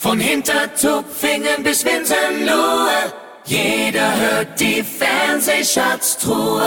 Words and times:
Von 0.00 0.20
Hintertupfingen 0.20 1.64
bis 1.64 1.84
Winsenlohe, 1.84 3.12
jeder 3.44 4.14
hört 4.16 4.60
die 4.60 4.84
Fernsehschatztruhe. 4.84 6.62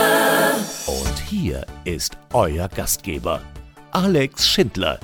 Und 0.86 1.18
hier 1.30 1.64
ist 1.84 2.18
euer 2.34 2.68
Gastgeber, 2.68 3.40
Alex 3.90 4.46
Schindler. 4.46 5.00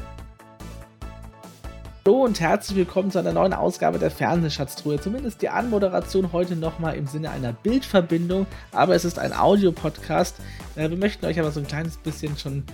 Hallo 2.05 2.25
und 2.25 2.39
herzlich 2.39 2.77
willkommen 2.77 3.11
zu 3.11 3.19
einer 3.19 3.33
neuen 3.33 3.55
Ausgabe 3.55 3.99
der 3.99 4.11
Fernsehschatztruhe. 4.11 5.01
Zumindest 5.01 5.41
die 5.41 5.49
Anmoderation 5.49 6.31
heute 6.31 6.55
nochmal 6.55 6.97
im 6.97 7.07
Sinne 7.07 7.31
einer 7.31 7.55
Bildverbindung, 7.55 8.47
aber 8.73 8.95
es 8.95 9.07
ist 9.07 9.19
ein 9.19 9.33
Audio-Podcast. 9.33 10.37
Äh, 10.77 10.91
wir 10.91 10.99
möchten 10.99 11.25
euch 11.25 11.41
aber 11.41 11.51
so 11.51 11.61
ein 11.61 11.67
kleines 11.67 11.97
bisschen 11.97 12.37
schon 12.37 12.65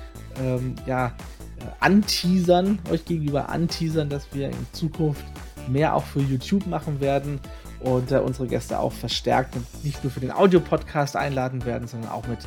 ähm, 0.43 0.75
ja, 0.85 1.13
äh, 1.61 1.67
anteasern, 1.79 2.81
euch 2.91 3.05
gegenüber 3.05 3.51
anteasern, 3.51 4.09
dass 4.09 4.27
wir 4.33 4.49
in 4.49 4.67
Zukunft 4.73 5.25
mehr 5.69 5.95
auch 5.95 6.05
für 6.05 6.21
YouTube 6.21 6.67
machen 6.67 7.01
werden 7.01 7.41
und 7.81 8.13
äh, 8.13 8.19
unsere 8.19 8.47
Gäste 8.47 8.79
auch 8.79 8.93
verstärkt 8.93 9.57
und 9.57 9.85
nicht 9.85 10.03
nur 10.03 10.11
für 10.11 10.21
den 10.21 10.33
Audio-Podcast 10.33 11.17
einladen 11.17 11.65
werden, 11.65 11.87
sondern 11.87 12.11
auch 12.11 12.27
mit 12.27 12.41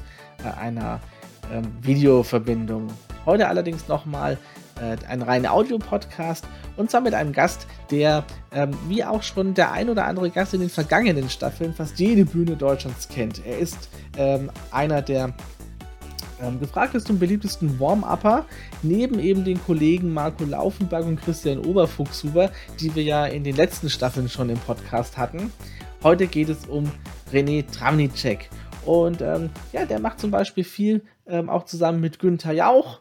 äh, 0.43 0.59
einer 0.59 0.99
ähm, 1.51 1.63
Videoverbindung. 1.81 2.87
Heute 3.25 3.47
allerdings 3.47 3.87
nochmal 3.87 4.37
äh, 4.81 4.97
ein 5.07 5.21
reiner 5.21 5.53
Audio-Podcast 5.53 6.45
und 6.75 6.91
zwar 6.91 7.01
mit 7.01 7.13
einem 7.13 7.33
Gast, 7.33 7.67
der, 7.91 8.23
ähm, 8.51 8.71
wie 8.87 9.03
auch 9.03 9.23
schon 9.23 9.53
der 9.53 9.71
ein 9.71 9.89
oder 9.89 10.05
andere 10.05 10.29
Gast 10.29 10.53
in 10.53 10.61
den 10.61 10.69
vergangenen 10.69 11.29
Staffeln, 11.29 11.73
fast 11.73 11.99
jede 11.99 12.25
Bühne 12.25 12.55
Deutschlands 12.55 13.07
kennt. 13.09 13.45
Er 13.45 13.57
ist 13.57 13.89
ähm, 14.17 14.51
einer 14.71 15.01
der 15.01 15.33
ähm, 16.41 16.59
gefragtesten 16.59 17.15
und 17.15 17.19
beliebtesten 17.19 17.79
Warm-Upper, 17.79 18.45
neben 18.83 19.19
eben 19.19 19.43
den 19.43 19.63
Kollegen 19.63 20.13
Marco 20.13 20.43
Laufenberg 20.43 21.05
und 21.05 21.21
Christian 21.21 21.59
Oberfuchshuber, 21.59 22.51
die 22.79 22.93
wir 22.95 23.03
ja 23.03 23.25
in 23.25 23.43
den 23.43 23.55
letzten 23.55 23.89
Staffeln 23.89 24.29
schon 24.29 24.49
im 24.49 24.59
Podcast 24.59 25.17
hatten. 25.17 25.51
Heute 26.03 26.27
geht 26.27 26.49
es 26.49 26.65
um 26.65 26.91
René 27.31 27.65
Tramnicek. 27.69 28.49
Und 28.85 29.21
ähm, 29.21 29.49
ja, 29.73 29.85
der 29.85 29.99
macht 29.99 30.19
zum 30.19 30.31
Beispiel 30.31 30.63
viel 30.63 31.03
ähm, 31.27 31.49
auch 31.49 31.65
zusammen 31.65 31.99
mit 31.99 32.19
Günther 32.19 32.53
Jauch. 32.53 32.99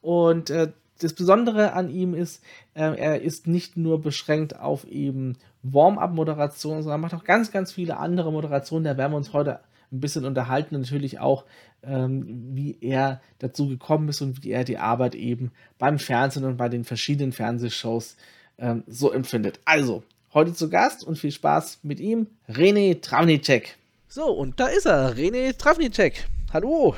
Und 0.00 0.50
äh, 0.50 0.72
das 1.00 1.12
Besondere 1.12 1.74
an 1.74 1.90
ihm 1.90 2.14
ist, 2.14 2.42
äh, 2.74 2.96
er 2.96 3.22
ist 3.22 3.46
nicht 3.46 3.76
nur 3.76 4.00
beschränkt 4.02 4.58
auf 4.58 4.84
eben 4.88 5.36
Warm-up-Moderationen, 5.62 6.82
sondern 6.82 7.00
macht 7.00 7.14
auch 7.14 7.24
ganz, 7.24 7.52
ganz 7.52 7.72
viele 7.72 7.98
andere 7.98 8.32
Moderationen. 8.32 8.84
Da 8.84 8.96
werden 8.96 9.12
wir 9.12 9.16
uns 9.16 9.32
heute 9.32 9.60
ein 9.92 10.00
bisschen 10.00 10.24
unterhalten 10.24 10.74
und 10.74 10.82
natürlich 10.82 11.20
auch, 11.20 11.44
ähm, 11.82 12.24
wie 12.54 12.78
er 12.80 13.20
dazu 13.38 13.68
gekommen 13.68 14.08
ist 14.08 14.20
und 14.20 14.44
wie 14.44 14.50
er 14.50 14.64
die 14.64 14.78
Arbeit 14.78 15.14
eben 15.14 15.52
beim 15.78 15.98
Fernsehen 15.98 16.44
und 16.44 16.56
bei 16.56 16.68
den 16.68 16.84
verschiedenen 16.84 17.32
Fernsehshows 17.32 18.16
ähm, 18.58 18.84
so 18.86 19.12
empfindet. 19.12 19.60
Also, 19.64 20.02
heute 20.34 20.52
zu 20.52 20.68
Gast 20.68 21.04
und 21.04 21.18
viel 21.18 21.32
Spaß 21.32 21.80
mit 21.82 22.00
ihm, 22.00 22.26
René 22.48 23.00
Travnicek. 23.00 23.76
So, 24.08 24.26
und 24.26 24.58
da 24.60 24.66
ist 24.66 24.86
er, 24.86 25.14
René 25.14 25.56
Travnicek. 25.56 26.26
Hallo. 26.52 26.94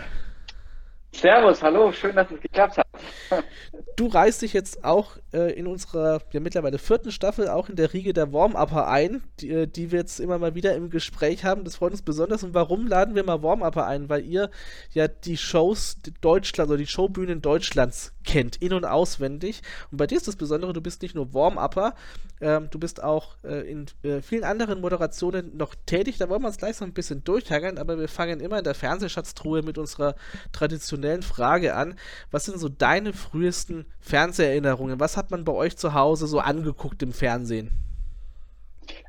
Servus, 1.12 1.62
hallo, 1.62 1.92
schön, 1.92 2.14
dass 2.14 2.30
es 2.30 2.40
geklappt 2.40 2.78
hat. 2.78 2.86
Du 3.96 4.06
reißt 4.06 4.42
dich 4.42 4.52
jetzt 4.52 4.84
auch 4.84 5.16
äh, 5.32 5.52
in 5.52 5.66
unserer 5.66 6.20
ja 6.32 6.40
mittlerweile 6.40 6.78
vierten 6.78 7.12
Staffel 7.12 7.48
auch 7.48 7.68
in 7.68 7.76
der 7.76 7.92
Riege 7.92 8.12
der 8.12 8.32
Warm-Upper 8.32 8.88
ein, 8.88 9.22
die, 9.40 9.50
äh, 9.50 9.66
die, 9.66 9.90
wir 9.90 10.00
jetzt 10.00 10.20
immer 10.20 10.38
mal 10.38 10.54
wieder 10.54 10.74
im 10.74 10.90
Gespräch 10.90 11.44
haben. 11.44 11.64
Das 11.64 11.76
freut 11.76 11.92
uns 11.92 12.02
besonders. 12.02 12.42
Und 12.42 12.54
warum 12.54 12.86
laden 12.86 13.14
wir 13.14 13.24
mal 13.24 13.42
Warm-Upper 13.42 13.86
ein? 13.86 14.08
Weil 14.08 14.24
ihr 14.24 14.50
ja 14.92 15.08
die 15.08 15.36
Shows 15.36 15.98
Deutschlands 16.20 16.70
oder 16.70 16.78
die 16.78 16.86
Showbühnen 16.86 17.42
Deutschlands 17.42 18.12
kennt, 18.24 18.56
in- 18.56 18.72
und 18.72 18.84
auswendig. 18.84 19.62
Und 19.90 19.98
bei 19.98 20.06
dir 20.06 20.16
ist 20.16 20.28
das 20.28 20.36
Besondere, 20.36 20.72
du 20.72 20.80
bist 20.80 21.02
nicht 21.02 21.14
nur 21.14 21.32
Warm-Upper, 21.32 21.94
ähm, 22.40 22.68
du 22.70 22.78
bist 22.78 23.02
auch 23.02 23.36
äh, 23.44 23.70
in 23.70 23.86
äh, 24.02 24.22
vielen 24.22 24.44
anderen 24.44 24.80
Moderationen 24.80 25.56
noch 25.56 25.74
tätig. 25.86 26.18
Da 26.18 26.28
wollen 26.28 26.42
wir 26.42 26.48
uns 26.48 26.58
gleich 26.58 26.76
so 26.76 26.84
ein 26.84 26.92
bisschen 26.92 27.24
durchhangeln, 27.24 27.78
aber 27.78 27.98
wir 27.98 28.08
fangen 28.08 28.40
immer 28.40 28.58
in 28.58 28.64
der 28.64 28.74
Fernsehschatztruhe 28.74 29.62
mit 29.62 29.78
unserer 29.78 30.14
traditionellen 30.52 31.22
Frage 31.22 31.74
an. 31.74 31.94
Was 32.30 32.44
sind 32.46 32.58
so 32.58 32.68
deine 32.68 33.12
frühesten 33.12 33.86
Fernseherinnerungen? 34.00 35.00
Was 35.00 35.16
hat 35.20 35.30
man 35.30 35.44
bei 35.44 35.52
euch 35.52 35.76
zu 35.76 35.92
Hause 35.92 36.26
so 36.26 36.40
angeguckt 36.40 37.02
im 37.02 37.12
Fernsehen? 37.12 37.70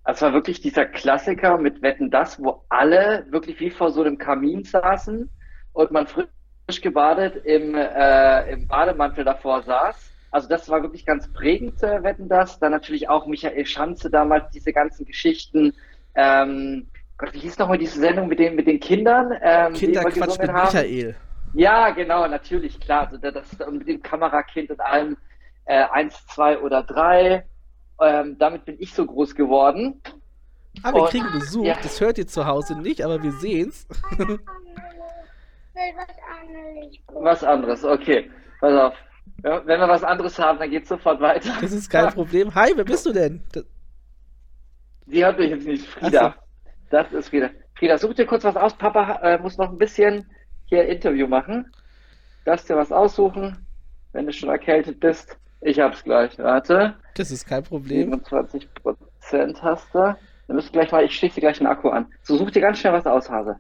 Es 0.04 0.22
war 0.22 0.34
wirklich 0.34 0.60
dieser 0.60 0.86
Klassiker 0.86 1.58
mit 1.58 1.82
Wetten 1.82 2.12
das, 2.12 2.38
wo 2.44 2.66
alle 2.68 3.26
wirklich 3.30 3.62
wie 3.62 3.70
vor 3.70 3.92
so 3.92 4.02
einem 4.02 4.18
Kamin 4.18 4.66
saßen 4.66 5.30
und 5.72 5.92
man 5.92 6.08
frisch 6.08 6.82
gebadet 6.82 7.46
im, 7.46 7.76
äh, 7.76 8.52
im 8.52 8.68
Bademantel 8.68 9.24
davor 9.24 9.64
saß. 9.64 10.12
Also 10.32 10.50
das 10.50 10.68
war 10.68 10.82
wirklich 10.82 11.06
ganz 11.06 11.32
prägend, 11.32 11.82
äh, 11.82 12.04
Wetten 12.04 12.28
das. 12.28 12.60
Dann 12.60 12.72
natürlich 12.72 13.08
auch 13.08 13.26
Michael 13.26 13.66
Schanze 13.66 14.10
damals, 14.10 14.52
diese 14.52 14.74
ganzen 14.74 15.06
Geschichten. 15.06 15.74
Ähm, 16.16 16.88
Gott, 17.18 17.34
wie 17.34 17.40
hieß 17.40 17.58
nochmal 17.58 17.78
diese 17.78 18.00
Sendung 18.02 18.28
mit 18.28 18.40
den, 18.40 18.56
mit 18.56 18.68
den 18.68 18.82
Kindern? 18.82 19.32
Ähm, 19.42 19.74
Kinderquatsch 19.74 20.40
mit 20.40 20.52
haben? 20.52 20.66
Michael. 20.66 21.16
Ja, 21.54 21.92
genau, 21.92 22.28
natürlich, 22.28 22.80
klar. 22.82 23.10
Also 23.10 23.32
das, 23.32 23.58
mit 23.72 23.88
dem 23.88 24.02
Kamerakind 24.02 24.72
und 24.72 24.82
allem 24.82 25.16
äh, 25.66 25.86
eins, 25.92 26.26
zwei 26.28 26.60
oder 26.60 26.84
drei. 26.84 27.46
Ähm, 28.00 28.38
damit 28.40 28.66
bin 28.66 28.78
ich 28.80 28.94
so 28.94 29.06
groß 29.06 29.36
geworden. 29.36 30.02
Ah, 30.84 30.94
wir 30.94 31.04
und, 31.04 31.10
kriegen 31.10 31.32
Besuch. 31.32 31.66
Ja. 31.66 31.76
Das 31.82 32.00
hört 32.02 32.18
ihr 32.18 32.28
zu 32.28 32.46
Hause 32.46 32.80
nicht, 32.80 33.04
aber 33.04 33.22
wir 33.22 33.32
sehen's. 33.34 33.88
was 37.14 37.44
anderes, 37.44 37.84
okay. 37.84 38.30
Pass 38.60 38.74
auf. 38.74 38.94
Ja, 39.44 39.66
wenn 39.66 39.80
wir 39.80 39.88
was 39.88 40.04
anderes 40.04 40.38
haben, 40.38 40.60
dann 40.60 40.70
geht's 40.70 40.90
sofort 40.90 41.20
weiter. 41.20 41.52
Das 41.62 41.72
ist 41.72 41.90
kein 41.90 42.10
Problem. 42.14 42.54
Hi, 42.54 42.72
wer 42.76 42.84
bist 42.84 43.06
du 43.06 43.12
denn? 43.12 43.44
Sie 45.08 45.26
hört 45.26 45.40
mich 45.40 45.50
jetzt 45.50 45.68
nicht. 45.68 45.86
Frieda. 45.88 46.36
So. 46.36 46.42
Das 46.90 47.12
ist 47.12 47.30
Frieda. 47.30 47.50
Frieda, 47.76 47.98
such 47.98 48.14
dir 48.14 48.26
kurz 48.26 48.44
was 48.44 48.56
aus. 48.56 48.76
Papa 48.76 49.20
äh, 49.24 49.40
muss 49.40 49.58
noch 49.58 49.70
ein 49.70 49.78
bisschen 49.78 50.26
hier 50.66 50.86
Interview 50.86 51.28
machen. 51.28 51.72
Darfst 52.46 52.70
dir 52.70 52.76
was 52.76 52.92
aussuchen, 52.92 53.66
wenn 54.14 54.26
du 54.26 54.34
schon 54.34 54.50
erkältet 54.50 55.00
bist. 55.00 55.38
Ich 55.62 55.80
hab's 55.80 56.04
gleich. 56.04 56.38
Warte. 56.40 56.96
Das 57.16 57.32
ist 57.32 57.46
kein 57.46 57.64
Problem. 57.64 58.14
27% 58.14 59.62
hast 59.62 59.94
du. 59.94 60.00
Dann 60.48 60.56
müsst 60.56 60.70
du 60.70 60.74
gleich 60.74 60.92
mal, 60.92 61.04
ich 61.04 61.16
schließe 61.16 61.36
dir 61.36 61.42
gleich 61.42 61.60
einen 61.60 61.68
Akku 61.70 61.90
an. 61.90 62.12
So, 62.24 62.36
such 62.36 62.52
dir 62.52 62.62
ganz 62.62 62.80
schnell 62.80 62.94
was 62.94 63.06
aus, 63.06 63.30
Hase. 63.30 63.58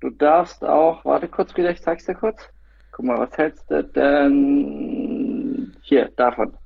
Du 0.00 0.10
darfst 0.10 0.62
auch, 0.64 1.04
warte 1.04 1.28
kurz 1.28 1.56
wieder, 1.56 1.70
ich 1.70 1.80
zeig's 1.80 2.04
dir 2.04 2.14
kurz. 2.14 2.50
Guck 2.92 3.06
mal, 3.06 3.18
was 3.18 3.36
hältst 3.38 3.70
du 3.70 3.82
denn 3.82 5.74
hier, 5.80 6.10
davon? 6.16 6.56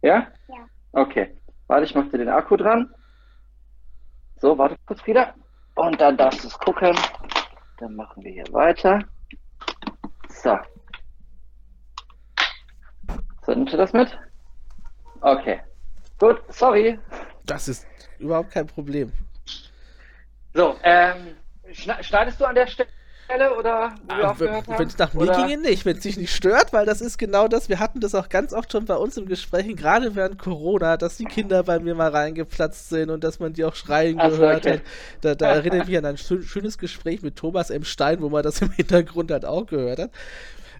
Ja? 0.00 0.28
Ja. 0.48 0.66
Okay. 0.92 1.36
Warte, 1.66 1.84
ich 1.84 1.94
mach 1.94 2.08
dir 2.08 2.18
den 2.18 2.28
Akku 2.28 2.56
dran. 2.56 2.92
So, 4.36 4.56
warte 4.56 4.76
kurz 4.86 5.06
wieder. 5.06 5.34
Und 5.74 6.00
dann 6.00 6.16
darfst 6.16 6.42
du 6.42 6.48
es 6.48 6.58
gucken. 6.58 6.96
Dann 7.78 7.96
machen 7.96 8.22
wir 8.24 8.32
hier 8.32 8.52
weiter. 8.52 9.00
So. 10.28 10.58
So, 13.44 13.52
nimmst 13.52 13.72
du 13.72 13.76
das 13.76 13.92
mit? 13.92 14.16
Okay. 15.20 15.60
Gut, 16.18 16.40
sorry. 16.48 16.98
Das 17.46 17.68
ist 17.68 17.86
überhaupt 18.18 18.50
kein 18.52 18.66
Problem. 18.66 19.12
So, 20.54 20.76
ähm, 20.82 21.34
Schneidest 21.72 22.40
du 22.40 22.44
an 22.44 22.54
der 22.54 22.66
Stelle? 22.66 22.88
oder 23.58 23.94
ah, 24.08 24.34
wenn 24.38 24.86
es 24.86 24.98
nach 24.98 25.14
mir 25.14 25.22
oder? 25.22 25.46
ginge 25.46 25.62
nicht, 25.62 25.86
wenn 25.86 25.96
es 25.96 26.02
dich 26.02 26.18
nicht 26.18 26.34
stört, 26.34 26.74
weil 26.74 26.84
das 26.84 27.00
ist 27.00 27.16
genau 27.16 27.48
das, 27.48 27.70
wir 27.70 27.78
hatten 27.78 28.00
das 28.00 28.14
auch 28.14 28.28
ganz 28.28 28.52
oft 28.52 28.70
schon 28.70 28.84
bei 28.84 28.94
uns 28.94 29.16
im 29.16 29.24
Gespräch, 29.24 29.74
gerade 29.74 30.14
während 30.14 30.38
Corona, 30.38 30.98
dass 30.98 31.16
die 31.16 31.24
Kinder 31.24 31.62
bei 31.62 31.78
mir 31.78 31.94
mal 31.94 32.10
reingeplatzt 32.10 32.90
sind 32.90 33.08
und 33.08 33.24
dass 33.24 33.40
man 33.40 33.54
die 33.54 33.64
auch 33.64 33.74
schreien 33.74 34.20
Ach, 34.20 34.28
gehört 34.28 34.66
okay. 34.66 34.72
hat. 34.72 34.82
Da, 35.22 35.34
da 35.34 35.46
erinnere 35.54 35.80
ich 35.80 35.88
mich 35.88 35.96
an 35.96 36.04
ein 36.04 36.18
schönes 36.18 36.76
Gespräch 36.76 37.22
mit 37.22 37.36
Thomas 37.36 37.70
M. 37.70 37.84
Stein, 37.84 38.20
wo 38.20 38.28
man 38.28 38.42
das 38.42 38.60
im 38.60 38.70
Hintergrund 38.70 39.30
halt 39.30 39.46
auch 39.46 39.66
gehört 39.66 39.98
hat. 39.98 40.10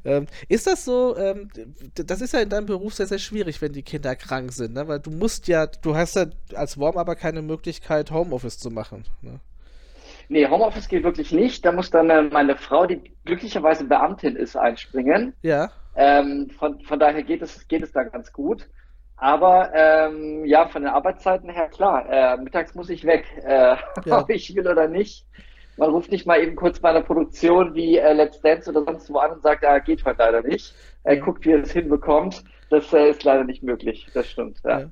Ähm, 0.05 0.27
ist 0.49 0.67
das 0.67 0.85
so, 0.85 1.17
ähm, 1.17 1.49
das 1.95 2.21
ist 2.21 2.35
ja 2.35 2.41
in 2.41 2.49
deinem 2.49 2.67
Beruf 2.67 2.95
sehr, 2.95 3.07
sehr 3.07 3.19
schwierig, 3.19 3.63
wenn 3.63 3.73
die 3.73 3.83
Kinder 3.83 4.17
krank 4.17 4.53
sind, 4.53 4.75
ne? 4.75 4.89
weil 4.89 5.01
du 5.01 5.11
musst 5.11 5.49
ja, 5.49 5.67
du 5.67 5.95
hast 5.95 6.17
ja 6.17 6.27
als 6.55 6.79
Warm 6.79 6.97
aber 6.99 7.15
keine 7.15 7.43
Möglichkeit, 7.43 8.11
Homeoffice 8.11 8.59
zu 8.59 8.71
machen. 8.71 9.05
Ne? 9.21 9.39
Nee, 10.29 10.49
Homeoffice 10.49 10.89
geht 10.89 11.05
wirklich 11.05 11.33
nicht. 11.33 11.65
Da 11.65 11.73
muss 11.73 11.91
dann 11.91 12.11
äh, 12.11 12.23
meine 12.23 12.57
Frau, 12.57 12.87
die 12.87 13.13
glücklicherweise 13.25 13.85
Beamtin 13.85 14.37
ist, 14.37 14.57
einspringen. 14.57 15.35
Ja. 15.43 15.71
Ähm, 15.95 16.51
von, 16.59 16.81
von 16.81 16.99
daher 16.99 17.23
geht 17.23 17.43
es, 17.43 17.69
geht 17.69 17.83
es 17.83 17.93
da 17.93 18.05
ganz 18.05 18.33
gut. 18.33 18.69
Aber 19.17 19.71
ähm, 19.75 20.45
ja, 20.45 20.67
von 20.67 20.83
den 20.83 20.91
Arbeitszeiten 20.91 21.49
her, 21.49 21.69
klar, 21.69 22.07
äh, 22.11 22.37
mittags 22.39 22.75
muss 22.75 22.91
ich 22.91 23.05
weg, 23.05 23.25
äh, 23.45 23.77
ja. 23.77 23.79
ob 24.21 24.31
ich 24.31 24.55
will 24.57 24.67
oder 24.67 24.89
nicht. 24.89 25.27
Man 25.77 25.91
ruft 25.91 26.11
nicht 26.11 26.27
mal 26.27 26.43
eben 26.43 26.55
kurz 26.55 26.81
bei 26.81 26.91
einer 26.91 27.01
Produktion 27.01 27.75
wie 27.75 27.97
äh, 27.97 28.13
Let's 28.13 28.41
Dance 28.41 28.71
oder 28.71 28.85
sonst 28.85 29.11
wo 29.11 29.19
an 29.19 29.33
und 29.33 29.43
sagt, 29.43 29.65
ah, 29.65 29.79
geht 29.79 30.05
heute 30.05 30.19
leider 30.19 30.43
nicht. 30.43 30.75
Er 31.05 31.15
ja. 31.15 31.25
guckt, 31.25 31.45
wie 31.47 31.53
er 31.53 31.63
es 31.63 31.73
hinbekommt. 31.73 32.45
Das 32.73 32.91
äh, 32.95 33.11
ist 33.11 33.23
leider 33.23 33.45
nicht 33.45 33.63
möglich. 33.63 34.07
Das 34.15 34.27
stimmt. 34.27 34.59
Ja. 34.65 34.81
ja. 34.81 34.91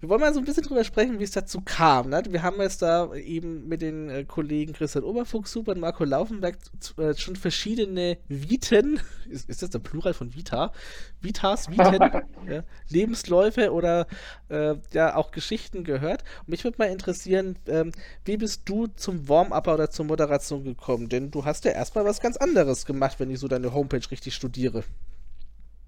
Wir 0.00 0.08
wollen 0.08 0.20
mal 0.20 0.34
so 0.34 0.40
ein 0.40 0.44
bisschen 0.44 0.64
drüber 0.64 0.82
sprechen, 0.82 1.20
wie 1.20 1.24
es 1.24 1.30
dazu 1.30 1.60
kam. 1.64 2.10
Ne? 2.10 2.20
Wir 2.28 2.42
haben 2.42 2.60
jetzt 2.60 2.82
da 2.82 3.14
eben 3.14 3.68
mit 3.68 3.80
den 3.80 4.10
äh, 4.10 4.24
Kollegen 4.24 4.72
Christian 4.72 5.04
Oberfuchs 5.04 5.52
super 5.52 5.70
und 5.72 5.80
Marco 5.80 6.02
Laufenberg 6.02 6.58
äh, 6.98 7.14
schon 7.14 7.36
verschiedene 7.36 8.18
Viten, 8.26 8.98
ist, 9.30 9.48
ist, 9.48 9.62
das 9.62 9.70
der 9.70 9.78
Plural 9.78 10.14
von 10.14 10.34
Vita? 10.34 10.72
Vitas, 11.20 11.70
Viten, 11.70 12.00
ja, 12.50 12.64
Lebensläufe 12.88 13.72
oder 13.72 14.08
äh, 14.48 14.74
ja 14.92 15.14
auch 15.14 15.30
Geschichten 15.30 15.84
gehört. 15.84 16.24
Und 16.40 16.48
mich 16.48 16.64
würde 16.64 16.78
mal 16.78 16.90
interessieren, 16.90 17.56
ähm, 17.68 17.92
wie 18.24 18.36
bist 18.36 18.68
du 18.68 18.88
zum 18.88 19.28
Warm-Upper 19.28 19.74
oder 19.74 19.90
zur 19.90 20.06
Moderation 20.06 20.64
gekommen? 20.64 21.08
Denn 21.08 21.30
du 21.30 21.44
hast 21.44 21.64
ja 21.66 21.70
erstmal 21.70 22.04
was 22.04 22.20
ganz 22.20 22.36
anderes 22.36 22.84
gemacht, 22.84 23.20
wenn 23.20 23.30
ich 23.30 23.38
so 23.38 23.46
deine 23.46 23.72
Homepage 23.72 24.10
richtig 24.10 24.34
studiere. 24.34 24.82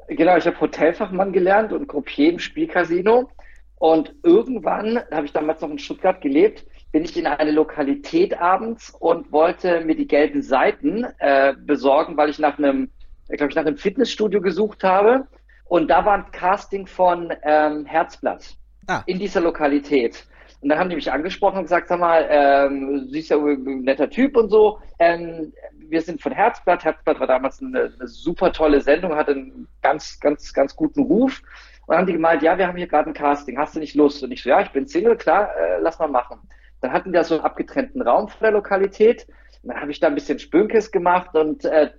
Genau, 0.09 0.37
ich 0.37 0.47
habe 0.47 0.61
Hotelfachmann 0.61 1.33
gelernt 1.33 1.73
und 1.73 1.89
Gruppier 1.89 2.31
im 2.31 2.39
Spielcasino. 2.39 3.31
Und 3.77 4.15
irgendwann, 4.23 5.01
habe 5.11 5.27
ich 5.27 5.33
damals 5.33 5.61
noch 5.61 5.71
in 5.71 5.79
Stuttgart 5.79 6.21
gelebt, 6.21 6.65
bin 6.93 7.05
ich 7.05 7.17
in 7.17 7.27
eine 7.27 7.51
Lokalität 7.51 8.39
abends 8.41 8.91
und 8.91 9.33
wollte 9.33 9.85
mir 9.85 9.97
die 9.97 10.07
gelben 10.07 10.43
Seiten 10.43 11.05
äh, 11.19 11.55
besorgen, 11.59 12.17
weil 12.17 12.31
ich 12.31 12.39
nach 12.39 12.57
einem, 12.57 12.91
glaube 13.29 13.51
ich, 13.51 13.57
nach 13.57 13.67
einem 13.67 13.77
Fitnessstudio 13.77 14.41
gesucht 14.41 14.85
habe. 14.85 15.27
Und 15.65 15.89
da 15.89 16.05
war 16.05 16.15
ein 16.15 16.31
Casting 16.31 16.87
von 16.87 17.33
ähm, 17.43 17.85
Herzblatt 17.85 18.57
ah. 18.87 19.03
in 19.07 19.19
dieser 19.19 19.41
Lokalität. 19.41 20.25
Und 20.65 20.71
dann 20.71 20.79
haben 20.79 20.89
die 20.89 20.97
mich 20.97 21.13
angesprochen 21.13 21.59
und 21.59 21.65
gesagt, 21.65 21.89
sag 21.89 22.01
mal, 22.01 22.27
ähm, 22.31 23.05
du 23.05 23.09
siehst 23.11 23.29
ja 23.29 23.37
ein 23.37 23.83
netter 23.83 24.09
Typ 24.09 24.35
und 24.35 24.49
so. 24.49 24.79
Ähm, 24.99 25.53
wir 25.79 26.01
sind 26.01 26.23
von 26.23 26.33
Herzblatt. 26.33 26.83
Herzblatt 26.83 27.21
war 27.21 27.27
damals 27.27 27.61
eine, 27.61 27.93
eine, 28.01 28.09
super 28.09 28.51
tolle 28.51 28.81
Sendung, 28.81 29.15
hatte 29.15 29.33
einen 29.33 29.69
ganz, 29.83 30.19
ganz, 30.21 30.55
ganz 30.55 30.75
guten 30.75 31.03
Ruf. 31.03 31.43
Und 31.83 31.91
dann 31.91 31.99
haben 31.99 32.07
die 32.07 32.15
gemeint, 32.15 32.41
ja, 32.41 32.57
wir 32.57 32.67
haben 32.67 32.79
hier 32.79 32.87
gerade 32.87 33.11
ein 33.11 33.13
Casting, 33.13 33.59
hast 33.59 33.77
du 33.77 33.79
nicht 33.79 33.95
Lust? 33.95 34.23
Und 34.23 34.33
ich 34.33 34.43
so, 34.43 34.49
ja, 34.49 34.63
ich 34.63 34.71
bin 34.71 34.87
Single, 34.87 35.19
klar, 35.19 35.55
äh, 35.55 35.81
lass 35.83 35.99
mal 35.99 36.09
machen. 36.09 36.41
Dann 36.81 36.93
hatten 36.93 37.13
wir 37.13 37.23
so 37.25 37.35
einen 37.35 37.45
abgetrennten 37.45 38.01
Raum 38.01 38.29
von 38.29 38.41
der 38.41 38.53
Lokalität. 38.53 39.27
Und 39.63 39.69
dann 39.69 39.83
habe 39.83 39.91
ich 39.91 40.01
da 40.01 40.07
ein 40.07 40.15
bisschen 40.15 40.39
Spönkes 40.39 40.93
gemacht 40.93 41.37
und 41.37 41.67
äh, 41.67 41.91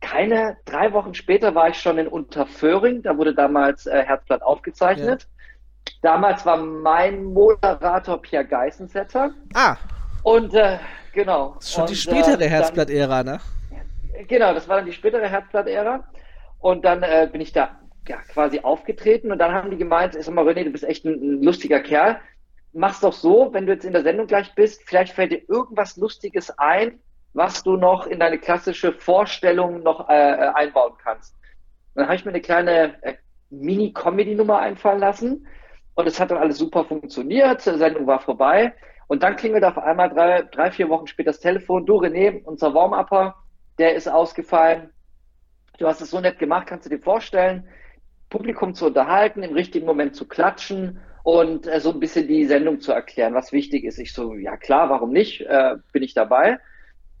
keine 0.00 0.58
drei 0.64 0.92
Wochen 0.92 1.14
später 1.14 1.56
war 1.56 1.70
ich 1.70 1.80
schon 1.80 1.98
in 1.98 2.06
Unterföhring. 2.06 3.02
Da 3.02 3.18
wurde 3.18 3.34
damals 3.34 3.86
äh, 3.86 4.04
Herzblatt 4.04 4.42
aufgezeichnet. 4.42 5.22
Ja. 5.22 5.28
Damals 6.02 6.44
war 6.44 6.56
mein 6.56 7.24
Moderator 7.24 8.20
Pierre 8.20 8.44
Geissensetter. 8.44 9.30
Ah. 9.54 9.76
Und 10.22 10.52
äh, 10.54 10.78
Genau. 11.12 11.54
Das 11.56 11.66
ist 11.66 11.72
schon 11.72 11.82
und, 11.82 11.90
die 11.90 11.96
spätere 11.96 12.40
äh, 12.40 12.48
Herzblatt-Ära, 12.48 13.22
ne? 13.22 13.40
Genau, 14.28 14.54
das 14.54 14.68
war 14.68 14.76
dann 14.76 14.86
die 14.86 14.92
spätere 14.92 15.28
Herzblatt-Ära. 15.28 16.04
Und 16.58 16.84
dann 16.84 17.02
äh, 17.02 17.28
bin 17.30 17.40
ich 17.40 17.52
da 17.52 17.78
ja, 18.08 18.16
quasi 18.32 18.60
aufgetreten 18.60 19.30
und 19.30 19.38
dann 19.38 19.52
haben 19.52 19.70
die 19.70 19.76
gemeint, 19.76 20.16
ich 20.16 20.24
sag 20.24 20.34
mal, 20.34 20.46
René, 20.46 20.64
du 20.64 20.70
bist 20.70 20.84
echt 20.84 21.04
ein, 21.04 21.14
ein, 21.14 21.42
lustiger 21.42 21.80
Kerl. 21.80 22.20
Mach's 22.72 23.00
doch 23.00 23.12
so, 23.12 23.52
wenn 23.52 23.66
du 23.66 23.72
jetzt 23.72 23.84
in 23.84 23.92
der 23.92 24.02
Sendung 24.02 24.26
gleich 24.26 24.54
bist, 24.54 24.82
vielleicht 24.86 25.12
fällt 25.12 25.32
dir 25.32 25.42
irgendwas 25.48 25.96
Lustiges 25.96 26.56
ein, 26.58 26.98
was 27.34 27.62
du 27.62 27.76
noch 27.76 28.06
in 28.06 28.18
deine 28.18 28.38
klassische 28.38 28.92
Vorstellung 28.92 29.82
noch 29.82 30.08
äh, 30.08 30.12
äh 30.12 30.52
einbauen 30.54 30.94
kannst. 31.02 31.34
Und 31.94 32.00
dann 32.00 32.06
habe 32.06 32.16
ich 32.16 32.24
mir 32.24 32.30
eine 32.30 32.40
kleine 32.40 33.02
äh, 33.02 33.14
Mini-Comedy-Nummer 33.50 34.58
einfallen 34.58 35.00
lassen 35.00 35.46
und 35.94 36.06
es 36.06 36.18
hat 36.18 36.30
dann 36.30 36.38
alles 36.38 36.58
super 36.58 36.84
funktioniert. 36.84 37.64
Die 37.66 37.78
Sendung 37.78 38.06
war 38.06 38.20
vorbei. 38.20 38.74
Und 39.08 39.22
dann 39.22 39.36
klingelt 39.36 39.64
auf 39.64 39.76
einmal 39.76 40.08
drei, 40.08 40.42
drei 40.42 40.70
vier 40.70 40.88
Wochen 40.88 41.06
später 41.06 41.30
das 41.30 41.40
Telefon. 41.40 41.84
Du, 41.84 41.98
René, 41.98 42.42
unser 42.44 42.72
Warm-Upper, 42.72 43.34
der 43.78 43.94
ist 43.94 44.08
ausgefallen. 44.08 44.90
Du 45.78 45.86
hast 45.86 46.00
es 46.00 46.10
so 46.10 46.20
nett 46.20 46.38
gemacht, 46.38 46.66
kannst 46.66 46.86
du 46.86 46.90
dir 46.90 47.02
vorstellen, 47.02 47.68
Publikum 48.30 48.74
zu 48.74 48.86
unterhalten, 48.86 49.42
im 49.42 49.52
richtigen 49.52 49.84
Moment 49.84 50.16
zu 50.16 50.26
klatschen 50.26 51.00
und 51.22 51.66
äh, 51.66 51.80
so 51.80 51.90
ein 51.90 52.00
bisschen 52.00 52.26
die 52.26 52.46
Sendung 52.46 52.80
zu 52.80 52.92
erklären, 52.92 53.34
was 53.34 53.52
wichtig 53.52 53.84
ist. 53.84 53.98
Ich 53.98 54.12
so, 54.12 54.34
ja 54.34 54.56
klar, 54.56 54.88
warum 54.90 55.10
nicht? 55.10 55.42
Äh, 55.42 55.76
bin 55.92 56.02
ich 56.02 56.14
dabei. 56.14 56.58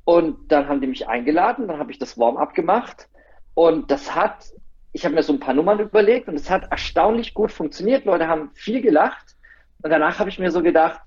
Und 0.04 0.50
dann 0.50 0.68
haben 0.68 0.80
die 0.80 0.86
mich 0.86 1.08
eingeladen, 1.08 1.68
dann 1.68 1.78
habe 1.78 1.92
ich 1.92 1.98
das 1.98 2.18
Warm-up 2.18 2.54
gemacht 2.54 3.08
und 3.54 3.90
das 3.90 4.14
hat, 4.14 4.46
ich 4.92 5.04
habe 5.04 5.14
mir 5.14 5.22
so 5.22 5.32
ein 5.32 5.40
paar 5.40 5.54
Nummern 5.54 5.80
überlegt 5.80 6.28
und 6.28 6.34
es 6.34 6.50
hat 6.50 6.70
erstaunlich 6.70 7.34
gut 7.34 7.50
funktioniert. 7.50 8.04
Leute 8.04 8.28
haben 8.28 8.50
viel 8.54 8.82
gelacht 8.82 9.36
und 9.82 9.90
danach 9.90 10.18
habe 10.18 10.28
ich 10.28 10.38
mir 10.38 10.50
so 10.50 10.62
gedacht, 10.62 11.00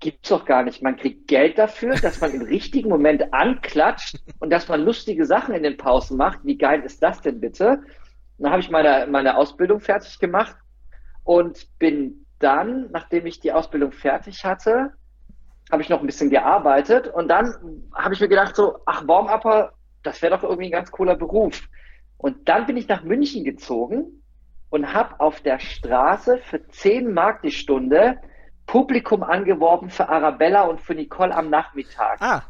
gibt's 0.00 0.28
doch 0.28 0.44
gar 0.44 0.64
nicht. 0.64 0.82
Man 0.82 0.96
kriegt 0.96 1.28
Geld 1.28 1.58
dafür, 1.58 1.94
dass 1.94 2.20
man 2.20 2.32
im 2.32 2.42
richtigen 2.42 2.88
Moment 2.88 3.32
anklatscht 3.32 4.16
und 4.40 4.50
dass 4.50 4.68
man 4.68 4.84
lustige 4.84 5.24
Sachen 5.24 5.54
in 5.54 5.62
den 5.62 5.76
Pausen 5.76 6.16
macht. 6.16 6.40
Wie 6.42 6.58
geil 6.58 6.82
ist 6.82 7.02
das 7.02 7.20
denn 7.20 7.40
bitte? 7.40 7.82
dann 8.38 8.50
habe 8.50 8.60
ich 8.60 8.70
meine, 8.70 9.06
meine 9.08 9.36
Ausbildung 9.36 9.78
fertig 9.78 10.18
gemacht 10.18 10.56
und 11.22 11.68
bin 11.78 12.26
dann, 12.40 12.90
nachdem 12.90 13.26
ich 13.26 13.38
die 13.38 13.52
Ausbildung 13.52 13.92
fertig 13.92 14.44
hatte, 14.44 14.92
habe 15.70 15.82
ich 15.82 15.88
noch 15.88 16.00
ein 16.00 16.06
bisschen 16.06 16.28
gearbeitet 16.28 17.06
und 17.06 17.28
dann 17.28 17.54
habe 17.94 18.14
ich 18.14 18.20
mir 18.20 18.28
gedacht 18.28 18.56
so, 18.56 18.80
ach, 18.84 19.06
Warm-Upper, 19.06 19.74
das 20.02 20.20
wäre 20.20 20.36
doch 20.36 20.42
irgendwie 20.42 20.66
ein 20.66 20.72
ganz 20.72 20.90
cooler 20.90 21.14
Beruf. 21.14 21.62
Und 22.22 22.48
dann 22.48 22.66
bin 22.66 22.76
ich 22.76 22.86
nach 22.86 23.02
München 23.02 23.42
gezogen 23.42 24.22
und 24.70 24.94
habe 24.94 25.18
auf 25.18 25.40
der 25.40 25.58
Straße 25.58 26.38
für 26.38 26.66
10 26.68 27.12
Mark 27.12 27.42
die 27.42 27.50
Stunde 27.50 28.20
Publikum 28.64 29.24
angeworben 29.24 29.90
für 29.90 30.08
Arabella 30.08 30.62
und 30.62 30.80
für 30.80 30.94
Nicole 30.94 31.34
am 31.34 31.50
Nachmittag. 31.50 32.22
Ah. 32.22 32.44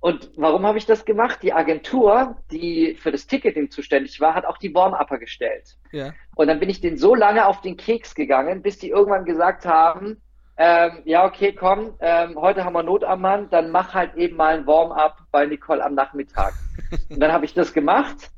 Und 0.00 0.30
warum 0.36 0.66
habe 0.66 0.76
ich 0.76 0.84
das 0.84 1.06
gemacht? 1.06 1.42
Die 1.42 1.54
Agentur, 1.54 2.36
die 2.50 2.94
für 2.94 3.10
das 3.10 3.26
Ticketing 3.26 3.70
zuständig 3.70 4.20
war, 4.20 4.34
hat 4.34 4.44
auch 4.44 4.58
die 4.58 4.74
Warm-Upper 4.74 5.18
gestellt. 5.18 5.78
Ja. 5.90 6.12
Und 6.36 6.48
dann 6.48 6.60
bin 6.60 6.68
ich 6.68 6.82
denen 6.82 6.98
so 6.98 7.14
lange 7.14 7.46
auf 7.46 7.62
den 7.62 7.78
Keks 7.78 8.14
gegangen, 8.14 8.60
bis 8.60 8.78
die 8.78 8.90
irgendwann 8.90 9.24
gesagt 9.24 9.64
haben, 9.64 10.20
ähm, 10.60 11.02
ja, 11.04 11.24
okay, 11.24 11.52
komm, 11.52 11.94
ähm, 12.00 12.36
heute 12.40 12.64
haben 12.64 12.74
wir 12.74 12.82
Not 12.82 13.02
am 13.02 13.22
Mann, 13.22 13.48
dann 13.50 13.70
mach 13.70 13.94
halt 13.94 14.14
eben 14.14 14.36
mal 14.36 14.58
ein 14.58 14.66
Warm-up 14.66 15.16
bei 15.32 15.46
Nicole 15.46 15.82
am 15.82 15.94
Nachmittag. 15.94 16.52
und 17.08 17.18
dann 17.18 17.32
habe 17.32 17.44
ich 17.44 17.54
das 17.54 17.72
gemacht. 17.72 18.30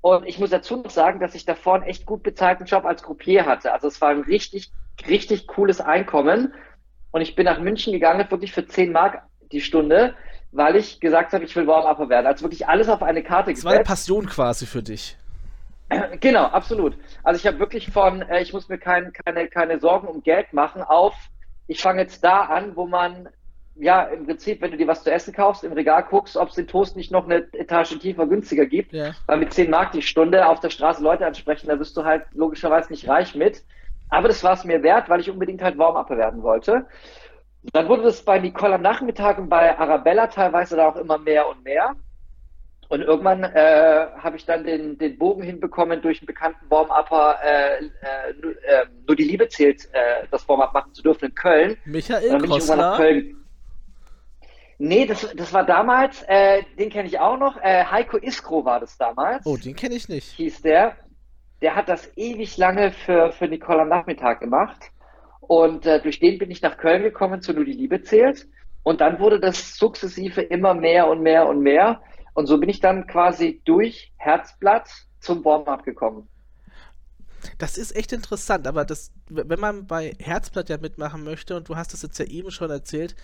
Und 0.00 0.26
ich 0.26 0.38
muss 0.38 0.50
dazu 0.50 0.76
noch 0.78 0.90
sagen, 0.90 1.20
dass 1.20 1.34
ich 1.34 1.44
davor 1.44 1.74
einen 1.74 1.84
echt 1.84 2.06
gut 2.06 2.22
bezahlten 2.22 2.64
Job 2.64 2.86
als 2.86 3.02
Gruppier 3.02 3.44
hatte. 3.44 3.72
Also 3.72 3.88
es 3.88 4.00
war 4.00 4.08
ein 4.08 4.22
richtig 4.22 4.72
richtig 5.08 5.46
cooles 5.46 5.80
Einkommen. 5.80 6.54
Und 7.12 7.20
ich 7.22 7.34
bin 7.34 7.44
nach 7.44 7.58
München 7.58 7.92
gegangen, 7.92 8.30
wirklich 8.30 8.52
für 8.52 8.66
10 8.66 8.92
Mark 8.92 9.22
die 9.52 9.60
Stunde, 9.60 10.14
weil 10.52 10.76
ich 10.76 11.00
gesagt 11.00 11.32
habe, 11.32 11.44
ich 11.44 11.54
will 11.56 11.66
Warm-Upper 11.66 12.08
werden. 12.08 12.26
Also 12.26 12.44
wirklich 12.44 12.68
alles 12.68 12.88
auf 12.88 13.02
eine 13.02 13.22
Karte 13.22 13.50
gesetzt. 13.50 13.64
Das 13.64 13.70
war 13.70 13.78
eine 13.78 13.84
Passion 13.84 14.26
quasi 14.26 14.66
für 14.66 14.82
dich. 14.82 15.16
Genau, 16.20 16.44
absolut. 16.44 16.96
Also 17.24 17.40
ich 17.40 17.46
habe 17.48 17.58
wirklich 17.58 17.90
von, 17.90 18.22
äh, 18.22 18.42
ich 18.42 18.52
muss 18.52 18.68
mir 18.68 18.78
kein, 18.78 19.12
keine, 19.12 19.48
keine 19.48 19.80
Sorgen 19.80 20.06
um 20.06 20.22
Geld 20.22 20.52
machen, 20.52 20.82
auf, 20.82 21.14
ich 21.70 21.80
fange 21.80 22.02
jetzt 22.02 22.24
da 22.24 22.40
an, 22.40 22.74
wo 22.74 22.84
man, 22.84 23.28
ja, 23.76 24.02
im 24.02 24.26
Prinzip, 24.26 24.60
wenn 24.60 24.72
du 24.72 24.76
dir 24.76 24.88
was 24.88 25.04
zu 25.04 25.12
essen 25.12 25.32
kaufst, 25.32 25.62
im 25.62 25.72
Regal 25.72 26.02
guckst, 26.02 26.36
ob 26.36 26.48
es 26.48 26.56
den 26.56 26.66
Toast 26.66 26.96
nicht 26.96 27.12
noch 27.12 27.26
eine 27.26 27.46
Etage 27.52 27.96
tiefer 28.00 28.26
günstiger 28.26 28.66
gibt. 28.66 28.92
Ja. 28.92 29.12
Weil 29.26 29.38
mit 29.38 29.54
10 29.54 29.70
Mark 29.70 29.92
die 29.92 30.02
Stunde 30.02 30.48
auf 30.48 30.58
der 30.58 30.70
Straße 30.70 31.00
Leute 31.00 31.24
ansprechen, 31.24 31.68
da 31.68 31.78
wirst 31.78 31.96
du 31.96 32.04
halt 32.04 32.24
logischerweise 32.32 32.90
nicht 32.90 33.08
reich 33.08 33.36
mit. 33.36 33.62
Aber 34.08 34.26
das 34.26 34.42
war 34.42 34.54
es 34.54 34.64
mir 34.64 34.82
wert, 34.82 35.08
weil 35.08 35.20
ich 35.20 35.30
unbedingt 35.30 35.62
halt 35.62 35.78
Warm-Upper 35.78 36.16
werden 36.16 36.42
wollte. 36.42 36.86
Dann 37.72 37.88
wurde 37.88 38.02
das 38.02 38.24
bei 38.24 38.40
Nicole 38.40 38.74
am 38.74 38.82
Nachmittag 38.82 39.38
und 39.38 39.48
bei 39.48 39.78
Arabella 39.78 40.26
teilweise 40.26 40.74
da 40.74 40.88
auch 40.88 40.96
immer 40.96 41.18
mehr 41.18 41.48
und 41.48 41.62
mehr. 41.62 41.94
Und 42.90 43.02
irgendwann 43.02 43.44
äh, 43.44 44.06
habe 44.18 44.36
ich 44.36 44.44
dann 44.44 44.64
den, 44.64 44.98
den 44.98 45.16
Bogen 45.16 45.42
hinbekommen, 45.42 46.02
durch 46.02 46.20
einen 46.20 46.26
bekannten 46.26 46.68
Warm-Upper 46.68 47.38
äh, 47.42 47.76
äh, 47.78 47.86
äh, 48.42 48.86
nur 49.06 49.16
die 49.16 49.24
Liebe 49.24 49.48
zählt, 49.48 49.84
äh, 49.92 50.26
das 50.30 50.46
Warm-Up 50.48 50.74
machen 50.74 50.92
zu 50.92 51.02
dürfen 51.02 51.26
in 51.26 51.34
Köln. 51.34 51.76
Michael 51.84 52.38
Kostler? 52.40 53.00
Nee, 54.78 55.06
das, 55.06 55.32
das 55.36 55.52
war 55.52 55.64
damals, 55.64 56.24
äh, 56.26 56.62
den 56.78 56.90
kenne 56.90 57.06
ich 57.06 57.18
auch 57.20 57.38
noch. 57.38 57.56
Äh, 57.62 57.84
Heiko 57.84 58.16
Iskro 58.16 58.64
war 58.64 58.80
das 58.80 58.98
damals. 58.98 59.46
Oh, 59.46 59.56
den 59.56 59.76
kenne 59.76 59.94
ich 59.94 60.08
nicht. 60.08 60.32
Hieß 60.32 60.62
der 60.62 60.96
der 61.62 61.76
hat 61.76 61.88
das 61.88 62.10
ewig 62.16 62.56
lange 62.56 62.92
für, 62.92 63.32
für 63.32 63.46
Nicole 63.46 63.82
am 63.82 63.88
Nachmittag 63.88 64.40
gemacht. 64.40 64.90
Und 65.40 65.84
durch 65.84 66.20
den 66.20 66.38
bin 66.38 66.50
ich 66.50 66.62
nach 66.62 66.76
Köln 66.76 67.02
gekommen 67.02 67.42
zu 67.42 67.52
Nur 67.52 67.64
die 67.64 67.72
Liebe 67.72 68.02
zählt. 68.02 68.46
Und 68.82 69.00
dann 69.00 69.18
wurde 69.18 69.40
das 69.40 69.76
sukzessive 69.76 70.40
immer 70.40 70.74
mehr 70.74 71.08
und 71.08 71.22
mehr 71.22 71.46
und 71.46 71.60
mehr. 71.60 72.00
Und 72.34 72.46
so 72.46 72.58
bin 72.58 72.68
ich 72.68 72.80
dann 72.80 73.06
quasi 73.06 73.60
durch 73.64 74.12
Herzblatt 74.16 74.88
zum 75.20 75.44
Warm-up 75.44 75.84
gekommen. 75.84 76.28
Das 77.58 77.78
ist 77.78 77.96
echt 77.96 78.12
interessant, 78.12 78.66
aber 78.66 78.84
das, 78.84 79.12
wenn 79.28 79.60
man 79.60 79.86
bei 79.86 80.14
Herzblatt 80.18 80.68
ja 80.68 80.78
mitmachen 80.78 81.24
möchte, 81.24 81.56
und 81.56 81.68
du 81.68 81.76
hast 81.76 81.94
es 81.94 82.02
jetzt 82.02 82.18
ja 82.18 82.26
eben 82.26 82.50
schon 82.50 82.70
erzählt, 82.70 83.14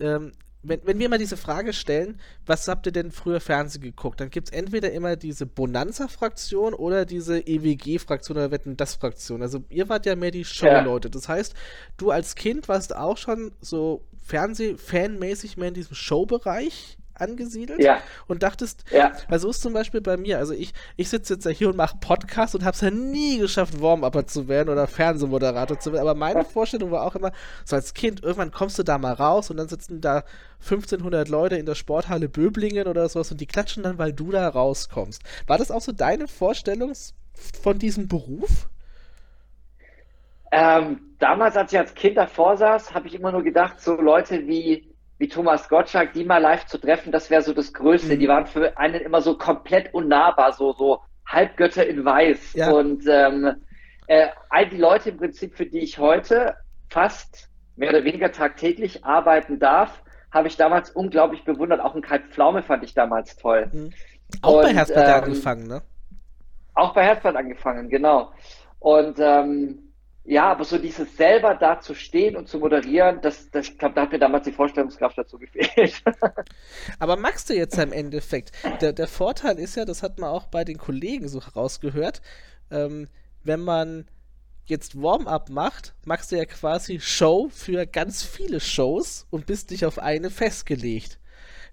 ähm, 0.00 0.32
wenn, 0.62 0.80
wenn 0.84 0.98
wir 0.98 1.08
mal 1.08 1.18
diese 1.18 1.36
Frage 1.36 1.72
stellen, 1.72 2.20
was 2.44 2.68
habt 2.68 2.84
ihr 2.86 2.92
denn 2.92 3.12
früher 3.12 3.40
Fernsehen 3.40 3.82
geguckt, 3.82 4.20
dann 4.20 4.30
gibt 4.30 4.48
es 4.48 4.52
entweder 4.52 4.92
immer 4.92 5.16
diese 5.16 5.46
Bonanza-Fraktion 5.46 6.74
oder 6.74 7.06
diese 7.06 7.40
EWG-Fraktion 7.46 8.36
oder 8.36 8.50
Wetten 8.50 8.76
das 8.76 8.94
Fraktion. 8.96 9.40
Also 9.40 9.64
ihr 9.70 9.88
wart 9.88 10.04
ja 10.04 10.16
mehr 10.16 10.30
die 10.30 10.44
Show-Leute. 10.44 11.08
Ja. 11.08 11.12
Das 11.12 11.28
heißt, 11.28 11.54
du 11.96 12.10
als 12.10 12.34
Kind 12.34 12.68
warst 12.68 12.94
auch 12.94 13.16
schon 13.16 13.52
so 13.60 14.04
Fernseh-Fanmäßig 14.22 15.56
mehr 15.56 15.68
in 15.68 15.74
diesem 15.74 15.94
Show-Bereich 15.94 16.98
angesiedelt 17.20 17.82
Ja. 17.82 17.98
und 18.26 18.42
dachtest, 18.42 18.84
Ja. 18.90 19.12
also 19.28 19.50
ist 19.50 19.62
zum 19.62 19.72
Beispiel 19.72 20.00
bei 20.00 20.16
mir, 20.16 20.38
also 20.38 20.52
ich, 20.52 20.72
ich 20.96 21.08
sitze 21.08 21.34
jetzt 21.34 21.44
ja 21.44 21.50
hier 21.50 21.68
und 21.68 21.76
mache 21.76 21.96
Podcast 22.00 22.54
und 22.54 22.64
habe 22.64 22.74
es 22.74 22.80
ja 22.80 22.90
nie 22.90 23.38
geschafft, 23.38 23.80
Warm-Upper 23.80 24.26
zu 24.26 24.48
werden 24.48 24.68
oder 24.68 24.86
Fernsehmoderator 24.86 25.78
zu 25.78 25.92
werden, 25.92 26.02
aber 26.02 26.14
meine 26.18 26.44
Vorstellung 26.44 26.90
war 26.90 27.04
auch 27.04 27.14
immer, 27.16 27.32
so 27.64 27.76
als 27.76 27.94
Kind, 27.94 28.22
irgendwann 28.22 28.50
kommst 28.52 28.78
du 28.78 28.82
da 28.82 28.98
mal 28.98 29.12
raus 29.12 29.50
und 29.50 29.56
dann 29.56 29.68
sitzen 29.68 30.00
da 30.00 30.24
1500 30.62 31.28
Leute 31.28 31.56
in 31.56 31.66
der 31.66 31.74
Sporthalle 31.74 32.28
Böblingen 32.28 32.86
oder 32.86 33.08
sowas 33.08 33.30
und 33.30 33.40
die 33.40 33.46
klatschen 33.46 33.82
dann, 33.82 33.98
weil 33.98 34.12
du 34.12 34.30
da 34.30 34.48
rauskommst. 34.48 35.22
War 35.46 35.58
das 35.58 35.70
auch 35.70 35.80
so 35.80 35.92
deine 35.92 36.28
Vorstellung 36.28 36.92
von 37.62 37.78
diesem 37.78 38.08
Beruf? 38.08 38.68
Ähm, 40.52 41.00
damals, 41.18 41.56
als 41.56 41.72
ich 41.72 41.78
als 41.78 41.94
Kind 41.94 42.16
davor 42.16 42.56
saß, 42.56 42.92
habe 42.92 43.06
ich 43.06 43.14
immer 43.14 43.30
nur 43.30 43.42
gedacht, 43.44 43.80
so 43.80 43.94
Leute 44.00 44.46
wie, 44.48 44.89
wie 45.20 45.28
Thomas 45.28 45.68
Gottschalk, 45.68 46.14
die 46.14 46.24
mal 46.24 46.38
live 46.38 46.64
zu 46.64 46.78
treffen, 46.78 47.12
das 47.12 47.28
wäre 47.28 47.42
so 47.42 47.52
das 47.52 47.74
Größte. 47.74 48.14
Mhm. 48.14 48.20
Die 48.20 48.28
waren 48.28 48.46
für 48.46 48.76
einen 48.78 49.02
immer 49.02 49.20
so 49.20 49.36
komplett 49.36 49.92
unnahbar, 49.92 50.54
so, 50.54 50.72
so 50.72 51.00
Halbgötter 51.28 51.86
in 51.86 52.06
Weiß. 52.06 52.54
Ja. 52.54 52.70
Und 52.70 53.04
ähm, 53.06 53.54
äh, 54.06 54.28
all 54.48 54.66
die 54.70 54.78
Leute 54.78 55.10
im 55.10 55.18
Prinzip, 55.18 55.54
für 55.54 55.66
die 55.66 55.80
ich 55.80 55.98
heute 55.98 56.54
fast 56.88 57.50
mehr 57.76 57.90
oder 57.90 58.02
weniger 58.02 58.32
tagtäglich 58.32 59.04
arbeiten 59.04 59.58
darf, 59.58 60.02
habe 60.32 60.48
ich 60.48 60.56
damals 60.56 60.90
unglaublich 60.90 61.44
bewundert. 61.44 61.80
Auch 61.80 61.94
ein 61.94 62.00
Kai 62.00 62.20
Pflaume 62.20 62.62
fand 62.62 62.82
ich 62.82 62.94
damals 62.94 63.36
toll. 63.36 63.70
Auch 64.40 64.62
bei 64.62 64.70
Und, 64.70 64.74
Herzblatt 64.74 65.06
ähm, 65.06 65.24
angefangen, 65.24 65.66
ne? 65.66 65.82
Auch 66.72 66.94
bei 66.94 67.04
Herzblatt 67.04 67.36
angefangen, 67.36 67.90
genau. 67.90 68.32
Und 68.78 69.18
ähm, 69.18 69.89
ja, 70.24 70.50
aber 70.50 70.64
so 70.64 70.78
dieses 70.78 71.16
selber 71.16 71.54
da 71.54 71.80
zu 71.80 71.94
stehen 71.94 72.36
und 72.36 72.46
zu 72.48 72.58
moderieren, 72.58 73.20
das, 73.22 73.50
das 73.50 73.76
da 73.78 73.94
hat 73.94 74.12
mir 74.12 74.18
damals 74.18 74.44
die 74.44 74.52
Vorstellungskraft 74.52 75.16
dazu 75.16 75.38
gefehlt. 75.38 76.02
Aber 76.98 77.16
magst 77.16 77.48
du 77.48 77.54
jetzt 77.54 77.78
im 77.78 77.92
Endeffekt? 77.92 78.52
Der, 78.80 78.92
der 78.92 79.08
Vorteil 79.08 79.58
ist 79.58 79.76
ja, 79.76 79.84
das 79.84 80.02
hat 80.02 80.18
man 80.18 80.30
auch 80.30 80.46
bei 80.46 80.64
den 80.64 80.78
Kollegen 80.78 81.28
so 81.28 81.40
herausgehört, 81.44 82.20
ähm, 82.70 83.08
wenn 83.42 83.60
man 83.60 84.06
jetzt 84.66 85.00
Warm-up 85.00 85.48
macht, 85.48 85.94
machst 86.04 86.32
du 86.32 86.36
ja 86.36 86.44
quasi 86.44 87.00
Show 87.00 87.48
für 87.52 87.86
ganz 87.86 88.22
viele 88.22 88.60
Shows 88.60 89.26
und 89.30 89.46
bist 89.46 89.70
nicht 89.70 89.84
auf 89.84 89.98
eine 89.98 90.30
festgelegt. 90.30 91.19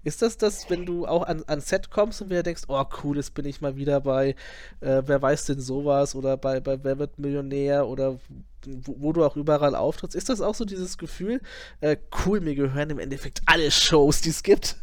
Ist 0.04 0.22
das 0.22 0.36
das, 0.36 0.70
wenn 0.70 0.86
du 0.86 1.06
auch 1.06 1.26
an, 1.26 1.42
an 1.46 1.60
Set 1.60 1.90
kommst 1.90 2.22
und 2.22 2.30
wieder 2.30 2.42
denkst, 2.42 2.62
oh 2.68 2.84
cool, 3.02 3.16
jetzt 3.16 3.34
bin 3.34 3.44
ich 3.44 3.60
mal 3.60 3.76
wieder 3.76 4.00
bei 4.00 4.34
äh, 4.80 5.02
Wer 5.04 5.20
weiß 5.22 5.46
denn 5.46 5.60
sowas 5.60 6.14
oder 6.14 6.36
bei, 6.36 6.60
bei 6.60 6.82
Wer 6.82 6.98
wird 6.98 7.18
Millionär 7.18 7.86
oder 7.86 8.18
wo, 8.66 8.96
wo 8.98 9.12
du 9.12 9.24
auch 9.24 9.36
überall 9.36 9.74
auftrittst. 9.74 10.16
Ist 10.16 10.28
das 10.28 10.40
auch 10.40 10.54
so 10.54 10.64
dieses 10.64 10.98
Gefühl, 10.98 11.40
äh, 11.80 11.96
cool, 12.24 12.40
mir 12.40 12.54
gehören 12.54 12.90
im 12.90 12.98
Endeffekt 12.98 13.40
alle 13.46 13.70
Shows, 13.70 14.20
die 14.20 14.30
es 14.30 14.42
gibt? 14.42 14.76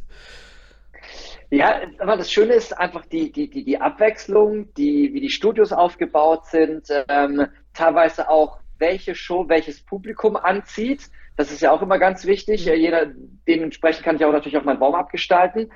Ja, 1.51 1.81
aber 2.00 2.17
das 2.17 2.31
Schöne 2.31 2.53
ist 2.53 2.75
einfach 2.77 3.05
die, 3.05 3.31
die, 3.31 3.50
die, 3.50 3.63
die 3.63 3.79
Abwechslung, 3.79 4.74
die, 4.74 5.13
wie 5.13 5.22
die 5.22 5.29
Studios 5.29 5.72
aufgebaut 5.72 6.45
sind, 6.48 6.88
ähm, 7.07 7.48
teilweise 7.74 8.29
auch 8.29 8.60
welche 8.77 9.15
Show 9.15 9.48
welches 9.48 9.81
Publikum 9.81 10.36
anzieht. 10.36 11.10
Das 11.38 11.51
ist 11.51 11.62
ja 11.62 11.72
auch 11.72 11.82
immer 11.82 12.00
ganz 12.00 12.25
wichtig. 12.25 12.68
Äh, 12.68 12.75
Jeder, 12.75 13.08
dementsprechend 13.48 14.04
kann 14.06 14.15
ich 14.15 14.25
auch 14.25 14.32
natürlich 14.32 14.58
auch 14.58 14.63
meinen 14.63 14.80
Warm-up 14.80 15.12
gestalten. 15.12 15.72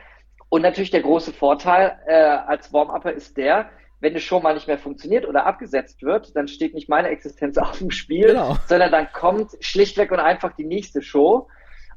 Und 0.49 0.61
natürlich 0.61 0.91
der 0.91 1.01
große 1.01 1.33
Vorteil 1.33 1.97
äh, 2.07 2.13
als 2.13 2.73
Warm-Upper 2.73 3.11
ist 3.13 3.37
der, 3.37 3.69
wenn 3.99 4.13
eine 4.13 4.19
Show 4.21 4.39
mal 4.39 4.53
nicht 4.53 4.67
mehr 4.67 4.77
funktioniert 4.77 5.27
oder 5.27 5.45
abgesetzt 5.45 6.01
wird, 6.01 6.35
dann 6.35 6.47
steht 6.47 6.73
nicht 6.73 6.87
meine 6.89 7.09
Existenz 7.09 7.57
auf 7.59 7.77
dem 7.77 7.91
Spiel, 7.91 8.27
Genau. 8.27 8.55
sondern 8.67 8.91
dann 8.91 9.11
kommt 9.11 9.51
schlichtweg 9.59 10.11
und 10.11 10.19
einfach 10.19 10.53
die 10.55 10.65
nächste 10.65 11.01
Show. 11.01 11.47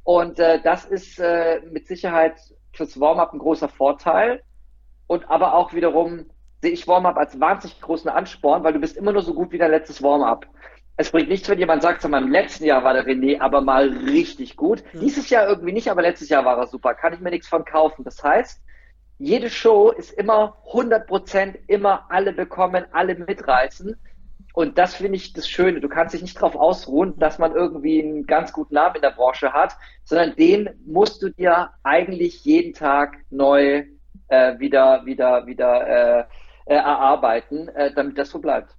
Und 0.04 0.40
äh, 0.40 0.60
das 0.62 0.84
ist 0.84 1.20
äh, 1.20 1.60
mit 1.70 1.86
Sicherheit 1.86 2.34
fürs 2.72 2.98
Warm-up 2.98 3.32
ein 3.32 3.38
großer 3.38 3.68
Vorteil. 3.68 4.42
Und 5.06 5.30
aber 5.30 5.54
auch 5.54 5.72
wiederum 5.74 6.26
sehe 6.60 6.72
ich 6.72 6.88
Warm-up 6.88 7.16
als 7.16 7.38
wahnsinnig 7.38 7.80
großen 7.80 8.10
Ansporn, 8.10 8.64
weil 8.64 8.72
du 8.72 8.80
bist 8.80 8.96
immer 8.96 9.12
nur 9.12 9.22
so 9.22 9.34
gut 9.34 9.52
wie 9.52 9.58
dein 9.58 9.70
letztes 9.70 10.02
Warm-up. 10.02 10.46
Es 10.96 11.10
bringt 11.10 11.28
nichts, 11.28 11.48
wenn 11.48 11.58
jemand 11.58 11.82
sagt, 11.82 12.04
in 12.04 12.10
meinem 12.10 12.30
letzten 12.30 12.64
Jahr 12.64 12.84
war 12.84 12.92
der 12.92 13.06
René 13.06 13.40
aber 13.40 13.60
mal 13.60 13.88
richtig 13.88 14.56
gut. 14.56 14.82
Mhm. 14.92 15.00
Dieses 15.00 15.30
Jahr 15.30 15.48
irgendwie 15.48 15.72
nicht, 15.72 15.90
aber 15.90 16.02
letztes 16.02 16.28
Jahr 16.28 16.44
war 16.44 16.58
er 16.58 16.66
super. 16.66 16.94
Kann 16.94 17.14
ich 17.14 17.20
mir 17.20 17.30
nichts 17.30 17.48
von 17.48 17.64
kaufen. 17.64 18.04
Das 18.04 18.22
heißt, 18.22 18.60
jede 19.18 19.50
Show 19.50 19.90
ist 19.90 20.12
immer 20.12 20.58
100 20.66 21.06
Prozent, 21.06 21.58
immer 21.66 22.06
alle 22.10 22.32
bekommen, 22.32 22.84
alle 22.92 23.14
mitreißen. 23.14 23.96
Und 24.54 24.76
das 24.76 24.96
finde 24.96 25.16
ich 25.16 25.32
das 25.32 25.48
Schöne. 25.48 25.80
Du 25.80 25.88
kannst 25.88 26.12
dich 26.14 26.22
nicht 26.22 26.36
darauf 26.36 26.56
ausruhen, 26.56 27.18
dass 27.18 27.38
man 27.38 27.54
irgendwie 27.54 28.02
einen 28.02 28.26
ganz 28.26 28.52
guten 28.52 28.74
Namen 28.74 28.96
in 28.96 29.02
der 29.02 29.12
Branche 29.12 29.52
hat, 29.52 29.76
sondern 30.04 30.36
den 30.36 30.68
musst 30.84 31.22
du 31.22 31.30
dir 31.30 31.70
eigentlich 31.82 32.44
jeden 32.44 32.74
Tag 32.74 33.16
neu 33.30 33.84
äh, 34.28 34.58
wieder, 34.58 35.06
wieder, 35.06 35.46
wieder 35.46 35.86
äh, 36.20 36.24
äh, 36.66 36.74
erarbeiten, 36.74 37.68
äh, 37.68 37.92
damit 37.92 38.18
das 38.18 38.30
so 38.30 38.38
bleibt. 38.38 38.76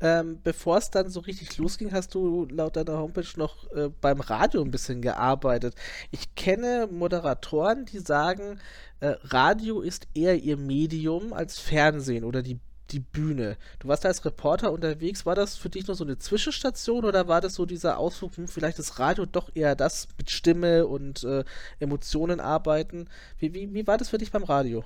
Ähm, 0.00 0.40
Bevor 0.42 0.78
es 0.78 0.90
dann 0.90 1.08
so 1.08 1.20
richtig 1.20 1.56
losging, 1.58 1.92
hast 1.92 2.14
du 2.14 2.46
laut 2.50 2.76
deiner 2.76 2.98
Homepage 2.98 3.26
noch 3.36 3.70
äh, 3.72 3.88
beim 4.00 4.20
Radio 4.20 4.62
ein 4.62 4.70
bisschen 4.70 5.02
gearbeitet. 5.02 5.74
Ich 6.10 6.34
kenne 6.34 6.88
Moderatoren, 6.90 7.86
die 7.86 7.98
sagen, 7.98 8.60
äh, 9.00 9.14
Radio 9.22 9.80
ist 9.80 10.06
eher 10.14 10.36
ihr 10.36 10.56
Medium 10.56 11.32
als 11.32 11.58
Fernsehen 11.58 12.24
oder 12.24 12.42
die, 12.42 12.58
die 12.90 13.00
Bühne. 13.00 13.56
Du 13.78 13.88
warst 13.88 14.04
da 14.04 14.08
als 14.08 14.24
Reporter 14.24 14.72
unterwegs. 14.72 15.26
War 15.26 15.34
das 15.34 15.56
für 15.56 15.70
dich 15.70 15.86
nur 15.86 15.96
so 15.96 16.04
eine 16.04 16.18
Zwischenstation 16.18 17.04
oder 17.04 17.28
war 17.28 17.40
das 17.40 17.54
so 17.54 17.66
dieser 17.66 17.98
Ausflug, 17.98 18.36
hm, 18.36 18.48
vielleicht 18.48 18.78
ist 18.78 18.98
Radio 18.98 19.26
doch 19.26 19.50
eher 19.54 19.74
das 19.74 20.08
mit 20.18 20.30
Stimme 20.30 20.86
und 20.86 21.24
äh, 21.24 21.44
Emotionen 21.80 22.40
arbeiten? 22.40 23.08
Wie, 23.38 23.54
wie, 23.54 23.72
wie 23.74 23.86
war 23.86 23.98
das 23.98 24.10
für 24.10 24.18
dich 24.18 24.32
beim 24.32 24.44
Radio? 24.44 24.84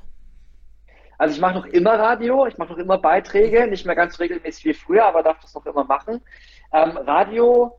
Also 1.20 1.34
ich 1.34 1.40
mache 1.42 1.52
noch 1.52 1.66
immer 1.66 1.98
Radio, 1.98 2.46
ich 2.46 2.56
mache 2.56 2.72
noch 2.72 2.78
immer 2.78 2.96
Beiträge, 2.96 3.66
nicht 3.66 3.84
mehr 3.84 3.94
ganz 3.94 4.18
regelmäßig 4.18 4.64
wie 4.64 4.72
früher, 4.72 5.04
aber 5.04 5.22
darf 5.22 5.38
das 5.42 5.54
noch 5.54 5.66
immer 5.66 5.84
machen. 5.84 6.22
Ähm, 6.72 6.96
Radio 6.96 7.78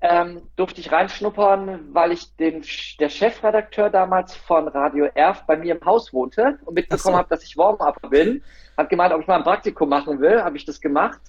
ähm, 0.00 0.48
durfte 0.56 0.80
ich 0.80 0.90
reinschnuppern, 0.90 1.92
weil 1.92 2.12
ich 2.12 2.34
den, 2.36 2.64
der 2.98 3.10
Chefredakteur 3.10 3.90
damals 3.90 4.34
von 4.34 4.68
Radio 4.68 5.04
Erf 5.14 5.44
bei 5.44 5.58
mir 5.58 5.76
im 5.76 5.84
Haus 5.84 6.14
wohnte 6.14 6.60
und 6.64 6.72
mitbekommen 6.72 7.12
so. 7.12 7.18
habe, 7.18 7.28
dass 7.28 7.44
ich 7.44 7.58
Warm-Up 7.58 8.08
bin. 8.08 8.42
Hat 8.78 8.88
gemeint, 8.88 9.12
ob 9.12 9.20
ich 9.20 9.26
mal 9.26 9.36
ein 9.36 9.42
Praktikum 9.42 9.90
machen 9.90 10.20
will, 10.20 10.42
habe 10.42 10.56
ich 10.56 10.64
das 10.64 10.80
gemacht. 10.80 11.20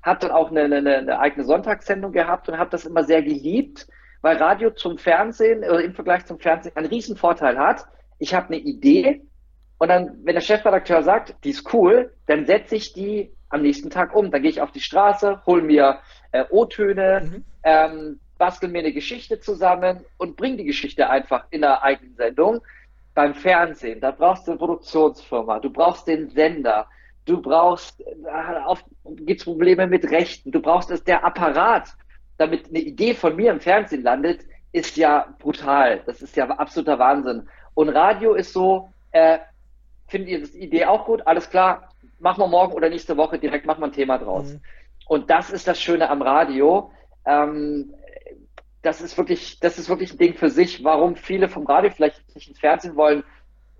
Hat 0.00 0.22
dann 0.22 0.30
auch 0.30 0.52
eine, 0.52 0.62
eine, 0.62 0.98
eine 0.98 1.18
eigene 1.18 1.44
Sonntagssendung 1.44 2.12
gehabt 2.12 2.48
und 2.48 2.56
habe 2.56 2.70
das 2.70 2.84
immer 2.84 3.02
sehr 3.02 3.24
geliebt, 3.24 3.88
weil 4.22 4.36
Radio 4.36 4.70
zum 4.70 4.96
Fernsehen 4.98 5.64
oder 5.64 5.82
im 5.82 5.92
Vergleich 5.92 6.24
zum 6.24 6.38
Fernsehen 6.38 6.76
einen 6.76 6.86
riesen 6.86 7.16
Vorteil 7.16 7.58
hat. 7.58 7.84
Ich 8.20 8.32
habe 8.32 8.46
eine 8.46 8.58
Idee, 8.58 9.26
und 9.78 9.88
dann, 9.88 10.18
wenn 10.24 10.34
der 10.34 10.40
Chefredakteur 10.40 11.02
sagt, 11.02 11.34
die 11.44 11.50
ist 11.50 11.72
cool, 11.74 12.12
dann 12.26 12.46
setze 12.46 12.76
ich 12.76 12.92
die 12.92 13.30
am 13.48 13.62
nächsten 13.62 13.90
Tag 13.90 14.14
um. 14.14 14.30
Dann 14.30 14.42
gehe 14.42 14.50
ich 14.50 14.60
auf 14.60 14.72
die 14.72 14.80
Straße, 14.80 15.42
hol 15.46 15.62
mir 15.62 15.98
äh, 16.32 16.44
O-Töne, 16.50 17.22
Mhm. 17.24 17.44
ähm, 17.62 18.20
bastel 18.38 18.68
mir 18.68 18.80
eine 18.80 18.92
Geschichte 18.92 19.40
zusammen 19.40 20.04
und 20.18 20.36
bring 20.36 20.56
die 20.56 20.64
Geschichte 20.64 21.08
einfach 21.08 21.44
in 21.50 21.60
der 21.60 21.82
eigenen 21.82 22.14
Sendung. 22.16 22.60
Beim 23.14 23.34
Fernsehen, 23.34 24.00
da 24.00 24.10
brauchst 24.10 24.46
du 24.46 24.52
eine 24.52 24.58
Produktionsfirma, 24.58 25.60
du 25.60 25.70
brauchst 25.70 26.08
den 26.08 26.30
Sender, 26.30 26.86
du 27.26 27.40
brauchst, 27.40 28.00
äh, 28.00 28.04
auf, 28.64 28.84
gibt's 29.04 29.44
Probleme 29.44 29.86
mit 29.86 30.10
Rechten, 30.10 30.50
du 30.50 30.60
brauchst 30.60 30.90
es, 30.90 31.04
der 31.04 31.24
Apparat, 31.24 31.90
damit 32.38 32.68
eine 32.68 32.80
Idee 32.80 33.14
von 33.14 33.36
mir 33.36 33.52
im 33.52 33.60
Fernsehen 33.60 34.02
landet, 34.02 34.40
ist 34.72 34.96
ja 34.96 35.32
brutal. 35.38 36.02
Das 36.06 36.20
ist 36.22 36.34
ja 36.36 36.46
absoluter 36.48 36.98
Wahnsinn. 36.98 37.48
Und 37.74 37.90
Radio 37.90 38.34
ist 38.34 38.52
so, 38.52 38.88
äh, 39.12 39.38
findet 40.06 40.30
ihr 40.30 40.40
das 40.40 40.54
Idee 40.54 40.86
auch 40.86 41.06
gut? 41.06 41.26
Alles 41.26 41.50
klar, 41.50 41.90
machen 42.18 42.40
wir 42.40 42.48
morgen 42.48 42.74
oder 42.74 42.88
nächste 42.88 43.16
Woche 43.16 43.38
direkt, 43.38 43.66
machen 43.66 43.80
wir 43.80 43.86
ein 43.86 43.92
Thema 43.92 44.18
draus. 44.18 44.52
Mhm. 44.52 44.60
Und 45.06 45.30
das 45.30 45.50
ist 45.50 45.68
das 45.68 45.80
Schöne 45.80 46.08
am 46.08 46.22
Radio. 46.22 46.90
Ähm, 47.26 47.94
das 48.82 49.00
ist 49.00 49.16
wirklich, 49.16 49.58
das 49.60 49.78
ist 49.78 49.88
wirklich 49.88 50.12
ein 50.12 50.18
Ding 50.18 50.34
für 50.34 50.50
sich. 50.50 50.84
Warum 50.84 51.16
viele 51.16 51.48
vom 51.48 51.66
Radio 51.66 51.90
vielleicht 51.90 52.34
nicht 52.34 52.48
ins 52.48 52.58
Fernsehen 52.58 52.96
wollen, 52.96 53.24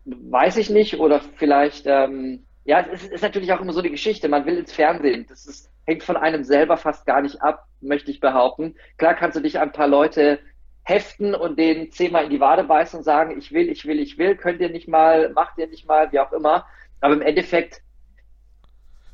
weiß 0.04 0.57
ich 0.57 0.71
nicht. 0.71 0.99
Oder 0.99 1.21
vielleicht, 1.37 1.87
ähm, 1.87 2.47
ja, 2.64 2.81
es 2.81 3.04
ist, 3.04 3.12
ist 3.12 3.23
natürlich 3.23 3.52
auch 3.52 3.61
immer 3.61 3.73
so 3.73 3.83
die 3.83 3.90
Geschichte. 3.90 4.28
Man 4.28 4.47
will 4.47 4.59
ins 4.59 4.73
Fernsehen. 4.73 5.26
Das 5.28 5.47
ist, 5.47 5.71
hängt 5.87 6.02
von 6.02 6.16
einem 6.16 6.45
selber 6.45 6.76
fast 6.76 7.07
gar 7.07 7.21
nicht 7.21 7.43
ab, 7.43 7.66
möchte 7.81 8.11
ich 8.11 8.21
behaupten. 8.21 8.76
Klar 8.97 9.14
kannst 9.14 9.37
du 9.37 9.40
dich 9.40 9.59
an 9.59 9.69
ein 9.69 9.73
paar 9.73 9.88
Leute 9.88 10.40
heften 10.84 11.34
und 11.34 11.58
denen 11.58 11.90
zehnmal 11.90 12.24
in 12.24 12.30
die 12.30 12.40
Wade 12.40 12.64
beißen 12.64 12.98
und 12.98 13.04
sagen, 13.04 13.36
ich 13.38 13.52
will, 13.52 13.68
ich 13.68 13.86
will, 13.86 13.98
ich 13.98 14.18
will, 14.18 14.36
könnt 14.36 14.60
ihr 14.60 14.70
nicht 14.70 14.86
mal, 14.86 15.30
macht 15.30 15.58
ihr 15.58 15.66
nicht 15.66 15.86
mal, 15.88 16.12
wie 16.12 16.20
auch 16.20 16.32
immer. 16.32 16.66
Aber 17.00 17.14
im 17.14 17.22
Endeffekt 17.22 17.80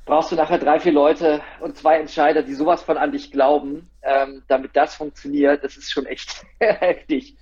brauchst 0.04 0.32
du 0.32 0.36
nachher 0.36 0.58
drei, 0.58 0.80
vier 0.80 0.92
Leute 0.92 1.40
und 1.60 1.76
zwei 1.76 2.00
Entscheider, 2.00 2.42
die 2.42 2.54
sowas 2.54 2.82
von 2.82 2.98
an 2.98 3.12
dich 3.12 3.30
glauben, 3.30 3.88
ähm, 4.02 4.42
damit 4.48 4.74
das 4.74 4.96
funktioniert. 4.96 5.62
Das 5.62 5.76
ist 5.76 5.92
schon 5.92 6.06
echt 6.06 6.44
heftig. 6.58 7.36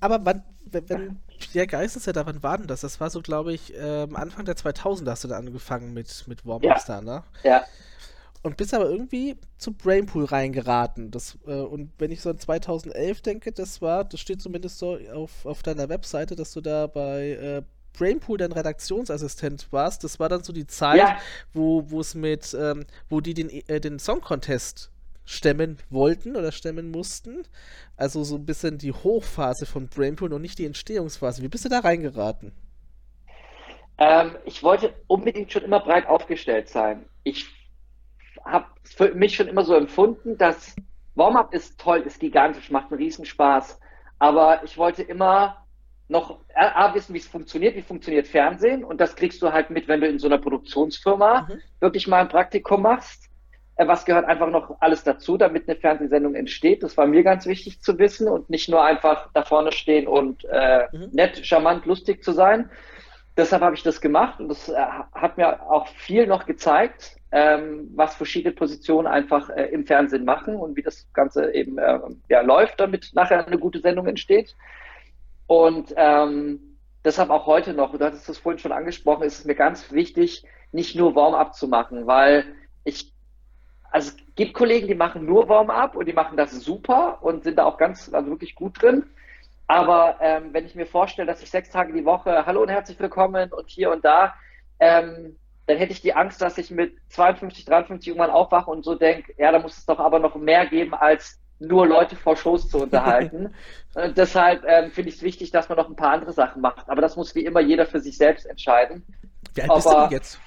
Aber 0.00 0.18
wann, 0.24 0.42
wenn, 0.66 0.88
wenn 0.88 1.18
der 1.54 1.68
Geist 1.68 1.96
ist 1.96 2.06
ja 2.06 2.12
da, 2.12 2.26
wann 2.26 2.42
war 2.42 2.58
denn 2.58 2.66
das? 2.66 2.80
Das 2.80 3.00
war 3.00 3.10
so, 3.10 3.20
glaube 3.20 3.52
ich, 3.52 3.72
ähm, 3.76 4.16
Anfang 4.16 4.44
der 4.44 4.56
2000er 4.56 5.10
hast 5.10 5.22
du 5.22 5.28
da 5.28 5.36
angefangen 5.36 5.94
mit, 5.94 6.24
mit 6.26 6.44
Warm-Ups 6.44 6.86
da, 6.86 7.00
ne? 7.00 7.22
Ja. 7.44 7.64
Und 8.42 8.56
bist 8.56 8.72
aber 8.72 8.88
irgendwie 8.88 9.36
zu 9.58 9.72
Brainpool 9.72 10.24
reingeraten. 10.24 11.10
Das, 11.10 11.38
äh, 11.46 11.60
und 11.60 11.92
wenn 11.98 12.10
ich 12.10 12.22
so 12.22 12.30
an 12.30 12.38
2011 12.38 13.22
denke, 13.22 13.52
das 13.52 13.82
war, 13.82 14.04
das 14.04 14.20
steht 14.20 14.40
zumindest 14.40 14.78
so 14.78 14.98
auf, 15.12 15.44
auf 15.44 15.62
deiner 15.62 15.88
Webseite, 15.88 16.36
dass 16.36 16.52
du 16.52 16.60
da 16.60 16.86
bei 16.86 17.30
äh, 17.30 17.62
Brainpool 17.92 18.38
dein 18.38 18.52
Redaktionsassistent 18.52 19.72
warst. 19.72 20.04
Das 20.04 20.18
war 20.20 20.28
dann 20.28 20.42
so 20.42 20.52
die 20.52 20.66
Zeit, 20.66 20.98
ja. 20.98 21.18
wo 21.52 21.82
es 22.00 22.14
mit, 22.14 22.56
ähm, 22.58 22.86
wo 23.08 23.20
die 23.20 23.34
den, 23.34 23.50
äh, 23.50 23.80
den 23.80 23.98
Song 23.98 24.20
Contest 24.20 24.90
stemmen 25.24 25.78
wollten 25.90 26.36
oder 26.36 26.50
stemmen 26.50 26.90
mussten. 26.90 27.42
Also 27.96 28.24
so 28.24 28.36
ein 28.36 28.46
bisschen 28.46 28.78
die 28.78 28.92
Hochphase 28.92 29.66
von 29.66 29.88
Brainpool 29.88 30.32
und 30.32 30.42
nicht 30.42 30.58
die 30.58 30.66
Entstehungsphase. 30.66 31.42
Wie 31.42 31.48
bist 31.48 31.64
du 31.64 31.68
da 31.68 31.80
reingeraten? 31.80 32.52
Ähm, 33.98 34.36
ich 34.44 34.62
wollte 34.62 34.94
unbedingt 35.06 35.52
schon 35.52 35.62
immer 35.62 35.80
breit 35.80 36.06
aufgestellt 36.06 36.68
sein. 36.68 37.04
Ich 37.22 37.46
habe 38.44 38.66
für 38.82 39.14
mich 39.14 39.36
schon 39.36 39.48
immer 39.48 39.64
so 39.64 39.74
empfunden, 39.74 40.38
dass 40.38 40.74
Warm-up 41.14 41.52
ist 41.54 41.78
toll, 41.78 42.00
ist 42.00 42.20
gigantisch, 42.20 42.70
macht 42.70 42.90
einen 42.90 43.00
Riesenspaß. 43.00 43.78
Aber 44.18 44.62
ich 44.64 44.76
wollte 44.76 45.02
immer 45.02 45.66
noch 46.08 46.40
A, 46.54 46.92
wissen, 46.94 47.14
wie 47.14 47.18
es 47.18 47.28
funktioniert, 47.28 47.76
wie 47.76 47.82
funktioniert 47.82 48.26
Fernsehen. 48.26 48.84
Und 48.84 49.00
das 49.00 49.14
kriegst 49.14 49.40
du 49.42 49.52
halt 49.52 49.70
mit, 49.70 49.86
wenn 49.88 50.00
du 50.00 50.08
in 50.08 50.18
so 50.18 50.26
einer 50.26 50.38
Produktionsfirma 50.38 51.42
mhm. 51.42 51.60
wirklich 51.80 52.08
mal 52.08 52.20
ein 52.20 52.28
Praktikum 52.28 52.82
machst. 52.82 53.30
Äh, 53.76 53.86
was 53.86 54.04
gehört 54.04 54.26
einfach 54.26 54.50
noch 54.50 54.76
alles 54.80 55.04
dazu, 55.04 55.36
damit 55.36 55.68
eine 55.68 55.78
Fernsehsendung 55.78 56.34
entsteht? 56.34 56.82
Das 56.82 56.96
war 56.96 57.06
mir 57.06 57.22
ganz 57.22 57.46
wichtig 57.46 57.80
zu 57.80 57.98
wissen 57.98 58.28
und 58.28 58.50
nicht 58.50 58.68
nur 58.68 58.84
einfach 58.84 59.30
da 59.32 59.44
vorne 59.44 59.72
stehen 59.72 60.06
und 60.06 60.44
äh, 60.50 60.88
mhm. 60.92 61.10
nett, 61.12 61.46
charmant, 61.46 61.86
lustig 61.86 62.24
zu 62.24 62.32
sein. 62.32 62.70
Deshalb 63.40 63.62
habe 63.62 63.74
ich 63.74 63.82
das 63.82 64.02
gemacht 64.02 64.38
und 64.38 64.48
das 64.48 64.68
äh, 64.68 64.76
hat 65.14 65.38
mir 65.38 65.62
auch 65.62 65.88
viel 65.88 66.26
noch 66.26 66.44
gezeigt, 66.44 67.16
ähm, 67.32 67.90
was 67.94 68.14
verschiedene 68.14 68.54
Positionen 68.54 69.06
einfach 69.06 69.48
äh, 69.48 69.64
im 69.72 69.86
Fernsehen 69.86 70.26
machen 70.26 70.56
und 70.56 70.76
wie 70.76 70.82
das 70.82 71.10
Ganze 71.14 71.54
eben 71.54 71.78
äh, 71.78 72.00
ja, 72.28 72.42
läuft, 72.42 72.78
damit 72.80 73.12
nachher 73.14 73.46
eine 73.46 73.58
gute 73.58 73.80
Sendung 73.80 74.06
entsteht. 74.06 74.54
Und 75.46 75.94
ähm, 75.96 76.76
deshalb 77.02 77.30
auch 77.30 77.46
heute 77.46 77.72
noch, 77.72 77.96
du 77.96 78.04
hattest 78.04 78.28
das 78.28 78.36
vorhin 78.36 78.58
schon 78.58 78.72
angesprochen, 78.72 79.22
ist 79.22 79.38
es 79.38 79.44
mir 79.46 79.54
ganz 79.54 79.90
wichtig, 79.90 80.44
nicht 80.72 80.94
nur 80.94 81.14
Warm-up 81.14 81.54
zu 81.54 81.66
machen, 81.66 82.06
weil 82.06 82.44
ich, 82.84 83.10
also 83.90 84.10
es 84.10 84.34
gibt 84.34 84.52
Kollegen, 84.52 84.86
die 84.86 84.94
machen 84.94 85.24
nur 85.24 85.48
Warm-up 85.48 85.96
und 85.96 86.06
die 86.06 86.12
machen 86.12 86.36
das 86.36 86.50
super 86.50 87.22
und 87.22 87.44
sind 87.44 87.56
da 87.56 87.64
auch 87.64 87.78
ganz, 87.78 88.12
also 88.12 88.28
wirklich 88.28 88.54
gut 88.54 88.82
drin. 88.82 89.06
Aber 89.70 90.16
ähm, 90.20 90.52
wenn 90.52 90.66
ich 90.66 90.74
mir 90.74 90.84
vorstelle, 90.84 91.28
dass 91.28 91.44
ich 91.44 91.48
sechs 91.48 91.70
Tage 91.70 91.92
die 91.92 92.04
Woche, 92.04 92.44
hallo 92.44 92.60
und 92.62 92.70
herzlich 92.70 92.98
willkommen 92.98 93.52
und 93.52 93.70
hier 93.70 93.92
und 93.92 94.04
da, 94.04 94.34
ähm, 94.80 95.36
dann 95.68 95.76
hätte 95.76 95.92
ich 95.92 96.00
die 96.00 96.12
Angst, 96.12 96.42
dass 96.42 96.58
ich 96.58 96.72
mit 96.72 96.96
52, 97.10 97.66
53 97.66 98.08
irgendwann 98.08 98.30
aufwache 98.30 98.68
und 98.68 98.84
so 98.84 98.96
denke, 98.96 99.32
ja, 99.38 99.52
da 99.52 99.60
muss 99.60 99.78
es 99.78 99.86
doch 99.86 100.00
aber 100.00 100.18
noch 100.18 100.34
mehr 100.34 100.66
geben 100.66 100.92
als 100.92 101.38
nur 101.60 101.86
Leute 101.86 102.16
vor 102.16 102.34
Shows 102.34 102.68
zu 102.68 102.78
unterhalten. 102.78 103.54
äh, 103.94 104.12
deshalb 104.12 104.64
ähm, 104.66 104.90
finde 104.90 105.10
ich 105.10 105.18
es 105.18 105.22
wichtig, 105.22 105.52
dass 105.52 105.68
man 105.68 105.78
noch 105.78 105.88
ein 105.88 105.94
paar 105.94 106.14
andere 106.14 106.32
Sachen 106.32 106.60
macht. 106.60 106.90
Aber 106.90 107.00
das 107.00 107.14
muss 107.14 107.36
wie 107.36 107.44
immer 107.44 107.60
jeder 107.60 107.86
für 107.86 108.00
sich 108.00 108.16
selbst 108.16 108.46
entscheiden. 108.46 109.06
Wie 109.54 109.62
alt 109.62 109.70
Aber, 109.70 109.78
bist 109.78 109.88
du 109.88 110.00
denn 110.00 110.10
jetzt? 110.10 110.40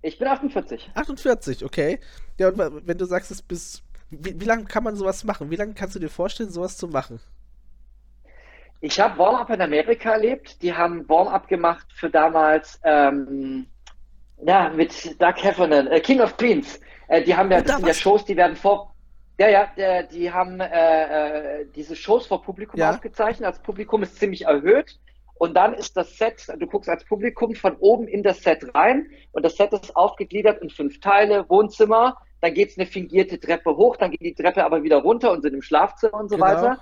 Ich 0.00 0.18
bin 0.18 0.28
48. 0.28 0.92
48, 0.94 1.62
okay. 1.62 2.00
Ja, 2.38 2.48
und 2.48 2.86
wenn 2.86 2.96
du 2.96 3.04
sagst, 3.04 3.30
es 3.30 3.42
bis. 3.42 3.82
Wie, 4.08 4.40
wie 4.40 4.46
lange 4.46 4.64
kann 4.64 4.82
man 4.82 4.96
sowas 4.96 5.24
machen? 5.24 5.50
Wie 5.50 5.56
lange 5.56 5.74
kannst 5.74 5.94
du 5.94 5.98
dir 5.98 6.08
vorstellen, 6.08 6.48
sowas 6.48 6.78
zu 6.78 6.88
machen? 6.88 7.20
Ich 8.80 9.00
habe 9.00 9.18
Warm-Up 9.18 9.50
in 9.50 9.60
Amerika 9.60 10.12
erlebt. 10.12 10.62
Die 10.62 10.72
haben 10.72 11.08
Warm-Up 11.08 11.48
gemacht 11.48 11.86
für 11.94 12.10
damals, 12.10 12.80
ähm, 12.84 13.66
ja, 14.44 14.68
mit 14.68 15.20
Doug 15.20 15.34
Heffernan, 15.42 15.88
äh, 15.88 16.00
King 16.00 16.20
of 16.20 16.36
Queens. 16.36 16.80
Äh, 17.08 17.22
die 17.22 17.34
haben 17.34 17.50
ja, 17.50 17.60
das 17.60 17.76
sind 17.76 17.86
ja 17.86 17.94
Shows, 17.94 18.24
die 18.24 18.36
werden 18.36 18.54
vor, 18.54 18.94
ja, 19.38 19.48
ja, 19.48 19.68
der, 19.76 20.04
die 20.04 20.30
haben 20.32 20.60
äh, 20.60 21.60
äh, 21.60 21.66
diese 21.74 21.96
Shows 21.96 22.26
vor 22.26 22.42
Publikum 22.42 22.78
ja. 22.78 22.90
aufgezeichnet. 22.90 23.48
Das 23.48 23.62
Publikum 23.62 24.02
ist 24.02 24.16
ziemlich 24.16 24.44
erhöht. 24.44 24.98
Und 25.38 25.54
dann 25.54 25.72
ist 25.74 25.96
das 25.96 26.16
Set, 26.16 26.46
du 26.58 26.66
guckst 26.66 26.88
als 26.88 27.04
Publikum 27.04 27.54
von 27.54 27.76
oben 27.76 28.08
in 28.08 28.24
das 28.24 28.42
Set 28.42 28.64
rein 28.74 29.06
und 29.30 29.44
das 29.44 29.56
Set 29.56 29.72
ist 29.72 29.94
aufgegliedert 29.94 30.60
in 30.62 30.68
fünf 30.68 30.98
Teile, 30.98 31.48
Wohnzimmer, 31.48 32.16
dann 32.40 32.54
geht's 32.54 32.76
eine 32.76 32.86
fingierte 32.86 33.38
Treppe 33.38 33.76
hoch, 33.76 33.96
dann 33.96 34.10
geht 34.10 34.20
die 34.20 34.34
Treppe 34.34 34.64
aber 34.64 34.82
wieder 34.82 34.98
runter 34.98 35.30
und 35.30 35.42
sind 35.42 35.54
im 35.54 35.62
Schlafzimmer 35.62 36.14
und 36.14 36.28
so 36.28 36.36
genau. 36.36 36.48
weiter. 36.48 36.78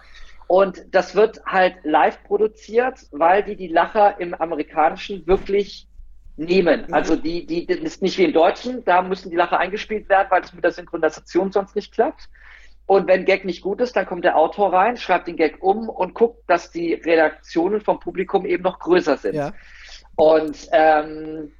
Und 0.49 0.85
das 0.93 1.15
wird 1.15 1.45
halt 1.45 1.77
live 1.83 2.23
produziert, 2.25 3.01
weil 3.11 3.43
die 3.43 3.57
die 3.57 3.69
Lacher 3.69 4.21
im 4.21 4.35
Amerikanischen 4.35 5.27
wirklich 5.27 5.89
nehmen. 6.37 6.87
Mhm. 6.87 6.95
Also 6.95 7.17
die, 7.17 7.47
die, 7.47 7.67
das 7.67 7.79
ist 7.79 8.03
nicht 8.03 8.19
wie 8.19 8.25
im 8.25 8.33
Deutschen, 8.33 8.85
da 8.85 9.03
müssen 9.03 9.31
die 9.31 9.37
Lacher 9.37 9.59
eingespielt 9.59 10.09
werden, 10.09 10.29
weil 10.31 10.43
es 10.43 10.53
mit 10.53 10.63
der 10.63 10.73
Synchronisation 10.73 11.51
sonst 11.51 11.75
nicht 11.75 11.93
klappt. 11.93 12.29
Und 12.87 13.09
wenn 13.09 13.25
Gag 13.25 13.45
nicht 13.45 13.63
gut 13.63 13.81
ist, 13.81 13.97
dann 13.97 14.07
kommt 14.07 14.25
der 14.25 14.37
Autor 14.37 14.73
rein, 14.73 14.97
schreibt 14.97 15.27
den 15.27 15.37
Gag 15.37 15.61
um 15.61 15.89
und 15.89 16.15
guckt, 16.15 16.49
dass 16.49 16.71
die 16.71 16.95
Redaktionen 16.95 17.81
vom 17.81 17.99
Publikum 17.99 18.47
eben 18.47 18.63
noch 18.63 18.79
größer 18.79 19.17
sind. 19.17 19.35
Ja. 19.35 19.53
Und 20.15 20.69
ähm, 20.71 21.53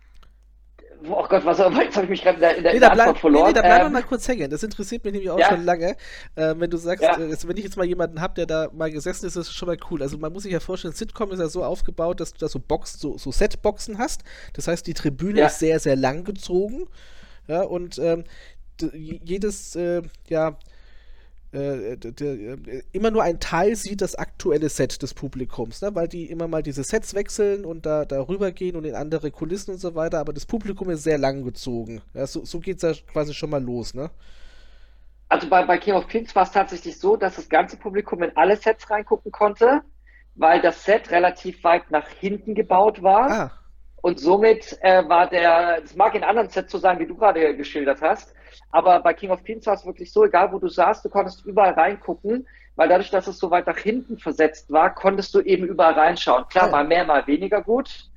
Oh 1.09 1.27
Gott, 1.29 1.45
was 1.45 1.59
jetzt 1.59 1.97
habe 1.97 2.05
ich 2.05 2.09
mich 2.09 2.23
gerade 2.23 2.37
in 2.37 2.41
der, 2.41 2.57
in 2.57 2.63
der, 2.63 2.73
nee, 2.75 2.81
da 2.81 2.91
bleib, 2.91 3.19
verloren. 3.19 3.45
Nee, 3.45 3.49
nee, 3.49 3.55
da 3.55 3.61
bleiben 3.61 3.83
wir 3.83 3.87
ähm, 3.87 3.93
mal 3.93 4.03
kurz 4.03 4.27
hängen. 4.29 4.51
Das 4.51 4.63
interessiert 4.63 5.05
mich 5.05 5.13
nämlich 5.13 5.31
auch 5.31 5.39
ja. 5.39 5.49
schon 5.49 5.65
lange. 5.65 5.97
Äh, 6.35 6.55
wenn 6.57 6.71
du 6.71 6.77
sagst, 6.77 7.03
ja. 7.03 7.19
äh, 7.19 7.37
wenn 7.47 7.57
ich 7.57 7.65
jetzt 7.65 7.77
mal 7.77 7.87
jemanden 7.87 8.21
habe, 8.21 8.35
der 8.35 8.47
da 8.47 8.69
mal 8.73 8.91
gesessen 8.91 9.27
ist, 9.27 9.37
ist 9.37 9.49
das 9.49 9.55
schon 9.55 9.69
mal 9.69 9.77
cool. 9.91 10.03
Also 10.03 10.19
man 10.19 10.33
muss 10.33 10.45
sich 10.45 10.53
ja 10.53 10.61
vorstellen, 10.61 10.95
Sitcom 10.95 11.33
ist 11.33 11.41
ja 11.41 11.49
so 11.49 11.65
aufgebaut, 11.65 12.21
dass 12.21 12.33
du 12.33 12.39
da 12.39 12.49
so 12.49 12.59
Box, 12.59 12.99
so, 12.99 13.19
so 13.19 13.31
Setboxen 13.31 13.99
hast. 13.99 14.23
Das 14.55 14.69
heißt, 14.69 14.87
die 14.87 14.95
Tribüne 14.95 15.41
ja. 15.41 15.47
ist 15.47 15.59
sehr, 15.59 15.81
sehr 15.81 15.97
lang 15.97 16.25
gezogen. 16.25 16.89
Ja, 17.47 17.63
und 17.63 17.99
ähm, 17.99 18.25
jedes, 18.93 19.77
äh, 19.77 20.03
ja, 20.29 20.57
äh, 21.57 21.93
äh, 21.95 22.83
immer 22.93 23.11
nur 23.11 23.23
ein 23.23 23.41
Teil 23.41 23.77
sieht 23.77 24.01
das 24.01 24.15
aktuelle 24.15 24.69
Set 24.69 25.03
des 25.03 25.15
Publikums, 25.15 25.81
ne? 25.83 25.95
weil 25.95 26.09
die 26.09 26.27
immer 26.27 26.49
mal 26.49 26.63
diese 26.63 26.85
Sets 26.85 27.15
wechseln 27.15 27.65
und 27.65 27.87
da 27.87 28.05
darüber 28.05 28.53
gehen 28.53 28.77
und 28.77 28.85
in 28.85 28.95
andere 28.95 29.31
Kulissen 29.31 29.73
und 29.73 29.79
so 29.79 29.95
weiter, 29.95 30.19
aber 30.19 30.33
das 30.33 30.47
Publikum 30.47 30.91
ist 30.91 31.03
sehr 31.03 31.19
lang 31.19 31.45
gezogen. 31.45 32.03
Ja, 32.15 32.27
so 32.27 32.45
so 32.45 32.61
geht 32.61 32.77
es 32.77 32.83
ja 32.83 32.93
quasi 33.13 33.33
schon 33.33 33.51
mal 33.51 33.63
los, 33.63 33.95
ne? 33.95 34.11
Also 35.29 35.49
bei, 35.49 35.65
bei 35.65 35.79
King 35.79 35.95
of 35.95 36.07
Kings 36.07 36.35
war 36.37 36.45
es 36.45 36.53
tatsächlich 36.53 36.99
so, 36.99 37.17
dass 37.17 37.37
das 37.37 37.49
ganze 37.49 37.77
Publikum 37.77 38.23
in 38.23 38.37
alle 38.37 38.57
Sets 38.57 38.89
reingucken 38.91 39.33
konnte, 39.33 39.83
weil 40.37 40.61
das 40.61 40.85
Set 40.85 41.11
relativ 41.11 41.65
weit 41.65 41.91
nach 41.91 42.07
hinten 42.09 42.55
gebaut 42.55 43.03
war. 43.03 43.31
Ah. 43.31 43.53
Und 44.07 44.21
somit 44.21 44.79
äh, 44.83 45.03
war 45.09 45.29
der, 45.29 45.81
das 45.81 45.97
mag 45.97 46.15
in 46.15 46.23
anderen 46.23 46.49
Sets 46.49 46.71
so 46.71 46.79
sein, 46.79 47.01
wie 47.01 47.09
du 47.09 47.17
gerade 47.17 47.57
geschildert 47.57 48.01
hast, 48.03 48.33
aber 48.71 49.01
bei 49.01 49.13
King 49.13 49.33
of 49.33 49.43
Queens 49.43 49.67
war 49.67 49.75
es 49.75 49.85
wirklich 49.85 50.13
so, 50.13 50.25
egal 50.25 50.53
wo 50.53 50.61
du 50.61 50.69
saßt, 50.69 51.05
du 51.05 51.09
konntest 51.09 51.45
überall 51.45 51.73
reingucken, 51.73 52.47
weil 52.77 52.89
dadurch, 52.89 53.11
dass 53.11 53.27
es 53.27 53.37
so 53.37 53.51
weit 53.51 53.67
nach 53.67 53.79
hinten 53.79 54.17
versetzt 54.17 54.71
war, 54.71 54.95
konntest 54.95 55.35
du 55.35 55.41
eben 55.41 55.67
überall 55.67 55.95
reinschauen. 55.95 56.47
Klar, 56.49 56.71
mal 56.71 56.87
mehr, 56.87 57.05
mal 57.05 57.27
weniger 57.27 57.61
gut. 57.63 58.09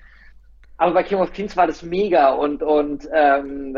Aber 0.78 0.94
bei 0.94 1.02
King 1.02 1.22
of 1.22 1.34
Queens 1.34 1.58
war 1.58 1.66
das 1.66 1.82
mega 1.82 2.34
und, 2.34 2.62
und 2.62 3.10
ähm, 3.12 3.76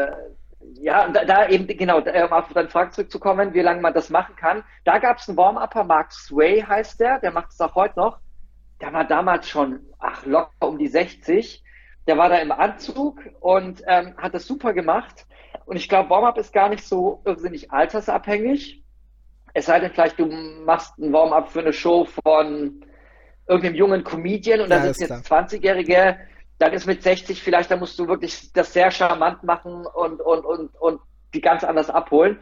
ja, 0.82 1.08
da, 1.08 1.24
da 1.24 1.48
eben, 1.48 1.66
genau, 1.66 2.00
um 2.00 2.34
auf 2.34 2.52
deine 2.52 2.68
Frage 2.68 2.92
zurückzukommen, 2.92 3.54
wie 3.54 3.62
lange 3.62 3.80
man 3.80 3.94
das 3.94 4.10
machen 4.10 4.36
kann. 4.36 4.66
Da 4.84 5.00
gab 5.00 5.20
es 5.20 5.30
einen 5.30 5.38
Warm-Upper, 5.38 5.86
Mark 5.86 6.12
Sway 6.12 6.60
heißt 6.60 7.00
der, 7.00 7.20
der 7.20 7.32
macht 7.32 7.52
es 7.52 7.62
auch 7.62 7.76
heute 7.76 7.98
noch. 7.98 8.20
Der 8.82 8.92
war 8.92 9.06
damals 9.06 9.48
schon, 9.48 9.80
ach, 9.98 10.26
locker 10.26 10.68
um 10.68 10.78
die 10.78 10.90
60. 10.90 11.64
Der 12.08 12.18
war 12.18 12.30
da 12.30 12.38
im 12.38 12.52
Anzug 12.52 13.22
und 13.40 13.84
ähm, 13.88 14.16
hat 14.18 14.34
das 14.34 14.48
super 14.48 14.74
gemacht. 14.74 15.26
Und 15.66 15.78
ich 15.78 15.88
glaube, 15.88 16.10
Warm-up 16.10 16.38
ist 16.38 16.54
gar 16.54 16.70
nicht 16.70 16.86
so 16.86 17.22
irrsinnig 17.26 17.72
altersabhängig. 17.72 18.84
Es 19.54 19.66
sei 19.66 19.80
denn, 19.80 19.92
vielleicht 19.92 20.20
du 20.20 20.26
machst 20.26 20.98
ein 20.98 21.14
Warm-up 21.14 21.52
für 21.52 21.60
eine 21.60 21.74
Show 21.74 22.06
von 22.06 22.84
irgendeinem 23.48 23.76
jungen 23.76 24.04
Comedian 24.04 24.62
und 24.62 24.70
da 24.70 24.82
sitzen 24.82 25.14
jetzt 25.14 25.32
20-Jährige, 25.32 26.18
dann 26.58 26.74
ist 26.74 26.86
mit 26.86 27.04
60 27.04 27.42
vielleicht, 27.42 27.72
da 27.72 27.76
musst 27.76 27.98
du 28.00 28.08
wirklich 28.08 28.54
das 28.54 28.72
sehr 28.72 28.92
charmant 28.92 29.44
machen 29.44 29.86
und, 29.86 30.22
und, 30.22 30.46
und, 30.46 30.76
und 30.80 31.02
die 31.34 31.42
ganz 31.42 31.64
anders 31.64 31.90
abholen. 31.90 32.40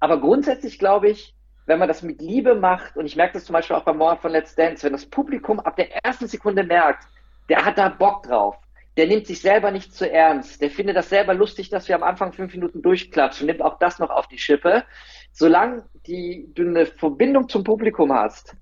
Aber 0.00 0.20
grundsätzlich 0.20 0.78
glaube 0.78 1.08
ich, 1.08 1.34
wenn 1.66 1.78
man 1.78 1.88
das 1.88 2.02
mit 2.02 2.20
Liebe 2.20 2.54
macht, 2.54 2.96
und 2.96 3.06
ich 3.06 3.16
merke 3.16 3.34
das 3.34 3.44
zum 3.44 3.54
Beispiel 3.54 3.76
auch 3.76 3.82
beim 3.82 3.98
Morgen 3.98 4.20
von 4.20 4.30
Let's 4.30 4.54
Dance, 4.54 4.84
wenn 4.84 4.92
das 4.92 5.04
Publikum 5.04 5.58
ab 5.60 5.76
der 5.76 6.04
ersten 6.04 6.28
Sekunde 6.28 6.62
merkt, 6.62 7.04
der 7.48 7.64
hat 7.64 7.76
da 7.76 7.88
Bock 7.88 8.22
drauf, 8.22 8.56
der 8.96 9.06
nimmt 9.06 9.26
sich 9.26 9.40
selber 9.40 9.70
nicht 9.70 9.94
zu 9.94 10.10
ernst. 10.10 10.62
Der 10.62 10.70
findet 10.70 10.96
das 10.96 11.10
selber 11.10 11.34
lustig, 11.34 11.68
dass 11.68 11.88
wir 11.88 11.96
am 11.96 12.02
Anfang 12.02 12.32
fünf 12.32 12.54
Minuten 12.54 12.82
durchklatschen, 12.82 13.46
nimmt 13.46 13.62
auch 13.62 13.78
das 13.78 13.98
noch 13.98 14.10
auf 14.10 14.26
die 14.26 14.38
Schippe. 14.38 14.84
Solange 15.32 15.84
die, 16.06 16.50
du 16.54 16.62
eine 16.62 16.86
Verbindung 16.86 17.48
zum 17.48 17.62
Publikum 17.62 18.12
hast 18.12 18.56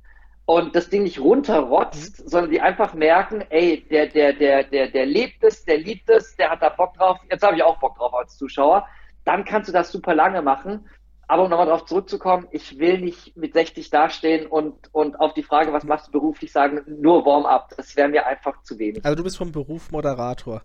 und 0.45 0.75
das 0.75 0.91
Ding 0.91 1.05
nicht 1.05 1.21
runterrotzt, 1.21 2.25
mhm. 2.25 2.29
sondern 2.29 2.51
die 2.51 2.61
einfach 2.61 2.95
merken, 2.95 3.45
ey, 3.51 3.87
der, 3.89 4.09
der, 4.09 4.33
der, 4.33 4.65
der, 4.65 4.89
der 4.89 5.07
lebt 5.07 5.45
es, 5.45 5.65
der 5.65 5.79
liebt 5.79 6.11
es, 6.11 6.37
der 6.37 6.51
hat 6.51 6.63
da 6.63 6.69
Bock 6.69 6.95
drauf, 6.95 7.19
jetzt 7.31 7.45
habe 7.45 7.57
ich 7.57 7.63
auch 7.63 7.79
Bock 7.79 7.97
drauf 7.97 8.13
als 8.15 8.37
Zuschauer, 8.37 8.87
dann 9.25 9.45
kannst 9.45 9.69
du 9.69 9.73
das 9.73 9.91
super 9.91 10.15
lange 10.15 10.43
machen 10.43 10.85
aber 11.35 11.43
um 11.43 11.51
nochmal 11.51 11.67
darauf 11.67 11.85
zurückzukommen, 11.85 12.47
ich 12.53 12.79
will 12.79 13.01
nicht 13.01 13.37
mit 13.37 13.55
60 13.55 13.91
dastehen 13.91 14.47
und, 14.47 14.95
und 14.95 15.19
auf 15.19 15.35
die 15.35 15.43
Frage, 15.43 15.73
was 15.73 15.83
machst 15.83 16.07
du 16.07 16.13
beruflich, 16.13 16.53
sagen, 16.53 16.83
nur 16.87 17.27
Warm-up. 17.27 17.75
Das 17.77 17.97
wäre 17.97 18.09
mir 18.09 18.25
einfach 18.25 18.63
zu 18.63 18.79
wenig. 18.79 19.05
Also 19.05 19.17
du 19.17 19.25
bist 19.25 19.37
vom 19.37 19.51
Beruf 19.51 19.91
Moderator. 19.91 20.63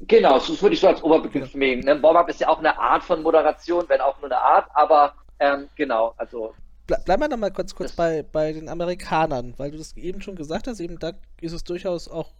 Genau, 0.00 0.38
das 0.38 0.62
würde 0.62 0.72
ich 0.74 0.80
so 0.80 0.88
als 0.88 1.02
Oberbegriff 1.02 1.52
genau. 1.52 1.66
nehmen. 1.66 1.82
Ne? 1.82 2.02
Warm-up 2.02 2.30
ist 2.30 2.40
ja 2.40 2.48
auch 2.48 2.60
eine 2.60 2.78
Art 2.78 3.04
von 3.04 3.22
Moderation, 3.22 3.84
wenn 3.88 4.00
auch 4.00 4.18
nur 4.22 4.30
eine 4.30 4.40
Art, 4.40 4.70
aber 4.72 5.12
ähm, 5.38 5.68
genau, 5.76 6.14
also. 6.16 6.54
Ble 6.86 6.96
bleiben 7.04 7.20
wir 7.20 7.28
nochmal 7.28 7.52
kurz, 7.52 7.74
kurz 7.74 7.92
bei, 7.92 8.22
bei 8.22 8.54
den 8.54 8.70
Amerikanern, 8.70 9.52
weil 9.58 9.70
du 9.70 9.76
das 9.76 9.98
eben 9.98 10.22
schon 10.22 10.36
gesagt 10.36 10.66
hast, 10.66 10.80
eben 10.80 10.98
da 10.98 11.12
ist 11.42 11.52
es 11.52 11.62
durchaus 11.62 12.08
auch 12.08 12.32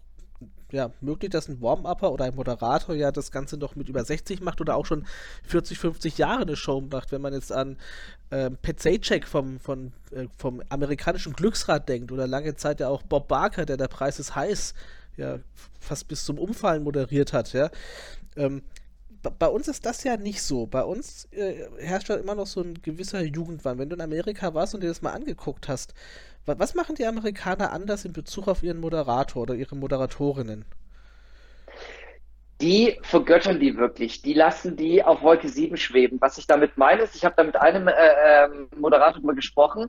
ja, 0.73 0.91
möglich, 1.01 1.31
dass 1.31 1.49
ein 1.49 1.61
Warm-Upper 1.61 2.13
oder 2.13 2.25
ein 2.25 2.35
Moderator 2.35 2.95
ja 2.95 3.13
das 3.13 3.31
Ganze 3.31 3.57
noch 3.57 3.77
mit 3.77 3.89
über 3.89 4.05
60 4.05 4.41
macht 4.41 4.61
oder 4.61 4.77
auch 4.77 4.87
schon 4.87 5.07
40, 5.45 5.79
50 5.79 6.19
Jahre 6.19 6.43
eine 6.43 6.57
Show 6.57 6.81
macht. 6.81 7.13
Wenn 7.13 7.23
man 7.23 7.33
jetzt 7.33 7.53
an 7.53 7.77
ähm, 8.31 8.59
Pat 8.61 8.81
Sajak 8.81 9.29
vom, 9.29 9.61
von, 9.61 9.93
äh, 10.11 10.27
vom 10.37 10.63
amerikanischen 10.69 11.35
Glücksrad 11.35 11.89
denkt 11.89 12.11
oder 12.11 12.27
lange 12.27 12.57
Zeit 12.57 12.81
ja 12.81 12.89
auch 12.89 13.03
Bob 13.03 13.29
Barker, 13.29 13.65
der 13.65 13.77
der 13.77 13.89
Preis 13.89 14.19
ist 14.19 14.35
heiß, 14.35 14.75
ja, 15.17 15.39
fast 15.79 16.09
bis 16.09 16.25
zum 16.25 16.39
Umfallen 16.39 16.83
moderiert 16.83 17.33
hat, 17.33 17.53
ja. 17.53 17.71
Ähm, 18.37 18.63
bei 19.31 19.49
uns 19.49 19.69
ist 19.69 19.87
das 19.87 20.05
ja 20.05 20.17
nicht 20.17 20.43
so. 20.43 20.67
Bei 20.67 20.83
uns 20.83 21.27
äh, 21.33 21.69
herrscht 21.79 22.09
ja 22.09 22.17
immer 22.17 22.35
noch 22.35 22.47
so 22.47 22.61
ein 22.61 22.81
gewisser 22.83 23.23
Jugendwahn. 23.23 23.79
Wenn 23.79 23.89
du 23.89 23.97
in 23.97 24.03
Amerika 24.03 24.55
warst 24.55 24.75
und 24.75 24.83
dir 24.83 24.89
das 24.89 25.03
mal 25.03 25.13
angeguckt 25.13 25.69
hast, 25.69 25.95
was 26.47 26.75
machen 26.75 26.95
die 26.95 27.07
Amerikaner 27.07 27.73
anders 27.73 28.05
in 28.05 28.13
Bezug 28.13 28.47
auf 28.47 28.63
ihren 28.63 28.79
Moderator 28.79 29.43
oder 29.43 29.55
ihre 29.55 29.75
Moderatorinnen? 29.75 30.65
Die 32.61 32.99
vergöttern 33.03 33.61
die 33.61 33.77
wirklich. 33.77 34.23
Die 34.23 34.33
lassen 34.33 34.77
die 34.77 35.03
auf 35.03 35.23
Wolke 35.23 35.49
7 35.49 35.77
schweben. 35.77 36.21
Was 36.21 36.39
ich 36.39 36.47
damit 36.47 36.79
meine, 36.79 37.03
ist, 37.03 37.15
ich 37.15 37.25
habe 37.25 37.35
da 37.37 37.45
mit 37.45 37.57
einem 37.57 37.89
äh, 37.89 37.93
äh, 37.93 38.49
Moderator 38.77 39.21
drüber 39.21 39.35
gesprochen, 39.35 39.89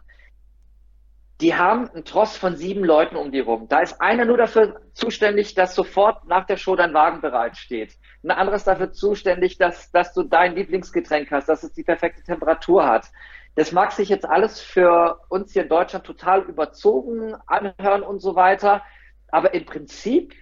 die 1.39 1.55
haben 1.55 1.89
einen 1.89 2.03
Tross 2.03 2.35
von 2.35 2.55
sieben 2.55 2.83
Leuten 2.83 3.15
um 3.15 3.31
die 3.31 3.39
rum. 3.39 3.67
Da 3.67 3.81
ist 3.81 4.01
einer 4.01 4.25
nur 4.25 4.37
dafür 4.37 4.81
zuständig, 4.93 5.53
dass 5.53 5.75
sofort 5.75 6.25
nach 6.27 6.45
der 6.45 6.57
Show 6.57 6.75
dein 6.75 6.93
Wagen 6.93 7.21
bereitsteht. 7.21 7.95
Ein 8.23 8.31
anderes 8.31 8.63
dafür 8.63 8.91
zuständig, 8.91 9.57
dass, 9.57 9.91
dass 9.91 10.13
du 10.13 10.23
dein 10.23 10.55
Lieblingsgetränk 10.55 11.29
hast, 11.31 11.47
dass 11.47 11.63
es 11.63 11.73
die 11.73 11.83
perfekte 11.83 12.23
Temperatur 12.23 12.87
hat. 12.87 13.11
Das 13.53 13.71
mag 13.71 13.91
sich 13.91 14.09
jetzt 14.09 14.25
alles 14.25 14.59
für 14.59 15.19
uns 15.29 15.53
hier 15.53 15.63
in 15.63 15.69
Deutschland 15.69 16.05
total 16.05 16.41
überzogen 16.43 17.35
anhören 17.45 18.01
und 18.01 18.19
so 18.19 18.35
weiter. 18.35 18.83
Aber 19.29 19.53
im 19.53 19.65
Prinzip 19.65 20.33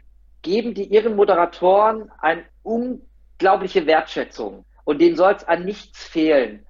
geben 0.41 0.73
die 0.73 0.86
ihren 0.86 1.17
Moderatoren 1.17 2.12
eine 2.19 2.45
unglaubliche 2.63 3.86
Wertschätzung. 3.86 4.65
Und 4.86 5.01
denen 5.01 5.17
soll 5.17 5.34
es 5.34 5.43
an 5.43 5.65
nichts 5.65 6.03
fehlen. 6.03 6.65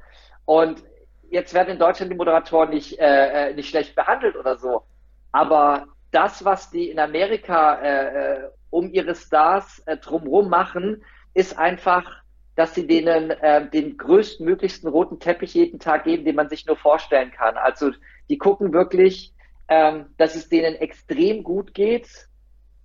Und 0.46 0.84
jetzt 1.30 1.54
werden 1.54 1.70
in 1.70 1.80
Deutschland 1.80 2.12
die 2.12 2.18
Moderatoren 2.18 2.70
nicht, 2.70 3.00
äh, 3.00 3.50
äh, 3.50 3.54
nicht 3.54 3.70
schlecht 3.70 3.96
behandelt 3.96 4.36
oder 4.36 4.58
so. 4.58 4.84
Aber 5.32 5.88
das, 6.12 6.46
was 6.46 6.70
die 6.70 6.90
in 6.90 7.00
Amerika 7.00 7.76
äh, 7.82 8.06
äh 8.06 8.50
um 8.72 8.92
ihre 8.92 9.16
Stars 9.16 9.82
äh, 9.86 9.96
drumherum 9.96 10.50
machen, 10.50 11.02
ist 11.34 11.58
einfach 11.58 12.26
dass 12.56 12.74
sie 12.74 12.88
denen 12.88 13.32
äh, 13.32 13.70
den 13.70 13.98
größtmöglichsten 13.98 14.90
roten 14.90 15.20
Teppich 15.20 15.54
jeden 15.54 15.80
Tag 15.80 16.06
geben, 16.06 16.24
den 16.24 16.36
man 16.36 16.50
sich 16.50 16.66
nur 16.66 16.78
vorstellen 16.78 17.32
kann. 17.32 17.58
Also 17.58 17.92
die 18.30 18.38
gucken 18.38 18.74
wirklich, 18.74 19.34
ähm, 19.68 20.08
dass 20.18 20.36
es 20.36 20.48
denen 20.48 20.76
extrem 20.76 21.44
gut 21.44 21.74
geht 21.74 22.08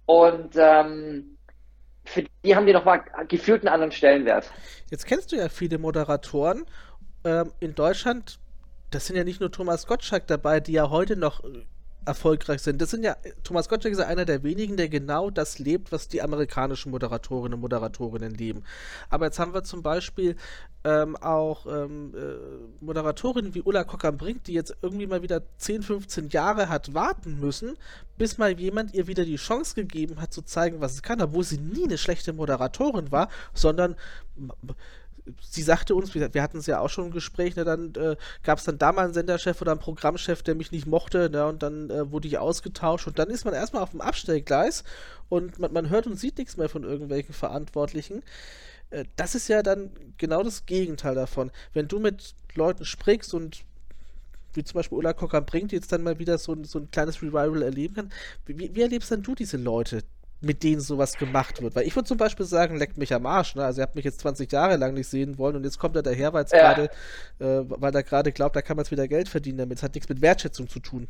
und 0.07 0.57
ähm, 0.57 1.37
für 2.05 2.24
die 2.44 2.57
haben 2.57 2.66
die 2.66 2.72
nochmal 2.72 3.05
gefühlt 3.29 3.62
einen 3.62 3.72
anderen 3.72 3.92
Stellenwert. 3.92 4.50
Jetzt 4.90 5.07
kennst 5.07 5.31
du 5.31 5.37
ja 5.37 5.48
viele 5.48 5.79
Moderatoren 5.79 6.66
ähm, 7.24 7.52
in 7.61 7.74
Deutschland. 7.74 8.38
Das 8.90 9.06
sind 9.06 9.16
ja 9.16 9.24
nicht 9.24 9.40
nur 9.40 9.52
Thomas 9.52 9.87
Gottschalk 9.87 10.26
dabei, 10.26 10.61
die 10.61 10.72
ja 10.72 10.90
heute 10.90 11.16
noch 11.16 11.42
erfolgreich 12.04 12.62
sind. 12.62 12.80
Das 12.80 12.90
sind 12.90 13.04
ja, 13.04 13.16
Thomas 13.44 13.68
Gottschalk 13.68 13.92
ist 13.92 14.00
ja 14.00 14.06
einer 14.06 14.24
der 14.24 14.42
wenigen, 14.42 14.76
der 14.76 14.88
genau 14.88 15.30
das 15.30 15.59
lebt, 15.59 15.92
was 15.92 16.09
die 16.09 16.22
amerikanischen 16.22 16.90
Moderatorinnen 16.90 17.54
und 17.54 17.61
Moderatorinnen 17.61 18.35
leben. 18.35 18.64
Aber 19.09 19.26
jetzt 19.26 19.38
haben 19.38 19.52
wir 19.52 19.64
zum 19.64 19.83
Beispiel 19.83 20.37
ähm, 20.85 21.16
auch 21.16 21.66
ähm, 21.66 22.14
äh, 22.16 22.85
Moderatorinnen 22.85 23.54
wie 23.54 23.62
Ulla 23.62 23.85
Kockam-Brink, 23.85 24.44
die 24.44 24.54
jetzt 24.54 24.76
irgendwie 24.83 25.06
mal 25.06 25.22
wieder 25.22 25.42
10, 25.59 25.83
15 25.83 26.28
Jahre 26.30 26.68
hat 26.68 26.94
warten 26.94 27.38
müssen, 27.38 27.76
bis 28.16 28.38
mal 28.38 28.59
jemand 28.59 28.94
ihr 28.94 29.06
wieder 29.06 29.24
die 29.24 29.37
Chance 29.37 29.74
gegeben 29.74 30.20
hat 30.20 30.33
zu 30.33 30.42
zeigen, 30.42 30.80
was 30.80 30.94
es 30.94 31.02
kann, 31.02 31.20
obwohl 31.20 31.44
sie 31.44 31.59
nie 31.59 31.85
eine 31.85 31.98
schlechte 31.98 32.33
Moderatorin 32.33 33.12
war, 33.12 33.28
sondern 33.52 33.96
sie 35.40 35.62
sagte 35.62 35.94
uns, 35.94 36.14
wir 36.14 36.42
hatten 36.42 36.59
es 36.59 36.66
ja 36.66 36.80
auch 36.80 36.88
schon 36.88 37.06
im 37.06 37.11
Gespräch, 37.12 37.56
ne, 37.56 37.64
dann 37.64 37.94
äh, 37.94 38.16
gab 38.42 38.59
es 38.59 38.64
dann 38.64 38.78
da 38.78 38.92
mal 38.92 39.04
einen 39.04 39.14
Senderchef 39.14 39.61
oder 39.61 39.72
einen 39.72 39.80
Programmchef, 39.80 40.42
der 40.42 40.54
mich 40.54 40.72
nicht 40.72 40.87
mochte, 40.87 41.30
ne, 41.30 41.46
und 41.46 41.62
dann 41.62 41.90
äh, 41.90 42.11
wurde 42.11 42.28
ich 42.28 42.38
ausgetauscht 42.38 43.06
und 43.06 43.18
dann 43.18 43.30
ist 43.30 43.44
man 43.44 43.54
erstmal 43.54 43.83
auf 43.83 43.90
dem 43.90 44.00
Abstellgleis 44.00 44.85
und 45.28 45.59
man, 45.59 45.72
man 45.72 45.90
hört 45.90 46.06
und 46.06 46.18
sieht 46.18 46.38
nichts 46.38 46.56
mehr 46.56 46.68
von 46.68 46.85
irgendwelchen 46.85 47.35
Verantwortlichen. 47.35 48.22
Äh, 48.90 49.04
das 49.16 49.35
ist 49.35 49.48
ja 49.48 49.62
dann 49.62 49.90
genau 50.18 50.42
das 50.42 50.66
Gegenteil 50.66 51.14
davon. 51.14 51.50
Wenn 51.72 51.88
du 51.88 51.98
mit 51.98 52.35
Leuten 52.54 52.85
sprichst 52.85 53.35
und 53.35 53.64
wie 54.54 54.64
zum 54.64 54.74
Beispiel 54.74 54.98
Ulla 54.98 55.12
Kocker 55.12 55.40
bringt, 55.40 55.72
jetzt 55.72 55.92
dann 55.92 56.02
mal 56.02 56.18
wieder 56.18 56.37
so, 56.38 56.56
so 56.64 56.80
ein 56.80 56.90
kleines 56.90 57.22
Revival 57.22 57.62
erleben 57.62 57.94
kann, 57.94 58.12
wie, 58.46 58.74
wie 58.74 58.83
erlebst 58.83 59.11
denn 59.11 59.22
du 59.22 59.35
diese 59.35 59.56
Leute, 59.56 60.02
mit 60.40 60.62
denen 60.62 60.81
sowas 60.81 61.18
gemacht 61.18 61.61
wird. 61.62 61.76
Weil 61.76 61.87
ich 61.87 61.94
würde 61.94 62.09
zum 62.09 62.16
Beispiel 62.16 62.46
sagen, 62.46 62.76
leckt 62.76 62.96
mich 62.96 63.12
am 63.12 63.26
Arsch. 63.26 63.55
Ne? 63.55 63.64
Also 63.64 63.81
ihr 63.81 63.83
habt 63.83 63.96
mich 63.96 64.05
jetzt 64.05 64.20
20 64.20 64.50
Jahre 64.50 64.76
lang 64.76 64.94
nicht 64.94 65.09
sehen 65.09 65.38
wollen 65.38 65.57
und 65.57 65.64
jetzt 65.64 65.79
kommt 65.79 65.96
er 65.96 66.03
daher, 66.03 66.33
weil 66.33 66.44
ja. 66.50 66.59
gerade, 66.59 66.85
äh, 67.40 67.64
weil 67.68 67.94
er 67.94 68.03
gerade 68.03 68.33
glaubt, 68.33 68.57
da 68.57 68.62
kann 68.62 68.76
man 68.76 68.85
jetzt 68.85 68.90
wieder 68.90 69.09
Geld 69.09 69.29
verdienen 69.29 69.59
damit. 69.59 69.79
Es 69.79 69.83
hat 69.83 69.94
nichts 69.94 70.09
mit 70.09 70.22
Wertschätzung 70.22 70.68
zu 70.68 70.81
tun. 70.81 71.09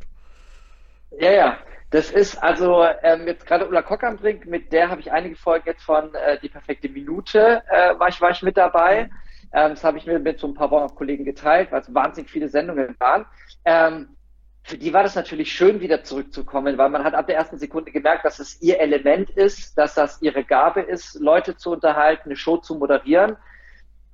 Ja, 1.19 1.31
ja. 1.31 1.57
Das 1.91 2.09
ist 2.09 2.41
also 2.41 2.85
ähm, 3.03 3.27
jetzt 3.27 3.45
gerade 3.45 3.67
Ulla 3.67 3.81
Kockernbrink, 3.81 4.45
mit 4.45 4.71
der 4.71 4.89
habe 4.89 5.01
ich 5.01 5.11
einige 5.11 5.35
Folgen 5.35 5.65
jetzt 5.67 5.83
von 5.83 6.13
äh, 6.15 6.39
Die 6.41 6.47
perfekte 6.47 6.87
Minute, 6.87 7.63
äh, 7.69 7.99
war, 7.99 8.07
ich, 8.07 8.21
war 8.21 8.31
ich 8.31 8.41
mit 8.41 8.55
dabei. 8.55 9.09
Ähm, 9.53 9.71
das 9.71 9.83
habe 9.83 9.97
ich 9.97 10.05
mir 10.05 10.17
mit 10.19 10.39
so 10.39 10.47
ein 10.47 10.53
paar 10.53 10.71
Wochen-Kollegen 10.71 11.25
geteilt, 11.25 11.69
weil 11.71 11.81
es 11.81 11.93
wahnsinnig 11.93 12.31
viele 12.31 12.47
Sendungen 12.47 12.95
waren. 12.99 13.25
Ähm, 13.65 14.15
für 14.63 14.77
die 14.77 14.93
war 14.93 15.03
das 15.03 15.15
natürlich 15.15 15.51
schön, 15.51 15.81
wieder 15.81 16.03
zurückzukommen, 16.03 16.77
weil 16.77 16.89
man 16.89 17.03
hat 17.03 17.13
ab 17.13 17.27
der 17.27 17.35
ersten 17.35 17.57
Sekunde 17.57 17.91
gemerkt, 17.91 18.25
dass 18.25 18.39
es 18.39 18.61
ihr 18.61 18.79
Element 18.79 19.29
ist, 19.31 19.77
dass 19.77 19.95
das 19.95 20.21
ihre 20.21 20.43
Gabe 20.43 20.81
ist, 20.81 21.15
Leute 21.15 21.57
zu 21.57 21.71
unterhalten, 21.71 22.29
eine 22.29 22.35
Show 22.35 22.57
zu 22.57 22.75
moderieren. 22.75 23.37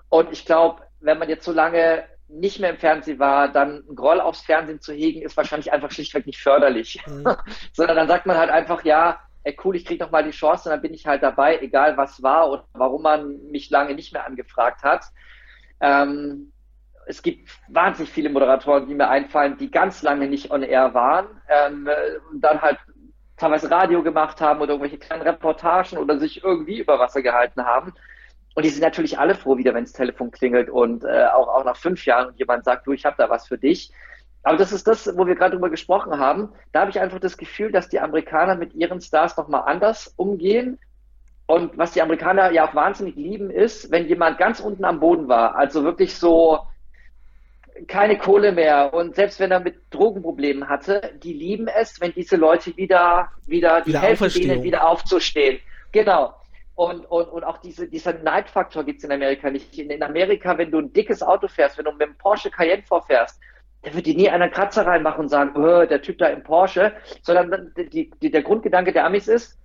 Und 0.10 0.32
ich 0.32 0.46
glaube, 0.46 0.84
wenn 1.00 1.20
man 1.20 1.30
jetzt 1.30 1.46
so 1.46 1.52
lange 1.52 2.06
nicht 2.30 2.60
mehr 2.60 2.72
im 2.72 2.78
Fernsehen 2.78 3.20
war, 3.20 3.50
dann 3.50 3.84
ein 3.90 3.96
Groll 3.96 4.20
aufs 4.20 4.42
Fernsehen 4.42 4.82
zu 4.82 4.94
hegen, 4.94 5.22
ist 5.22 5.38
wahrscheinlich 5.38 5.72
einfach 5.72 5.92
schlichtweg 5.92 6.26
nicht 6.26 6.42
förderlich. 6.42 7.02
Mhm. 7.08 7.28
Sondern 7.74 7.98
dann 7.98 8.08
sagt 8.08 8.26
man 8.26 8.38
halt 8.38 8.50
einfach, 8.50 8.84
ja, 8.84 9.20
ey, 9.44 9.58
cool, 9.64 9.76
ich 9.76 9.86
krieg 9.86 10.00
noch 10.00 10.12
mal 10.12 10.24
die 10.24 10.32
Chance 10.32 10.70
und 10.70 10.72
dann 10.72 10.82
bin 10.82 10.94
ich 10.94 11.08
halt 11.08 11.24
dabei, 11.24 11.60
egal 11.60 11.96
was 11.98 12.22
war 12.22 12.50
und 12.50 12.64
warum 12.74 13.02
man 13.02 13.38
mich 13.50 13.70
lange 13.70 13.96
nicht 13.96 14.12
mehr 14.12 14.26
angefragt 14.26 14.84
hat. 14.84 15.06
Ähm, 15.80 16.52
es 17.08 17.22
gibt 17.22 17.50
wahnsinnig 17.70 18.12
viele 18.12 18.30
Moderatoren, 18.30 18.88
die 18.88 18.96
mir 18.96 19.10
einfallen, 19.10 19.58
die 19.58 19.72
ganz 19.72 20.02
lange 20.02 20.28
nicht 20.28 20.52
on 20.52 20.64
air 20.64 20.94
waren 20.94 21.28
ähm, 21.48 21.90
und 22.32 22.42
dann 22.42 22.62
halt 22.62 22.78
teilweise 23.38 23.72
Radio 23.72 24.04
gemacht 24.04 24.42
haben 24.42 24.62
oder 24.62 24.74
irgendwelche 24.74 24.98
kleinen 24.98 25.22
Reportagen 25.22 25.98
oder 25.98 26.20
sich 26.20 26.44
irgendwie 26.44 26.80
über 26.80 27.00
Wasser 27.00 27.22
gehalten 27.22 27.64
haben. 27.66 27.94
Und 28.56 28.66
die 28.66 28.70
sind 28.70 28.82
natürlich 28.82 29.20
alle 29.20 29.36
froh 29.36 29.58
wieder, 29.58 29.74
wenn 29.74 29.84
das 29.84 29.94
Telefon 29.94 30.32
klingelt 30.32 30.70
und 30.70 31.04
äh, 31.04 31.28
auch, 31.28 31.48
auch 31.48 31.64
nach 31.64 31.78
fünf 31.78 32.06
Jahren 32.06 32.34
jemand 32.36 32.66
sagt, 32.66 32.88
du, 32.88 32.92
ich 32.92 33.06
habe 33.06 33.16
da 33.18 33.30
was 33.30 33.48
für 33.48 33.58
dich. 33.58 33.92
Aber 34.42 34.58
das 34.58 34.72
ist 34.72 34.88
das, 34.88 35.16
wo 35.16 35.28
wir 35.28 35.36
gerade 35.36 35.56
drüber 35.56 35.70
gesprochen 35.70 36.18
haben. 36.18 36.50
Da 36.72 36.82
habe 36.82 36.90
ich 36.90 37.00
einfach 37.00 37.20
das 37.20 37.38
Gefühl, 37.38 37.72
dass 37.72 37.90
die 37.90 38.00
Amerikaner 38.00 38.56
mit 38.56 38.74
ihren 38.74 39.00
Stars 39.00 39.38
nochmal 39.38 39.64
anders 39.66 40.14
umgehen. 40.16 40.80
Und 41.46 41.78
was 41.78 41.92
die 41.92 42.02
Amerikaner 42.02 42.52
ja 42.52 42.68
auch 42.68 42.74
wahnsinnig 42.74 43.16
lieben, 43.16 43.52
ist, 43.52 43.92
wenn 43.92 44.08
jemand 44.08 44.38
ganz 44.38 44.60
unten 44.60 44.86
am 44.86 45.00
Boden 45.00 45.28
war, 45.28 45.56
also 45.56 45.84
wirklich 45.84 46.16
so 46.16 46.60
keine 47.88 48.18
Kohle 48.18 48.52
mehr 48.52 48.94
und 48.94 49.16
selbst 49.16 49.40
wenn 49.40 49.52
er 49.52 49.60
mit 49.60 49.76
Drogenproblemen 49.92 50.68
hatte, 50.68 51.14
die 51.22 51.34
lieben 51.34 51.68
es, 51.68 52.02
wenn 52.02 52.14
diese 52.14 52.36
Leute 52.36 52.76
wieder, 52.78 53.30
wieder, 53.46 53.82
die 53.82 53.90
wieder 53.90 54.02
helfen 54.02 54.30
denen 54.30 54.64
wieder 54.64 54.88
aufzustehen. 54.88 55.60
Genau. 55.92 56.34
Und, 56.76 57.06
und, 57.06 57.30
und 57.30 57.44
auch 57.44 57.58
diese, 57.58 57.88
dieser 57.88 58.14
Neidfaktor 58.14 58.84
gibt 58.84 59.00
es 59.00 59.04
in 59.04 59.12
Amerika 59.12 59.50
nicht. 59.50 59.78
In, 59.78 59.90
in 59.90 60.04
Amerika, 60.04 60.58
wenn 60.58 60.70
du 60.70 60.80
ein 60.80 60.94
dickes 60.94 61.24
Auto 61.24 61.48
fährst, 61.48 61.78
wenn 61.78 61.86
du 61.86 61.92
mit 61.92 62.04
einem 62.04 62.18
Porsche 62.18 62.52
Cayenne 62.52 62.84
vorfährst, 62.84 63.40
da 63.82 63.94
wird 63.94 64.06
dir 64.06 64.16
nie 64.16 64.30
einer 64.30 64.50
Kratzer 64.50 64.86
reinmachen 64.86 65.22
und 65.22 65.30
sagen, 65.30 65.52
oh, 65.56 65.86
der 65.86 66.02
Typ 66.02 66.18
da 66.18 66.28
im 66.28 66.44
Porsche, 66.44 66.94
sondern 67.22 67.74
die, 67.78 68.12
die, 68.22 68.32
der 68.32 68.44
Grundgedanke 68.44 68.92
der 68.92 69.06
Amis 69.06 69.28
ist, 69.28 69.58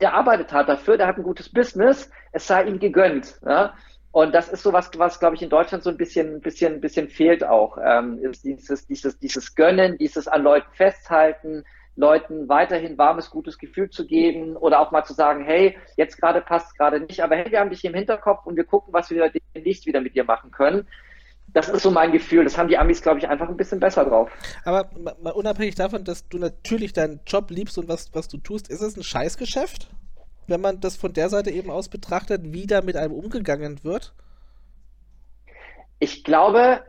der 0.00 0.14
arbeitet 0.14 0.52
hart 0.52 0.68
dafür, 0.68 0.96
der 0.96 1.06
hat 1.06 1.16
ein 1.16 1.22
gutes 1.22 1.48
Business, 1.48 2.10
es 2.32 2.46
sei 2.46 2.64
ihm 2.64 2.78
gegönnt. 2.78 3.40
Ja? 3.44 3.74
Und 4.14 4.32
das 4.32 4.48
ist 4.48 4.62
so 4.62 4.72
was, 4.72 4.92
was 4.96 5.18
glaube 5.18 5.34
ich 5.34 5.42
in 5.42 5.48
Deutschland 5.48 5.82
so 5.82 5.90
ein 5.90 5.96
bisschen, 5.96 6.40
bisschen, 6.40 6.80
bisschen 6.80 7.08
fehlt 7.08 7.42
auch. 7.42 7.76
Ähm, 7.84 8.20
ist 8.22 8.44
dieses, 8.44 8.86
dieses, 8.86 9.18
dieses 9.18 9.56
Gönnen, 9.56 9.98
dieses 9.98 10.28
an 10.28 10.44
Leuten 10.44 10.68
festhalten, 10.72 11.64
Leuten 11.96 12.48
weiterhin 12.48 12.96
warmes, 12.96 13.28
gutes 13.28 13.58
Gefühl 13.58 13.90
zu 13.90 14.06
geben 14.06 14.56
oder 14.56 14.78
auch 14.78 14.92
mal 14.92 15.02
zu 15.02 15.14
sagen, 15.14 15.44
hey, 15.44 15.76
jetzt 15.96 16.20
gerade 16.20 16.42
passt 16.42 16.78
gerade 16.78 17.00
nicht, 17.00 17.24
aber 17.24 17.34
hey, 17.34 17.50
wir 17.50 17.58
haben 17.58 17.70
dich 17.70 17.84
im 17.84 17.92
Hinterkopf 17.92 18.46
und 18.46 18.54
wir 18.54 18.62
gucken, 18.62 18.94
was 18.94 19.10
wir 19.10 19.32
demnächst 19.52 19.84
wieder 19.84 20.00
mit 20.00 20.14
dir 20.14 20.22
machen 20.22 20.52
können. 20.52 20.86
Das 21.48 21.68
ist 21.68 21.82
so 21.82 21.90
mein 21.90 22.12
Gefühl. 22.12 22.44
Das 22.44 22.56
haben 22.56 22.68
die 22.68 22.78
Amis, 22.78 23.02
glaube 23.02 23.18
ich, 23.18 23.28
einfach 23.28 23.48
ein 23.48 23.56
bisschen 23.56 23.80
besser 23.80 24.04
drauf. 24.04 24.30
Aber 24.64 24.90
mal 25.20 25.32
unabhängig 25.32 25.74
davon, 25.74 26.04
dass 26.04 26.28
du 26.28 26.38
natürlich 26.38 26.92
deinen 26.92 27.18
Job 27.26 27.50
liebst 27.50 27.78
und 27.78 27.88
was, 27.88 28.14
was 28.14 28.28
du 28.28 28.36
tust, 28.36 28.70
ist 28.70 28.80
es 28.80 28.96
ein 28.96 29.02
Scheißgeschäft? 29.02 29.88
Wenn 30.48 30.60
man 30.60 30.80
das 30.80 30.96
von 30.96 31.12
der 31.12 31.28
Seite 31.28 31.50
eben 31.50 31.70
aus 31.70 31.88
betrachtet, 31.88 32.40
wie 32.44 32.66
da 32.66 32.82
mit 32.82 32.96
einem 32.96 33.12
umgegangen 33.12 33.82
wird? 33.84 34.12
Ich 35.98 36.24
glaube, 36.24 36.82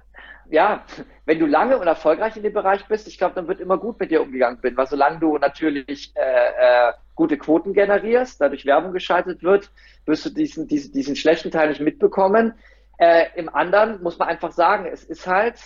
ja, 0.50 0.84
wenn 1.26 1.40
du 1.40 1.46
lange 1.46 1.78
und 1.78 1.88
erfolgreich 1.88 2.38
in 2.38 2.44
dem 2.44 2.54
Bereich 2.54 2.88
bist, 2.88 3.08
ich 3.08 3.18
glaube, 3.18 3.36
dann 3.36 3.48
wird 3.48 3.60
immer 3.60 3.78
gut 3.78 4.00
mit 4.00 4.12
dir 4.12 4.22
umgegangen 4.22 4.62
werden, 4.62 4.78
weil 4.78 4.88
solange 4.88 5.20
du 5.20 5.38
natürlich 5.38 6.14
äh, 6.16 6.90
äh, 6.90 6.94
gute 7.16 7.38
Quoten 7.38 7.74
generierst, 7.74 8.40
dadurch 8.40 8.66
Werbung 8.66 8.94
geschaltet 8.94 9.42
wird, 9.42 9.72
wirst 10.06 10.26
du 10.26 10.30
diesen, 10.30 10.68
diesen, 10.68 10.94
diesen 10.94 11.16
schlechten 11.16 11.52
Teil 11.52 11.70
nicht 11.70 11.82
mitbekommen. 11.82 12.54
Äh, 12.98 13.28
Im 13.36 13.50
anderen 13.50 14.02
muss 14.04 14.20
man 14.20 14.28
einfach 14.28 14.52
sagen, 14.52 14.86
es 14.86 15.04
ist 15.04 15.26
halt, 15.26 15.60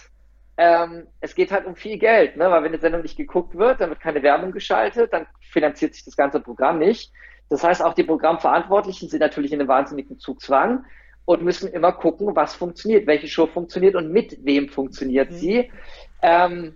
ähm, 0.58 1.08
es 1.20 1.36
geht 1.36 1.52
halt 1.52 1.66
um 1.66 1.76
viel 1.76 1.98
Geld, 1.98 2.38
ne? 2.38 2.50
weil 2.50 2.64
wenn 2.64 2.72
eine 2.72 2.82
Sendung 2.82 3.02
nicht 3.02 3.18
geguckt 3.18 3.58
wird, 3.58 3.82
dann 3.82 3.90
wird 3.90 4.00
keine 4.00 4.24
Werbung 4.24 4.52
geschaltet, 4.52 5.14
dann 5.14 5.28
finanziert 5.52 5.94
sich 5.94 6.06
das 6.06 6.16
ganze 6.16 6.40
Programm 6.40 6.80
nicht. 6.80 7.12
Das 7.50 7.64
heißt, 7.64 7.82
auch 7.82 7.94
die 7.94 8.04
Programmverantwortlichen 8.04 9.10
sind 9.10 9.20
natürlich 9.20 9.52
in 9.52 9.60
einem 9.60 9.68
wahnsinnigen 9.68 10.20
Zugzwang 10.20 10.86
und 11.26 11.44
müssen 11.44 11.72
immer 11.72 11.92
gucken, 11.92 12.36
was 12.36 12.56
funktioniert, 12.56 13.08
welche 13.08 13.28
Show 13.28 13.48
funktioniert 13.48 13.96
und 13.96 14.12
mit 14.12 14.44
wem 14.46 14.70
funktioniert 14.70 15.32
mhm. 15.32 15.36
sie. 15.36 15.72
Ähm, 16.22 16.76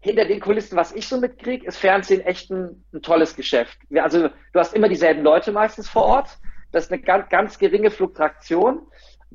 hinter 0.00 0.24
den 0.24 0.40
Kulissen, 0.40 0.76
was 0.76 0.92
ich 0.92 1.08
so 1.08 1.18
mitkriege, 1.18 1.66
ist 1.66 1.78
Fernsehen 1.78 2.20
echt 2.20 2.50
ein, 2.50 2.84
ein, 2.92 3.02
tolles 3.02 3.34
Geschäft. 3.34 3.78
Also 3.96 4.28
du 4.28 4.58
hast 4.58 4.74
immer 4.74 4.88
dieselben 4.88 5.22
Leute 5.22 5.52
meistens 5.52 5.88
vor 5.88 6.04
Ort. 6.04 6.38
Das 6.70 6.84
ist 6.84 6.92
eine 6.92 7.02
ganz, 7.02 7.28
ganz 7.28 7.58
geringe 7.58 7.90
Fluktuation. 7.90 8.86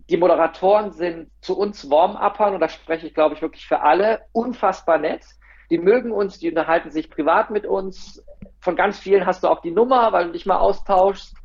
Die 0.09 0.17
Moderatoren 0.17 0.91
sind 0.91 1.29
zu 1.41 1.57
uns 1.57 1.89
Warm-Uppern, 1.89 2.53
und 2.53 2.59
da 2.61 2.69
spreche 2.69 3.07
ich, 3.07 3.13
glaube 3.13 3.35
ich, 3.35 3.41
wirklich 3.41 3.67
für 3.67 3.81
alle, 3.81 4.21
unfassbar 4.31 4.97
nett. 4.97 5.25
Die 5.69 5.77
mögen 5.77 6.11
uns, 6.11 6.39
die 6.39 6.49
unterhalten 6.49 6.91
sich 6.91 7.09
privat 7.09 7.49
mit 7.49 7.65
uns. 7.65 8.23
Von 8.61 8.75
ganz 8.75 8.99
vielen 8.99 9.25
hast 9.25 9.43
du 9.43 9.47
auch 9.47 9.61
die 9.61 9.71
Nummer, 9.71 10.11
weil 10.13 10.25
du 10.25 10.31
dich 10.31 10.45
mal 10.45 10.57
austauschst. 10.57 11.35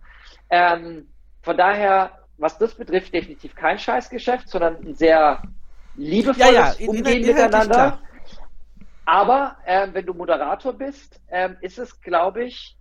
Ähm, 0.50 1.08
von 1.42 1.56
daher, 1.56 2.12
was 2.38 2.58
das 2.58 2.74
betrifft, 2.74 3.14
definitiv 3.14 3.54
kein 3.54 3.78
Scheißgeschäft, 3.78 4.48
sondern 4.48 4.76
ein 4.76 4.94
sehr 4.94 5.42
liebevolles 5.96 6.38
ja, 6.38 6.74
ja, 6.78 6.88
Umgehen 6.88 7.26
miteinander. 7.26 8.00
Aber 9.06 9.56
äh, 9.64 9.88
wenn 9.92 10.04
du 10.04 10.12
Moderator 10.12 10.72
bist, 10.72 11.20
äh, 11.28 11.50
ist 11.60 11.78
es, 11.78 12.00
glaube 12.00 12.44
ich, 12.44 12.76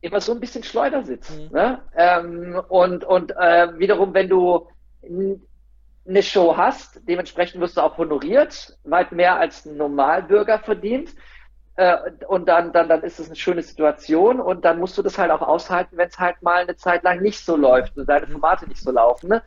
immer 0.00 0.20
so 0.20 0.32
ein 0.32 0.40
bisschen 0.40 0.62
Schleudersitz. 0.62 1.30
Mhm. 1.30 1.48
Ne? 1.50 1.82
Ähm, 1.96 2.62
und 2.68 3.04
und 3.04 3.32
äh, 3.32 3.78
wiederum, 3.78 4.14
wenn 4.14 4.28
du 4.28 4.68
eine 6.08 6.22
Show 6.22 6.56
hast, 6.56 7.00
dementsprechend 7.08 7.60
wirst 7.60 7.76
du 7.76 7.80
auch 7.80 7.98
honoriert, 7.98 8.76
weit 8.84 9.12
mehr 9.12 9.38
als 9.38 9.66
ein 9.66 9.76
Normalbürger 9.76 10.58
verdient. 10.60 11.10
Äh, 11.76 11.96
und 12.26 12.48
dann, 12.48 12.72
dann, 12.72 12.88
dann 12.88 13.02
ist 13.02 13.20
es 13.20 13.26
eine 13.26 13.36
schöne 13.36 13.62
Situation 13.62 14.40
und 14.40 14.64
dann 14.64 14.78
musst 14.78 14.96
du 14.96 15.02
das 15.02 15.18
halt 15.18 15.30
auch 15.30 15.42
aushalten, 15.42 15.98
wenn 15.98 16.08
es 16.08 16.18
halt 16.18 16.42
mal 16.42 16.62
eine 16.62 16.76
Zeit 16.76 17.02
lang 17.02 17.20
nicht 17.20 17.44
so 17.44 17.54
läuft 17.56 17.96
und 17.98 18.08
deine 18.08 18.26
Formate 18.26 18.66
nicht 18.66 18.80
so 18.80 18.90
laufen. 18.90 19.28
Ne? 19.28 19.42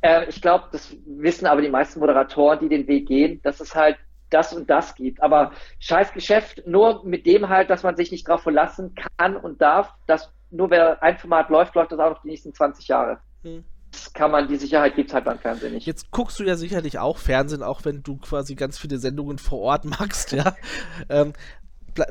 Äh, 0.00 0.26
ich 0.28 0.40
glaube, 0.40 0.66
das 0.70 0.96
wissen 1.04 1.46
aber 1.46 1.60
die 1.60 1.68
meisten 1.68 1.98
Moderatoren, 1.98 2.60
die 2.60 2.68
den 2.68 2.86
Weg 2.86 3.08
gehen, 3.08 3.40
dass 3.42 3.60
es 3.60 3.74
halt 3.74 3.96
das 4.30 4.52
und 4.52 4.70
das 4.70 4.94
gibt. 4.94 5.20
Aber 5.20 5.52
scheiß 5.80 6.12
Geschäft, 6.12 6.62
nur 6.66 7.04
mit 7.04 7.26
dem 7.26 7.48
halt, 7.48 7.70
dass 7.70 7.82
man 7.82 7.96
sich 7.96 8.12
nicht 8.12 8.28
drauf 8.28 8.42
verlassen 8.42 8.94
kann 9.18 9.36
und 9.36 9.60
darf, 9.60 9.92
dass 10.06 10.32
nur 10.50 10.70
wer 10.70 11.02
ein 11.02 11.18
Format 11.18 11.48
läuft, 11.50 11.74
läuft 11.74 11.92
das 11.92 11.98
auch 11.98 12.10
noch 12.10 12.22
die 12.22 12.28
nächsten 12.28 12.54
20 12.54 12.86
Jahre. 12.88 13.18
Kann 14.14 14.30
man, 14.30 14.48
die 14.48 14.56
Sicherheit 14.56 14.96
gibt 14.96 15.10
es 15.10 15.14
halt 15.14 15.24
beim 15.24 15.38
Fernsehen 15.38 15.74
nicht. 15.74 15.86
Jetzt 15.86 16.10
guckst 16.10 16.38
du 16.38 16.44
ja 16.44 16.56
sicherlich 16.56 16.98
auch 16.98 17.18
Fernsehen, 17.18 17.62
auch 17.62 17.84
wenn 17.84 18.02
du 18.02 18.16
quasi 18.16 18.54
ganz 18.54 18.78
viele 18.78 18.98
Sendungen 18.98 19.38
vor 19.38 19.60
Ort 19.60 19.84
magst, 19.84 20.32
ja. 20.32 20.56
ähm, 21.08 21.32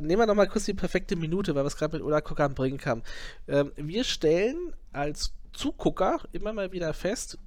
nehmen 0.01 0.21
wir 0.21 0.25
nochmal 0.25 0.47
kurz 0.47 0.65
die 0.65 0.73
perfekte 0.73 1.15
Minute, 1.15 1.55
weil 1.55 1.63
wir 1.63 1.67
es 1.67 1.77
gerade 1.77 1.95
mit 1.95 2.05
Ola 2.05 2.21
Kokan 2.21 2.53
bringen 2.53 2.77
kann. 2.77 3.03
Ähm, 3.47 3.71
wir 3.75 4.03
stellen 4.03 4.73
als 4.91 5.33
Zugucker 5.53 6.19
immer 6.31 6.53
mal 6.53 6.71
wieder 6.71 6.93
fest, 6.93 7.39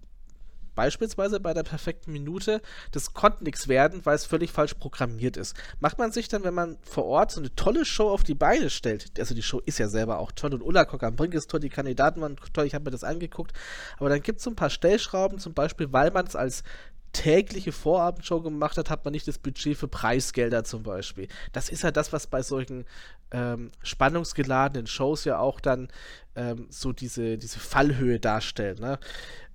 Beispielsweise 0.80 1.40
bei 1.40 1.52
der 1.52 1.62
perfekten 1.62 2.10
Minute, 2.10 2.62
das 2.90 3.12
konnte 3.12 3.44
nichts 3.44 3.68
werden, 3.68 4.00
weil 4.06 4.14
es 4.14 4.24
völlig 4.24 4.50
falsch 4.50 4.72
programmiert 4.72 5.36
ist. 5.36 5.54
Macht 5.78 5.98
man 5.98 6.10
sich 6.10 6.28
dann, 6.28 6.42
wenn 6.42 6.54
man 6.54 6.78
vor 6.80 7.04
Ort 7.04 7.32
so 7.32 7.40
eine 7.40 7.54
tolle 7.54 7.84
Show 7.84 8.08
auf 8.08 8.22
die 8.22 8.32
Beine 8.32 8.70
stellt, 8.70 9.12
also 9.18 9.34
die 9.34 9.42
Show 9.42 9.60
ist 9.66 9.78
ja 9.78 9.88
selber 9.88 10.18
auch 10.18 10.32
toll 10.32 10.54
und 10.54 10.62
Ulla 10.62 10.86
Kock 10.86 11.02
am 11.02 11.16
Brink 11.16 11.34
ist 11.34 11.50
toll, 11.50 11.60
die 11.60 11.68
Kandidaten 11.68 12.22
waren 12.22 12.38
toll, 12.54 12.64
ich 12.64 12.74
habe 12.74 12.84
mir 12.86 12.92
das 12.92 13.04
angeguckt, 13.04 13.52
aber 13.98 14.08
dann 14.08 14.22
gibt 14.22 14.38
es 14.38 14.44
so 14.44 14.50
ein 14.50 14.56
paar 14.56 14.70
Stellschrauben, 14.70 15.38
zum 15.38 15.52
Beispiel, 15.52 15.92
weil 15.92 16.12
man 16.12 16.26
es 16.26 16.34
als 16.34 16.64
tägliche 17.12 17.72
Vorabendshow 17.72 18.40
gemacht 18.40 18.78
hat, 18.78 18.88
hat 18.88 19.04
man 19.04 19.12
nicht 19.12 19.28
das 19.28 19.36
Budget 19.36 19.76
für 19.76 19.88
Preisgelder 19.88 20.64
zum 20.64 20.82
Beispiel. 20.82 21.28
Das 21.52 21.68
ist 21.68 21.82
ja 21.82 21.90
das, 21.90 22.14
was 22.14 22.26
bei 22.26 22.40
solchen 22.40 22.86
ähm, 23.32 23.70
spannungsgeladenen 23.82 24.86
Shows 24.86 25.26
ja 25.26 25.38
auch 25.38 25.60
dann 25.60 25.88
ähm, 26.36 26.68
so 26.70 26.92
diese, 26.92 27.36
diese 27.36 27.58
Fallhöhe 27.58 28.18
darstellt. 28.18 28.80
Ne? 28.80 28.98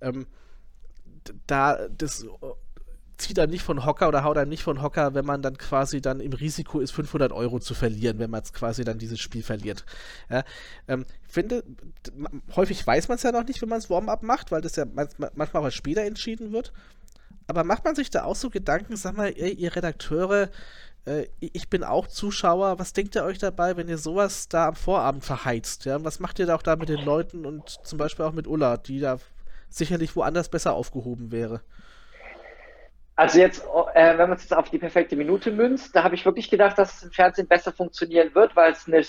Ähm, 0.02 0.28
da 1.48 1.88
das 1.90 2.26
zieht 3.18 3.40
einem 3.40 3.52
nicht 3.52 3.64
von 3.64 3.86
Hocker 3.86 4.08
oder 4.08 4.24
haut 4.24 4.38
einem 4.38 4.50
nicht 4.50 4.64
von 4.64 4.82
Hocker, 4.82 5.14
wenn 5.14 5.26
man 5.26 5.42
dann 5.42 5.58
quasi 5.58 6.02
dann 6.02 6.20
im 6.20 6.34
Risiko 6.34 6.80
ist, 6.80 6.92
500 6.92 7.32
Euro 7.32 7.60
zu 7.60 7.74
verlieren, 7.74 8.20
wenn 8.20 8.30
man 8.30 8.42
jetzt 8.42 8.54
quasi 8.54 8.84
dann 8.84 8.98
dieses 8.98 9.20
Spiel 9.20 9.44
verliert. 9.44 9.86
Ja, 10.30 10.44
ähm, 10.88 11.06
finde, 11.28 11.64
häufig 12.56 12.86
weiß 12.86 13.08
man 13.08 13.16
es 13.16 13.24
ja 13.24 13.32
noch 13.32 13.46
nicht, 13.46 13.62
wenn 13.62 13.70
man 13.70 13.80
es 13.80 13.90
Warm-up 13.90 14.24
macht, 14.24 14.52
weil 14.52 14.62
das 14.62 14.76
ja 14.76 14.86
manchmal 14.86 15.66
auch 15.66 15.72
später 15.72 16.02
entschieden 16.02 16.52
wird. 16.52 16.74
Aber 17.48 17.64
macht 17.64 17.86
man 17.86 17.96
sich 17.96 18.10
da 18.10 18.24
auch 18.24 18.36
so 18.36 18.50
Gedanken, 18.50 18.96
sag 18.96 19.16
mal, 19.16 19.32
ihr, 19.32 19.58
ihr 19.58 19.76
Redakteure, 19.76 20.50
äh, 21.06 21.28
ich 21.40 21.70
bin 21.70 21.84
auch 21.84 22.08
Zuschauer, 22.08 22.80
was 22.80 22.94
denkt 22.94 23.16
ihr 23.16 23.24
euch 23.24 23.38
dabei, 23.38 23.78
wenn 23.78 23.88
ihr 23.88 24.00
sowas 24.00 24.48
da 24.50 24.68
am 24.68 24.76
Vorabend 24.76 25.24
verheizt? 25.24 25.86
Ja? 25.86 26.04
Was 26.04 26.20
macht 26.20 26.40
ihr 26.40 26.48
da 26.48 26.56
auch 26.56 26.64
da 26.64 26.76
mit 26.76 26.90
den 26.90 27.06
Leuten 27.06 27.46
und 27.46 27.70
zum 27.84 27.98
Beispiel 27.98 28.26
auch 28.26 28.34
mit 28.34 28.48
Ulla, 28.48 28.78
die 28.78 29.00
da 29.00 29.20
sicherlich 29.70 30.16
woanders 30.16 30.50
besser 30.50 30.74
aufgehoben 30.74 31.32
wäre. 31.32 31.62
Also 33.16 33.40
jetzt, 33.40 33.64
äh, 33.94 34.18
wenn 34.18 34.30
man 34.30 34.34
es 34.34 34.44
jetzt 34.44 34.56
auf 34.56 34.70
die 34.70 34.78
perfekte 34.78 35.16
Minute 35.16 35.52
münzt, 35.52 35.96
da 35.96 36.04
habe 36.04 36.16
ich 36.16 36.26
wirklich 36.26 36.50
gedacht, 36.50 36.78
dass 36.78 36.98
es 36.98 37.04
im 37.04 37.12
Fernsehen 37.12 37.48
besser 37.48 37.72
funktionieren 37.72 38.36
wird, 38.36 38.56
weil 38.56 38.74
es 38.74 38.88
eine 38.88 39.04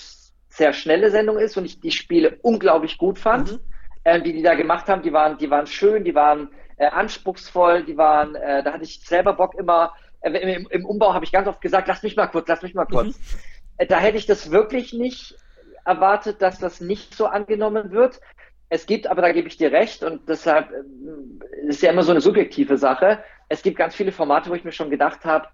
sehr 0.49 0.73
schnelle 0.73 1.11
Sendung 1.11 1.37
ist 1.37 1.57
und 1.57 1.65
ich 1.65 1.81
die 1.81 1.91
Spiele 1.91 2.37
unglaublich 2.41 2.97
gut 2.97 3.19
fand, 3.19 3.51
mhm. 3.51 3.59
äh, 4.05 4.21
die 4.21 4.33
die 4.33 4.41
da 4.41 4.55
gemacht 4.55 4.87
haben. 4.87 5.01
Die 5.01 5.11
waren, 5.11 5.37
die 5.37 5.49
waren 5.49 5.67
schön, 5.67 6.05
die 6.05 6.15
waren 6.15 6.49
äh, 6.77 6.87
anspruchsvoll, 6.87 7.83
die 7.83 7.97
waren, 7.97 8.35
äh, 8.35 8.63
da 8.63 8.73
hatte 8.73 8.83
ich 8.83 9.01
selber 9.01 9.33
Bock 9.33 9.55
immer. 9.55 9.93
Äh, 10.21 10.31
im, 10.31 10.67
im, 10.69 10.85
Umbau 10.85 11.13
habe 11.13 11.25
ich 11.25 11.33
ganz 11.33 11.47
oft 11.47 11.59
gesagt, 11.59 11.89
lass 11.89 12.01
mich 12.01 12.15
mal 12.15 12.27
kurz, 12.27 12.47
lass 12.47 12.61
mich 12.61 12.73
mal 12.73 12.85
kurz. 12.85 13.07
Mhm. 13.07 13.39
Äh, 13.77 13.87
da 13.87 13.99
hätte 13.99 14.17
ich 14.17 14.25
das 14.25 14.51
wirklich 14.51 14.93
nicht 14.93 15.35
erwartet, 15.83 16.41
dass 16.41 16.59
das 16.59 16.81
nicht 16.81 17.13
so 17.13 17.27
angenommen 17.27 17.91
wird. 17.91 18.21
Es 18.69 18.85
gibt, 18.85 19.07
aber 19.07 19.21
da 19.21 19.31
gebe 19.31 19.47
ich 19.47 19.57
dir 19.57 19.71
recht 19.71 20.03
und 20.03 20.27
deshalb 20.27 20.71
äh, 20.71 21.67
ist 21.67 21.81
ja 21.81 21.91
immer 21.91 22.03
so 22.03 22.11
eine 22.11 22.21
subjektive 22.21 22.77
Sache. 22.77 23.23
Es 23.49 23.61
gibt 23.61 23.77
ganz 23.77 23.95
viele 23.95 24.11
Formate, 24.11 24.49
wo 24.49 24.55
ich 24.55 24.65
mir 24.65 24.73
schon 24.73 24.89
gedacht 24.89 25.23
habe, 25.23 25.47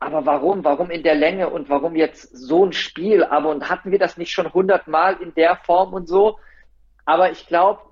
aber 0.00 0.26
warum? 0.26 0.64
Warum 0.64 0.90
in 0.90 1.02
der 1.02 1.16
Länge 1.16 1.50
und 1.50 1.68
warum 1.68 1.96
jetzt 1.96 2.36
so 2.36 2.64
ein 2.64 2.72
Spiel? 2.72 3.24
Aber 3.24 3.50
und 3.50 3.68
hatten 3.68 3.90
wir 3.90 3.98
das 3.98 4.16
nicht 4.16 4.30
schon 4.30 4.52
hundertmal 4.52 5.20
in 5.20 5.34
der 5.34 5.56
Form 5.56 5.92
und 5.92 6.08
so? 6.08 6.38
Aber 7.04 7.32
ich 7.32 7.46
glaube, 7.46 7.82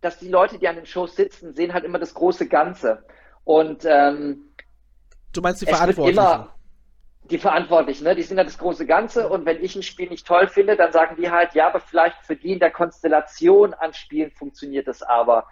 dass 0.00 0.18
die 0.18 0.28
Leute, 0.28 0.58
die 0.58 0.68
an 0.68 0.76
den 0.76 0.86
Shows 0.86 1.16
sitzen, 1.16 1.54
sehen 1.54 1.72
halt 1.72 1.84
immer 1.84 1.98
das 1.98 2.12
große 2.12 2.46
Ganze. 2.46 3.04
Und 3.44 3.84
ähm, 3.86 4.50
du 5.32 5.40
meinst 5.40 5.62
die 5.62 5.66
Verantwortlichen? 5.66 6.46
Die 7.30 7.38
Verantwortlichen, 7.38 8.04
ne? 8.04 8.14
die 8.14 8.22
sind 8.22 8.36
ja 8.36 8.44
das 8.44 8.58
große 8.58 8.84
Ganze 8.84 9.28
und 9.28 9.46
wenn 9.46 9.64
ich 9.64 9.74
ein 9.74 9.82
Spiel 9.82 10.10
nicht 10.10 10.26
toll 10.26 10.46
finde, 10.46 10.76
dann 10.76 10.92
sagen 10.92 11.16
die 11.16 11.30
halt, 11.30 11.54
ja, 11.54 11.68
aber 11.68 11.80
vielleicht 11.80 12.18
für 12.22 12.36
die 12.36 12.52
in 12.52 12.58
der 12.58 12.70
Konstellation 12.70 13.72
an 13.72 13.94
Spielen 13.94 14.30
funktioniert 14.30 14.86
das 14.86 15.02
aber. 15.02 15.46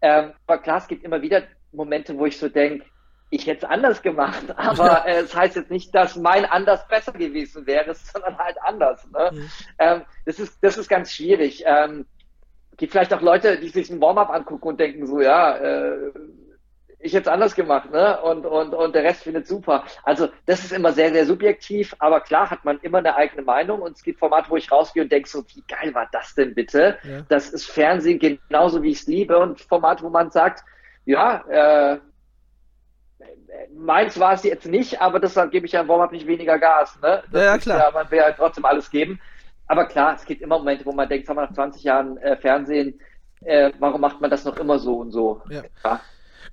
Ähm, 0.00 0.34
aber 0.46 0.58
klar, 0.58 0.78
es 0.78 0.86
gibt 0.86 1.02
immer 1.04 1.22
wieder 1.22 1.42
Momente, 1.72 2.16
wo 2.16 2.26
ich 2.26 2.38
so 2.38 2.48
denke, 2.48 2.84
ich 3.30 3.46
hätte 3.46 3.66
es 3.66 3.70
anders 3.70 4.02
gemacht, 4.02 4.44
aber 4.56 5.04
äh, 5.06 5.20
es 5.20 5.30
das 5.30 5.36
heißt 5.36 5.56
jetzt 5.56 5.70
nicht, 5.70 5.94
dass 5.94 6.16
mein 6.16 6.44
anders 6.44 6.86
besser 6.88 7.12
gewesen 7.12 7.66
wäre, 7.66 7.94
sondern 8.12 8.38
halt 8.38 8.56
anders. 8.62 9.08
Ne? 9.10 9.30
Mhm. 9.32 9.50
Ähm, 9.78 10.02
das, 10.24 10.38
ist, 10.38 10.58
das 10.62 10.76
ist 10.76 10.88
ganz 10.88 11.12
schwierig. 11.12 11.64
Ähm, 11.66 12.06
gibt 12.76 12.92
vielleicht 12.92 13.14
auch 13.14 13.22
Leute, 13.22 13.58
die 13.58 13.68
sich 13.68 13.90
ein 13.90 14.00
Warm-up 14.00 14.30
angucken 14.30 14.68
und 14.68 14.80
denken 14.80 15.06
so, 15.06 15.20
ja, 15.20 15.56
äh, 15.56 16.12
ich 16.98 17.12
hätte 17.12 17.28
es 17.28 17.34
anders 17.34 17.54
gemacht, 17.54 17.90
ne? 17.90 18.20
Und, 18.22 18.46
und, 18.46 18.74
und 18.74 18.94
der 18.94 19.04
Rest 19.04 19.22
findet 19.22 19.46
super. 19.46 19.84
Also 20.02 20.28
das 20.46 20.64
ist 20.64 20.72
immer 20.72 20.92
sehr, 20.92 21.12
sehr 21.12 21.26
subjektiv, 21.26 21.94
aber 21.98 22.20
klar 22.20 22.50
hat 22.50 22.64
man 22.64 22.78
immer 22.80 22.98
eine 22.98 23.16
eigene 23.16 23.42
Meinung 23.42 23.82
und 23.82 23.96
es 23.96 24.02
gibt 24.02 24.18
Formate, 24.18 24.50
wo 24.50 24.56
ich 24.56 24.72
rausgehe 24.72 25.02
und 25.02 25.12
denke 25.12 25.28
so, 25.28 25.44
wie 25.54 25.62
geil 25.68 25.94
war 25.94 26.08
das 26.10 26.34
denn 26.34 26.54
bitte? 26.54 26.98
Ja. 27.02 27.20
Das 27.28 27.50
ist 27.50 27.66
Fernsehen 27.66 28.18
genauso 28.18 28.82
wie 28.82 28.90
ich 28.90 29.00
es 29.00 29.06
liebe 29.06 29.38
und 29.38 29.60
Formate, 29.60 30.02
wo 30.02 30.08
man 30.08 30.30
sagt, 30.30 30.64
ja, 31.04 31.44
äh, 31.48 31.98
meins 33.74 34.18
war 34.18 34.32
es 34.32 34.42
jetzt 34.42 34.66
nicht, 34.66 35.00
aber 35.00 35.20
deshalb 35.20 35.50
gebe 35.50 35.66
ich 35.66 35.72
ja 35.72 35.82
im 35.82 35.88
Warm-up 35.88 36.12
nicht 36.12 36.26
weniger 36.26 36.58
Gas. 36.58 36.98
Ne? 37.02 37.22
Das 37.30 37.42
ja, 37.42 37.58
klar. 37.58 37.78
Ja, 37.78 37.90
man 37.90 38.10
will 38.10 38.22
halt 38.22 38.36
trotzdem 38.36 38.64
alles 38.64 38.90
geben. 38.90 39.20
Aber 39.68 39.86
klar, 39.86 40.14
es 40.14 40.24
gibt 40.24 40.42
immer 40.42 40.58
Momente, 40.58 40.86
wo 40.86 40.92
man 40.92 41.08
denkt, 41.08 41.28
haben 41.28 41.36
wir 41.36 41.42
nach 41.42 41.52
20 41.52 41.82
Jahren 41.82 42.16
äh, 42.18 42.36
Fernsehen, 42.36 43.00
äh, 43.44 43.72
warum 43.78 44.00
macht 44.00 44.20
man 44.20 44.30
das 44.30 44.44
noch 44.44 44.56
immer 44.58 44.78
so 44.78 44.98
und 44.98 45.10
so? 45.10 45.42
Ja. 45.50 45.62
ja. 45.84 46.00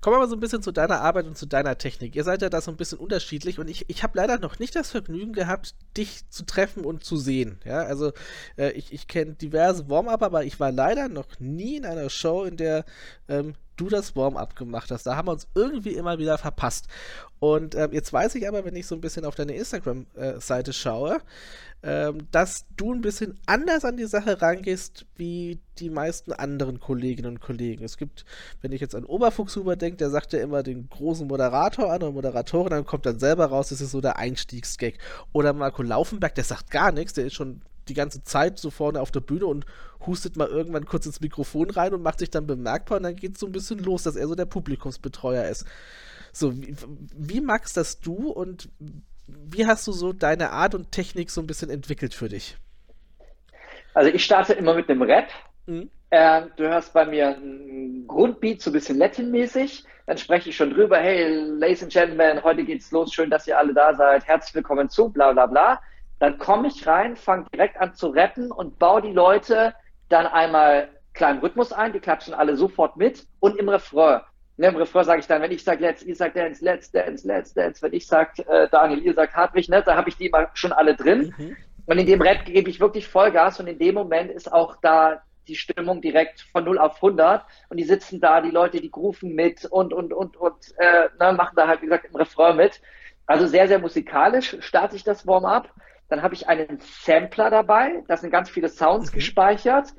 Kommen 0.03 0.17
wir 0.17 0.19
mal 0.19 0.27
so 0.27 0.35
ein 0.35 0.41
bisschen 0.41 0.61
zu 0.61 0.73
deiner 0.73 0.99
Arbeit 0.99 1.27
und 1.27 1.37
zu 1.37 1.45
deiner 1.45 1.77
Technik. 1.77 2.13
Ihr 2.13 2.25
seid 2.25 2.41
ja 2.41 2.49
da 2.49 2.59
so 2.59 2.69
ein 2.71 2.75
bisschen 2.75 2.97
unterschiedlich 2.97 3.57
und 3.57 3.69
ich, 3.69 3.89
ich 3.89 4.03
habe 4.03 4.17
leider 4.17 4.37
noch 4.37 4.59
nicht 4.59 4.75
das 4.75 4.91
Vergnügen 4.91 5.31
gehabt, 5.31 5.75
dich 5.95 6.29
zu 6.29 6.45
treffen 6.45 6.83
und 6.83 7.05
zu 7.05 7.15
sehen. 7.15 7.61
Ja, 7.63 7.83
also 7.83 8.11
äh, 8.57 8.71
ich, 8.71 8.91
ich 8.91 9.07
kenne 9.07 9.35
diverse 9.35 9.87
Warm-up, 9.87 10.21
aber 10.21 10.43
ich 10.43 10.59
war 10.59 10.73
leider 10.73 11.07
noch 11.07 11.39
nie 11.39 11.77
in 11.77 11.85
einer 11.85 12.09
Show, 12.09 12.43
in 12.43 12.57
der 12.57 12.83
ähm, 13.29 13.53
du 13.77 13.87
das 13.87 14.13
Warm-up 14.13 14.57
gemacht 14.57 14.91
hast. 14.91 15.03
Da 15.03 15.15
haben 15.15 15.29
wir 15.29 15.31
uns 15.31 15.47
irgendwie 15.55 15.93
immer 15.93 16.19
wieder 16.19 16.37
verpasst. 16.37 16.87
Und 17.39 17.73
ähm, 17.73 17.93
jetzt 17.93 18.11
weiß 18.11 18.35
ich 18.35 18.45
aber, 18.45 18.65
wenn 18.65 18.75
ich 18.75 18.87
so 18.87 18.95
ein 18.95 19.01
bisschen 19.01 19.23
auf 19.23 19.35
deine 19.35 19.55
Instagram-Seite 19.55 20.71
äh, 20.71 20.73
schaue, 20.73 21.21
ähm, 21.85 22.29
dass 22.31 22.65
du 22.77 22.93
ein 22.93 23.01
bisschen 23.01 23.37
anders 23.45 23.83
an 23.83 23.97
die 23.97 24.05
Sache 24.05 24.41
rangehst 24.41 25.05
wie 25.17 25.59
die 25.79 25.89
meisten 25.89 26.31
anderen 26.31 26.79
Kolleginnen 26.79 27.33
und 27.33 27.41
Kollegen. 27.41 27.83
Es 27.83 27.97
gibt, 27.97 28.23
wenn 28.61 28.71
ich 28.71 28.79
jetzt 28.79 28.95
an 28.95 29.03
Oberfuchshuber 29.03 29.75
denke, 29.75 29.97
der 29.97 30.09
sagt 30.09 30.31
ja 30.31 30.39
immer 30.39 30.63
den 30.63 30.87
großen 30.87 31.27
Moderator 31.27 31.91
an 31.91 32.01
oder 32.01 32.11
Moderatorin, 32.11 32.69
dann 32.69 32.85
kommt 32.85 33.05
dann 33.05 33.19
selber 33.19 33.47
raus, 33.47 33.69
das 33.69 33.81
ist 33.81 33.91
so 33.91 33.99
der 33.99 34.17
Einstiegsgag. 34.17 34.93
Oder 35.33 35.51
Marco 35.51 35.81
Laufenberg, 35.81 36.33
der 36.35 36.45
sagt 36.45 36.71
gar 36.71 36.93
nichts, 36.93 37.13
der 37.13 37.25
ist 37.25 37.33
schon 37.33 37.61
die 37.89 37.93
ganze 37.93 38.23
Zeit 38.23 38.59
so 38.59 38.69
vorne 38.69 39.01
auf 39.01 39.11
der 39.11 39.19
Bühne 39.19 39.45
und 39.45 39.65
hustet 40.05 40.37
mal 40.37 40.47
irgendwann 40.47 40.85
kurz 40.85 41.05
ins 41.05 41.19
Mikrofon 41.19 41.69
rein 41.69 41.93
und 41.93 42.01
macht 42.01 42.19
sich 42.19 42.29
dann 42.29 42.47
bemerkbar 42.47 42.97
und 42.97 43.03
dann 43.03 43.17
geht 43.17 43.33
es 43.33 43.41
so 43.41 43.45
ein 43.45 43.51
bisschen 43.51 43.79
los, 43.79 44.03
dass 44.03 44.15
er 44.15 44.27
so 44.29 44.35
der 44.35 44.45
Publikumsbetreuer 44.45 45.49
ist. 45.49 45.65
So, 46.31 46.55
wie, 46.61 46.75
wie 47.17 47.41
magst 47.41 47.75
das 47.75 47.99
du 47.99 48.29
und 48.29 48.69
wie 49.27 49.65
hast 49.65 49.87
du 49.87 49.91
so 49.91 50.13
deine 50.13 50.51
Art 50.51 50.75
und 50.75 50.91
Technik 50.91 51.29
so 51.29 51.41
ein 51.41 51.47
bisschen 51.47 51.69
entwickelt 51.69 52.13
für 52.13 52.29
dich? 52.29 52.57
Also 53.93 54.09
ich 54.09 54.23
starte 54.23 54.53
immer 54.53 54.73
mit 54.73 54.89
einem 54.89 55.03
Rap. 55.03 55.29
Mhm. 55.65 55.89
Äh, 56.09 56.43
du 56.57 56.67
hörst 56.67 56.93
bei 56.93 57.05
mir 57.05 57.29
ein 57.29 58.05
Grundbeat, 58.07 58.61
so 58.61 58.69
ein 58.69 58.73
bisschen 58.73 58.97
Latin-mäßig. 58.97 59.85
Dann 60.05 60.17
spreche 60.17 60.49
ich 60.49 60.57
schon 60.57 60.71
drüber, 60.71 60.97
hey, 60.97 61.29
Ladies 61.29 61.81
and 61.81 61.91
Gentlemen, 61.91 62.43
heute 62.43 62.63
geht's 62.65 62.91
los, 62.91 63.13
schön, 63.13 63.29
dass 63.29 63.47
ihr 63.47 63.57
alle 63.57 63.73
da 63.73 63.95
seid, 63.95 64.27
herzlich 64.27 64.53
willkommen 64.53 64.89
zu, 64.89 65.09
bla 65.09 65.31
bla 65.31 65.45
bla. 65.45 65.81
Dann 66.19 66.37
komme 66.37 66.67
ich 66.67 66.85
rein, 66.85 67.15
fange 67.15 67.45
direkt 67.53 67.77
an 67.77 67.95
zu 67.95 68.07
rappen 68.07 68.51
und 68.51 68.79
baue 68.79 69.01
die 69.01 69.13
Leute 69.13 69.73
dann 70.09 70.27
einmal 70.27 70.89
kleinen 71.13 71.39
Rhythmus 71.39 71.71
ein, 71.71 71.93
die 71.93 71.99
klatschen 71.99 72.33
alle 72.33 72.57
sofort 72.57 72.97
mit 72.97 73.25
und 73.39 73.57
im 73.57 73.69
Refrain 73.69 74.21
Ne, 74.55 74.67
Im 74.67 74.75
Refrain 74.75 75.03
sage 75.03 75.19
ich 75.19 75.27
dann, 75.27 75.41
wenn 75.41 75.51
ich 75.51 75.63
sage 75.63 75.81
Let's, 75.81 76.03
ihr 76.03 76.15
sagt 76.15 76.35
Dance, 76.35 76.63
Let's 76.63 76.91
Dance, 76.91 77.27
Let's 77.27 77.53
Dance. 77.53 77.81
Wenn 77.81 77.93
ich 77.93 78.05
sage 78.05 78.47
äh, 78.47 78.67
Daniel, 78.69 79.01
ihr 79.01 79.13
sagt 79.15 79.35
Hartwig, 79.35 79.67
ne, 79.67 79.81
da 79.83 79.95
habe 79.95 80.09
ich 80.09 80.17
die 80.17 80.27
immer 80.27 80.49
schon 80.53 80.71
alle 80.71 80.95
drin. 80.95 81.33
Mhm. 81.37 81.57
Und 81.85 81.97
in 81.97 82.05
dem 82.05 82.21
Rap 82.21 82.45
gebe 82.45 82.69
ich 82.69 82.79
wirklich 82.79 83.07
Vollgas 83.07 83.59
und 83.59 83.67
in 83.67 83.79
dem 83.79 83.95
Moment 83.95 84.31
ist 84.31 84.51
auch 84.51 84.77
da 84.81 85.23
die 85.47 85.55
Stimmung 85.55 86.01
direkt 86.01 86.41
von 86.51 86.63
0 86.63 86.77
auf 86.77 86.95
100 86.95 87.43
und 87.69 87.77
die 87.77 87.83
sitzen 87.83 88.21
da, 88.21 88.41
die 88.41 88.51
Leute, 88.51 88.79
die 88.79 88.91
rufen 88.95 89.35
mit 89.35 89.65
und, 89.65 89.91
und, 89.91 90.13
und, 90.13 90.37
und 90.37 90.55
äh, 90.77 91.09
ne, 91.19 91.33
machen 91.33 91.55
da 91.55 91.67
halt, 91.67 91.81
wie 91.81 91.87
gesagt, 91.87 92.05
im 92.05 92.15
Refrain 92.15 92.55
mit. 92.55 92.79
Also 93.25 93.47
sehr, 93.47 93.67
sehr 93.67 93.79
musikalisch 93.79 94.57
starte 94.59 94.95
ich 94.95 95.03
das 95.03 95.25
Warm-up. 95.25 95.69
Dann 96.09 96.21
habe 96.21 96.35
ich 96.35 96.47
einen 96.47 96.79
Sampler 96.79 97.49
dabei, 97.49 98.03
da 98.07 98.17
sind 98.17 98.29
ganz 98.29 98.49
viele 98.49 98.69
Sounds 98.69 99.11
mhm. 99.11 99.15
gespeichert. 99.15 99.89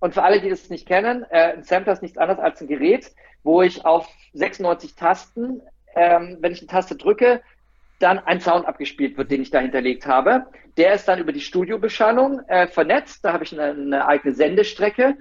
Und 0.00 0.14
für 0.14 0.22
alle, 0.22 0.40
die 0.40 0.48
das 0.48 0.70
nicht 0.70 0.88
kennen, 0.88 1.24
äh, 1.30 1.52
ein 1.52 1.62
Sampler 1.62 1.92
ist 1.92 2.02
nichts 2.02 2.18
anderes 2.18 2.40
als 2.40 2.60
ein 2.60 2.68
Gerät, 2.68 3.12
wo 3.42 3.62
ich 3.62 3.84
auf 3.84 4.08
96 4.34 4.94
Tasten, 4.94 5.62
ähm, 5.94 6.38
wenn 6.40 6.52
ich 6.52 6.60
eine 6.60 6.68
Taste 6.68 6.96
drücke, 6.96 7.40
dann 7.98 8.18
ein 8.18 8.40
Sound 8.40 8.66
abgespielt 8.66 9.16
wird, 9.18 9.30
den 9.30 9.42
ich 9.42 9.50
da 9.50 9.60
hinterlegt 9.60 10.06
habe. 10.06 10.46
Der 10.76 10.94
ist 10.94 11.06
dann 11.06 11.18
über 11.18 11.32
die 11.32 11.40
Studiobeschallung 11.40 12.40
äh, 12.48 12.66
vernetzt. 12.66 13.24
Da 13.24 13.32
habe 13.32 13.44
ich 13.44 13.52
eine, 13.52 13.70
eine 13.72 14.06
eigene 14.06 14.34
Sendestrecke. 14.34 15.16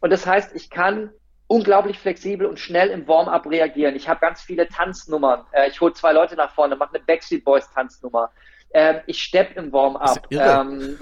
Und 0.00 0.10
das 0.10 0.26
heißt, 0.26 0.54
ich 0.54 0.68
kann 0.70 1.10
unglaublich 1.46 1.98
flexibel 1.98 2.46
und 2.46 2.60
schnell 2.60 2.90
im 2.90 3.08
Warm-up 3.08 3.46
reagieren. 3.46 3.96
Ich 3.96 4.08
habe 4.08 4.20
ganz 4.20 4.42
viele 4.42 4.68
Tanznummern. 4.68 5.44
Äh, 5.52 5.68
ich 5.70 5.80
hole 5.80 5.94
zwei 5.94 6.12
Leute 6.12 6.36
nach 6.36 6.52
vorne, 6.52 6.76
mache 6.76 6.94
eine 6.94 7.04
Backstreet 7.04 7.44
Boys 7.44 7.68
Tanznummer. 7.72 8.30
Ähm, 8.72 8.96
ich 9.06 9.22
stepp 9.22 9.56
im 9.56 9.72
Warm-up. 9.72 10.26
Ähm, 10.30 10.98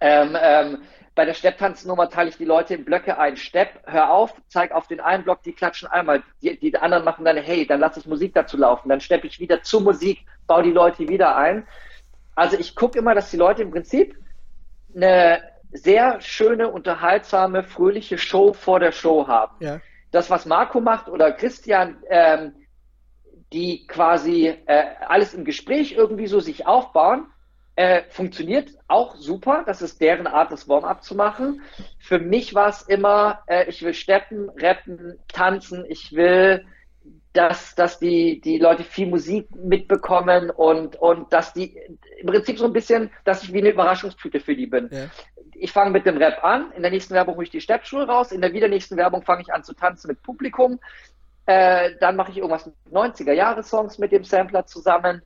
ähm, 0.00 0.36
ähm, 0.40 0.82
bei 1.14 1.24
der 1.24 1.34
Stepptanznummer 1.34 2.10
teile 2.10 2.30
ich 2.30 2.36
die 2.36 2.44
Leute 2.44 2.74
in 2.74 2.84
Blöcke 2.84 3.18
ein. 3.18 3.36
Stepp, 3.36 3.68
hör 3.84 4.10
auf, 4.10 4.34
zeig 4.48 4.72
auf 4.72 4.88
den 4.88 5.00
einen 5.00 5.22
Block, 5.22 5.42
die 5.42 5.52
klatschen 5.52 5.88
einmal. 5.88 6.22
Die, 6.42 6.58
die 6.58 6.76
anderen 6.76 7.04
machen 7.04 7.24
dann, 7.24 7.36
hey, 7.36 7.66
dann 7.66 7.80
lasse 7.80 8.00
ich 8.00 8.06
Musik 8.06 8.34
dazu 8.34 8.56
laufen. 8.56 8.88
Dann 8.88 9.00
steppe 9.00 9.26
ich 9.26 9.38
wieder 9.38 9.62
zur 9.62 9.80
Musik, 9.80 10.26
baue 10.46 10.64
die 10.64 10.72
Leute 10.72 11.08
wieder 11.08 11.36
ein. 11.36 11.66
Also 12.34 12.58
ich 12.58 12.74
gucke 12.74 12.98
immer, 12.98 13.14
dass 13.14 13.30
die 13.30 13.36
Leute 13.36 13.62
im 13.62 13.70
Prinzip 13.70 14.16
eine 14.94 15.42
sehr 15.70 16.20
schöne, 16.20 16.68
unterhaltsame, 16.70 17.62
fröhliche 17.62 18.18
Show 18.18 18.52
vor 18.52 18.80
der 18.80 18.92
Show 18.92 19.28
haben. 19.28 19.54
Ja. 19.60 19.80
Das, 20.10 20.30
was 20.30 20.46
Marco 20.46 20.80
macht 20.80 21.08
oder 21.08 21.32
Christian, 21.32 21.96
ähm, 22.08 22.54
die 23.52 23.86
quasi 23.86 24.48
äh, 24.66 24.84
alles 25.06 25.34
im 25.34 25.44
Gespräch 25.44 25.92
irgendwie 25.92 26.26
so 26.26 26.40
sich 26.40 26.66
aufbauen, 26.66 27.26
äh, 27.76 28.02
funktioniert 28.08 28.70
auch 28.86 29.16
super. 29.16 29.64
Das 29.66 29.82
ist 29.82 30.00
deren 30.00 30.26
Art, 30.26 30.52
das 30.52 30.68
Warm-up 30.68 31.02
zu 31.02 31.14
machen. 31.14 31.62
Für 31.98 32.18
mich 32.18 32.54
war 32.54 32.68
es 32.68 32.82
immer, 32.82 33.40
äh, 33.46 33.68
ich 33.68 33.82
will 33.82 33.94
steppen, 33.94 34.50
rappen, 34.56 35.18
tanzen. 35.28 35.84
Ich 35.88 36.12
will, 36.12 36.64
dass, 37.32 37.74
dass 37.74 37.98
die, 37.98 38.40
die 38.40 38.58
Leute 38.58 38.84
viel 38.84 39.08
Musik 39.08 39.48
mitbekommen 39.56 40.50
und, 40.50 40.96
und 40.96 41.32
dass 41.32 41.52
die 41.52 41.76
im 42.20 42.26
Prinzip 42.26 42.58
so 42.58 42.64
ein 42.64 42.72
bisschen, 42.72 43.10
dass 43.24 43.42
ich 43.42 43.52
wie 43.52 43.58
eine 43.58 43.70
Überraschungstüte 43.70 44.38
für 44.38 44.54
die 44.54 44.66
bin. 44.66 44.88
Ja. 44.92 45.06
Ich 45.56 45.72
fange 45.72 45.90
mit 45.90 46.06
dem 46.06 46.16
Rap 46.16 46.44
an. 46.44 46.72
In 46.76 46.82
der 46.82 46.92
nächsten 46.92 47.14
Werbung 47.14 47.34
hole 47.34 47.44
ich 47.44 47.50
die 47.50 47.60
Steppschuhe 47.60 48.06
raus. 48.06 48.30
In 48.30 48.40
der 48.40 48.52
wieder 48.52 48.68
nächsten 48.68 48.96
Werbung 48.96 49.22
fange 49.22 49.42
ich 49.42 49.52
an 49.52 49.64
zu 49.64 49.74
tanzen 49.74 50.08
mit 50.08 50.22
Publikum. 50.22 50.78
Äh, 51.46 51.90
dann 52.00 52.16
mache 52.16 52.30
ich 52.30 52.38
irgendwas 52.38 52.66
mit 52.66 52.74
90er-Jahre-Songs 52.92 53.98
mit 53.98 54.12
dem 54.12 54.24
Sampler 54.24 54.64
zusammen 54.66 55.22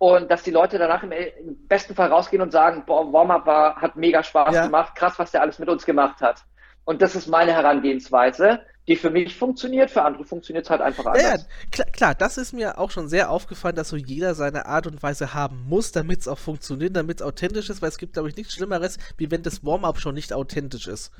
und 0.00 0.30
dass 0.30 0.42
die 0.42 0.50
Leute 0.50 0.78
danach 0.78 1.02
im, 1.02 1.12
im 1.12 1.68
besten 1.68 1.94
Fall 1.94 2.10
rausgehen 2.10 2.40
und 2.40 2.52
sagen, 2.52 2.84
boah, 2.86 3.12
Warm-up 3.12 3.44
war, 3.44 3.76
hat 3.76 3.96
mega 3.96 4.22
Spaß 4.22 4.54
ja. 4.54 4.64
gemacht, 4.64 4.94
krass, 4.94 5.18
was 5.18 5.30
der 5.30 5.42
alles 5.42 5.58
mit 5.58 5.68
uns 5.68 5.84
gemacht 5.84 6.22
hat. 6.22 6.42
Und 6.86 7.02
das 7.02 7.14
ist 7.14 7.26
meine 7.26 7.52
Herangehensweise, 7.52 8.60
die 8.88 8.96
für 8.96 9.10
mich 9.10 9.36
funktioniert, 9.36 9.90
für 9.90 10.00
andere 10.00 10.24
funktioniert 10.24 10.64
es 10.64 10.70
halt 10.70 10.80
einfach 10.80 11.04
anders. 11.04 11.22
Ja, 11.22 11.36
klar, 11.70 11.86
klar, 11.92 12.14
das 12.14 12.38
ist 12.38 12.54
mir 12.54 12.78
auch 12.78 12.90
schon 12.90 13.08
sehr 13.10 13.30
aufgefallen, 13.30 13.76
dass 13.76 13.90
so 13.90 13.96
jeder 13.96 14.34
seine 14.34 14.64
Art 14.64 14.86
und 14.86 15.02
Weise 15.02 15.34
haben 15.34 15.66
muss, 15.68 15.92
damit 15.92 16.20
es 16.20 16.28
auch 16.28 16.38
funktioniert, 16.38 16.96
damit 16.96 17.20
es 17.20 17.26
authentisch 17.26 17.68
ist, 17.68 17.82
weil 17.82 17.90
es 17.90 17.98
gibt, 17.98 18.14
glaube 18.14 18.30
ich, 18.30 18.36
nichts 18.36 18.54
Schlimmeres, 18.54 18.96
wie 19.18 19.30
wenn 19.30 19.42
das 19.42 19.66
Warm-up 19.66 20.00
schon 20.00 20.14
nicht 20.14 20.32
authentisch 20.32 20.88
ist. 20.88 21.12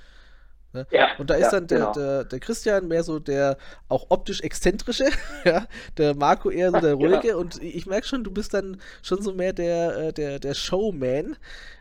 Ne? 0.72 0.86
Ja, 0.90 1.08
und 1.18 1.28
da 1.30 1.34
ist 1.34 1.46
ja, 1.46 1.50
dann 1.50 1.66
der, 1.66 1.78
genau. 1.78 1.92
der, 1.92 2.24
der, 2.24 2.38
Christian 2.38 2.86
mehr 2.86 3.02
so 3.02 3.18
der 3.18 3.56
auch 3.88 4.06
optisch 4.08 4.40
exzentrische, 4.40 5.06
ja, 5.44 5.66
der 5.96 6.14
Marco 6.14 6.48
eher 6.48 6.70
so 6.70 6.78
der 6.78 6.94
ruhige 7.00 7.20
genau. 7.20 7.38
und 7.38 7.60
ich 7.60 7.86
merke 7.86 8.06
schon, 8.06 8.22
du 8.22 8.30
bist 8.30 8.54
dann 8.54 8.80
schon 9.02 9.20
so 9.20 9.32
mehr 9.34 9.52
der, 9.52 9.96
äh, 9.96 10.12
der, 10.12 10.38
der 10.38 10.54
Showman. 10.54 11.36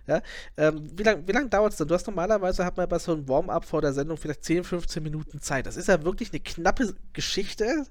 Ja? 0.08 0.24
Ähm, 0.58 0.90
wie 0.96 1.04
lange 1.04 1.28
wie 1.28 1.32
lang 1.32 1.52
dauert 1.52 1.74
es 1.74 1.78
denn? 1.78 1.88
Du 1.88 1.94
hast 1.94 2.08
normalerweise, 2.08 2.66
hat 2.66 2.78
man 2.78 2.90
bei 2.90 2.98
so 2.98 3.14
einem 3.14 3.28
Warm-up 3.30 3.64
vor 3.64 3.82
der 3.82 3.94
Sendung 3.94 4.18
vielleicht 4.18 4.44
10, 4.44 4.64
15 4.64 5.04
Minuten 5.04 5.40
Zeit. 5.40 5.68
Das 5.68 5.78
ist 5.78 5.88
ja 5.88 6.04
wirklich 6.04 6.32
eine 6.32 6.40
knappe 6.40 6.96
Geschichte 7.14 7.86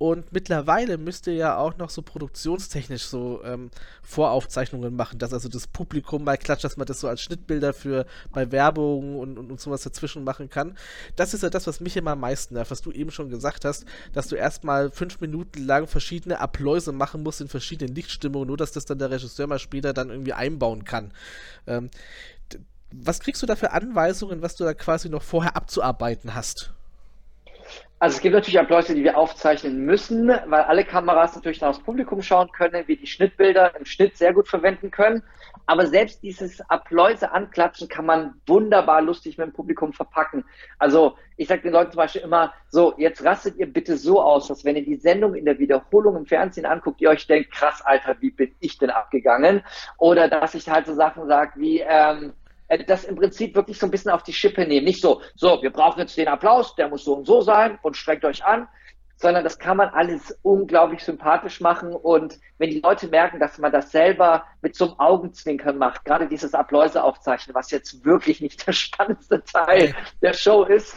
und 0.00 0.32
mittlerweile 0.32 0.96
müsst 0.96 1.26
ihr 1.26 1.34
ja 1.34 1.58
auch 1.58 1.76
noch 1.76 1.90
so 1.90 2.00
produktionstechnisch 2.00 3.02
so 3.02 3.44
ähm, 3.44 3.70
Voraufzeichnungen 4.02 4.96
machen, 4.96 5.18
dass 5.18 5.34
also 5.34 5.50
das 5.50 5.66
Publikum 5.66 6.24
mal 6.24 6.38
klatscht, 6.38 6.64
dass 6.64 6.78
man 6.78 6.86
das 6.86 7.00
so 7.00 7.08
als 7.08 7.20
Schnittbilder 7.20 7.74
für 7.74 8.06
bei 8.32 8.50
Werbung 8.50 9.18
und, 9.18 9.36
und, 9.36 9.50
und 9.50 9.60
sowas 9.60 9.82
dazwischen 9.82 10.24
machen 10.24 10.48
kann. 10.48 10.78
Das 11.16 11.34
ist 11.34 11.42
ja 11.42 11.50
das, 11.50 11.66
was 11.66 11.80
mich 11.80 11.98
immer 11.98 12.12
am 12.12 12.20
meisten 12.20 12.54
nervt, 12.54 12.70
was 12.70 12.80
du 12.80 12.92
eben 12.92 13.10
schon 13.10 13.28
gesagt 13.28 13.66
hast, 13.66 13.84
dass 14.14 14.28
du 14.28 14.36
erstmal 14.36 14.90
fünf 14.90 15.20
Minuten 15.20 15.66
lang 15.66 15.86
verschiedene 15.86 16.40
Abläuse 16.40 16.92
machen 16.92 17.22
musst 17.22 17.42
in 17.42 17.48
verschiedenen 17.48 17.94
Lichtstimmungen, 17.94 18.48
nur 18.48 18.56
dass 18.56 18.72
das 18.72 18.86
dann 18.86 18.98
der 18.98 19.10
Regisseur 19.10 19.48
mal 19.48 19.58
später 19.58 19.92
dann 19.92 20.08
irgendwie 20.08 20.32
einbauen 20.32 20.84
kann. 20.86 21.12
Ähm, 21.66 21.90
was 22.90 23.20
kriegst 23.20 23.42
du 23.42 23.46
da 23.46 23.54
für 23.54 23.72
Anweisungen, 23.72 24.40
was 24.40 24.56
du 24.56 24.64
da 24.64 24.72
quasi 24.72 25.10
noch 25.10 25.22
vorher 25.22 25.56
abzuarbeiten 25.56 26.34
hast? 26.34 26.72
Also 28.02 28.16
es 28.16 28.22
gibt 28.22 28.34
natürlich 28.34 28.58
Abläufe, 28.58 28.94
die 28.94 29.04
wir 29.04 29.18
aufzeichnen 29.18 29.84
müssen, 29.84 30.28
weil 30.28 30.62
alle 30.62 30.86
Kameras 30.86 31.34
natürlich 31.34 31.58
dann 31.58 31.68
aufs 31.68 31.82
Publikum 31.82 32.22
schauen 32.22 32.50
können, 32.50 32.88
wir 32.88 32.96
die 32.96 33.06
Schnittbilder 33.06 33.76
im 33.76 33.84
Schnitt 33.84 34.16
sehr 34.16 34.32
gut 34.32 34.48
verwenden 34.48 34.90
können. 34.90 35.22
Aber 35.66 35.86
selbst 35.86 36.22
dieses 36.22 36.62
Abläuse 36.70 37.30
anklatschen 37.30 37.88
kann 37.88 38.06
man 38.06 38.40
wunderbar 38.46 39.02
lustig 39.02 39.36
mit 39.36 39.48
dem 39.48 39.52
Publikum 39.52 39.92
verpacken. 39.92 40.46
Also 40.78 41.18
ich 41.36 41.48
sage 41.48 41.60
den 41.60 41.72
Leuten 41.74 41.92
zum 41.92 41.98
Beispiel 41.98 42.22
immer, 42.22 42.54
so, 42.70 42.94
jetzt 42.96 43.22
rastet 43.22 43.58
ihr 43.58 43.70
bitte 43.70 43.98
so 43.98 44.22
aus, 44.22 44.48
dass 44.48 44.64
wenn 44.64 44.76
ihr 44.76 44.84
die 44.84 44.96
Sendung 44.96 45.34
in 45.34 45.44
der 45.44 45.58
Wiederholung 45.58 46.16
im 46.16 46.24
Fernsehen 46.24 46.64
anguckt, 46.64 47.02
ihr 47.02 47.10
euch 47.10 47.26
denkt, 47.26 47.52
krass, 47.52 47.82
Alter, 47.84 48.16
wie 48.20 48.30
bin 48.30 48.54
ich 48.60 48.78
denn 48.78 48.88
abgegangen? 48.88 49.62
Oder 49.98 50.28
dass 50.28 50.54
ich 50.54 50.70
halt 50.70 50.86
so 50.86 50.94
Sachen 50.94 51.26
sage 51.26 51.52
wie, 51.56 51.80
ähm, 51.80 52.32
äh, 52.32 52.39
das 52.78 53.04
im 53.04 53.16
Prinzip 53.16 53.54
wirklich 53.54 53.78
so 53.78 53.86
ein 53.86 53.90
bisschen 53.90 54.10
auf 54.10 54.22
die 54.22 54.32
Schippe 54.32 54.66
nehmen. 54.66 54.86
Nicht 54.86 55.00
so, 55.00 55.20
so, 55.34 55.60
wir 55.62 55.70
brauchen 55.70 56.00
jetzt 56.00 56.16
den 56.16 56.28
Applaus, 56.28 56.74
der 56.76 56.88
muss 56.88 57.04
so 57.04 57.14
und 57.14 57.26
so 57.26 57.40
sein 57.40 57.78
und 57.82 57.96
streckt 57.96 58.24
euch 58.24 58.44
an, 58.44 58.68
sondern 59.16 59.44
das 59.44 59.58
kann 59.58 59.76
man 59.76 59.90
alles 59.90 60.38
unglaublich 60.42 61.04
sympathisch 61.04 61.60
machen. 61.60 61.92
Und 61.92 62.38
wenn 62.58 62.70
die 62.70 62.80
Leute 62.80 63.08
merken, 63.08 63.38
dass 63.38 63.58
man 63.58 63.72
das 63.72 63.90
selber 63.90 64.44
mit 64.62 64.74
so 64.74 64.86
einem 64.86 64.98
Augenzwinkern 64.98 65.76
macht, 65.76 66.04
gerade 66.04 66.26
dieses 66.26 66.54
Appläuse 66.54 67.02
aufzeichnen, 67.02 67.54
was 67.54 67.70
jetzt 67.70 68.04
wirklich 68.04 68.40
nicht 68.40 68.66
der 68.66 68.72
spannendste 68.72 69.42
Teil 69.44 69.94
der 70.22 70.32
Show 70.32 70.64
ist, 70.64 70.96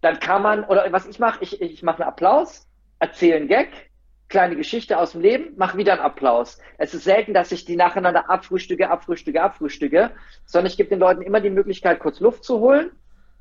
dann 0.00 0.20
kann 0.20 0.42
man, 0.42 0.64
oder 0.64 0.90
was 0.92 1.06
ich 1.06 1.18
mache, 1.18 1.38
ich, 1.42 1.60
ich 1.60 1.82
mache 1.82 2.02
einen 2.02 2.08
Applaus, 2.08 2.66
erzähle 3.00 3.36
einen 3.36 3.48
Gag, 3.48 3.89
kleine 4.30 4.56
Geschichte 4.56 4.96
aus 4.96 5.12
dem 5.12 5.20
Leben, 5.20 5.56
mache 5.56 5.76
wieder 5.76 5.92
einen 5.92 6.02
Applaus. 6.02 6.58
Es 6.78 6.94
ist 6.94 7.04
selten, 7.04 7.34
dass 7.34 7.52
ich 7.52 7.64
die 7.64 7.76
nacheinander 7.76 8.30
abfrühstücke, 8.30 8.88
abfrühstücke, 8.88 9.42
abfrühstücke, 9.42 10.12
sondern 10.46 10.70
ich 10.70 10.76
gebe 10.76 10.88
den 10.88 11.00
Leuten 11.00 11.20
immer 11.20 11.40
die 11.40 11.50
Möglichkeit, 11.50 11.98
kurz 11.98 12.20
Luft 12.20 12.44
zu 12.44 12.60
holen. 12.60 12.92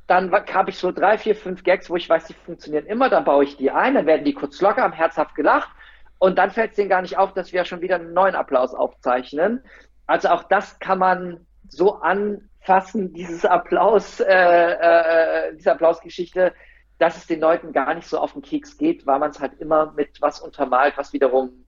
Dann 0.07 0.31
habe 0.31 0.71
ich 0.71 0.79
so 0.79 0.91
drei, 0.91 1.19
vier, 1.19 1.35
fünf 1.35 1.63
Gags, 1.63 1.89
wo 1.89 1.95
ich 1.95 2.09
weiß, 2.09 2.25
die 2.25 2.33
funktionieren 2.33 2.87
immer. 2.87 3.09
Dann 3.09 3.23
baue 3.23 3.43
ich 3.43 3.55
die 3.55 3.69
ein, 3.69 3.93
dann 3.93 4.07
werden 4.07 4.25
die 4.25 4.33
kurz 4.33 4.59
locker, 4.59 4.81
haben 4.81 4.93
herzhaft 4.93 5.35
gelacht. 5.35 5.69
Und 6.17 6.39
dann 6.39 6.49
fällt 6.49 6.71
es 6.71 6.75
denen 6.77 6.89
gar 6.89 7.03
nicht 7.03 7.17
auf, 7.17 7.33
dass 7.33 7.53
wir 7.53 7.63
schon 7.63 7.81
wieder 7.81 7.95
einen 7.95 8.13
neuen 8.13 8.35
Applaus 8.35 8.73
aufzeichnen. 8.73 9.63
Also 10.07 10.29
auch 10.29 10.43
das 10.43 10.79
kann 10.79 10.97
man 10.97 11.45
so 11.67 12.01
anfassen, 12.01 13.13
dieses 13.13 13.45
Applaus, 13.45 14.19
äh, 14.19 14.33
äh, 14.33 15.55
diese 15.55 15.71
Applausgeschichte, 15.71 16.53
dass 17.00 17.18
es 17.18 17.26
den 17.26 17.39
Leuten 17.39 17.74
gar 17.74 17.93
nicht 17.95 18.08
so 18.08 18.20
auf 18.20 18.34
den 18.34 18.41
Keks 18.41 18.78
geht, 18.78 19.08
weil 19.08 19.20
man 19.20 19.32
es 19.32 19.39
halt 19.39 19.60
immer 19.60 19.91
mit 19.93 20.22
was 20.22 20.39
untermalt, 20.39 20.97
was 20.97 21.14
wiederum 21.14 21.66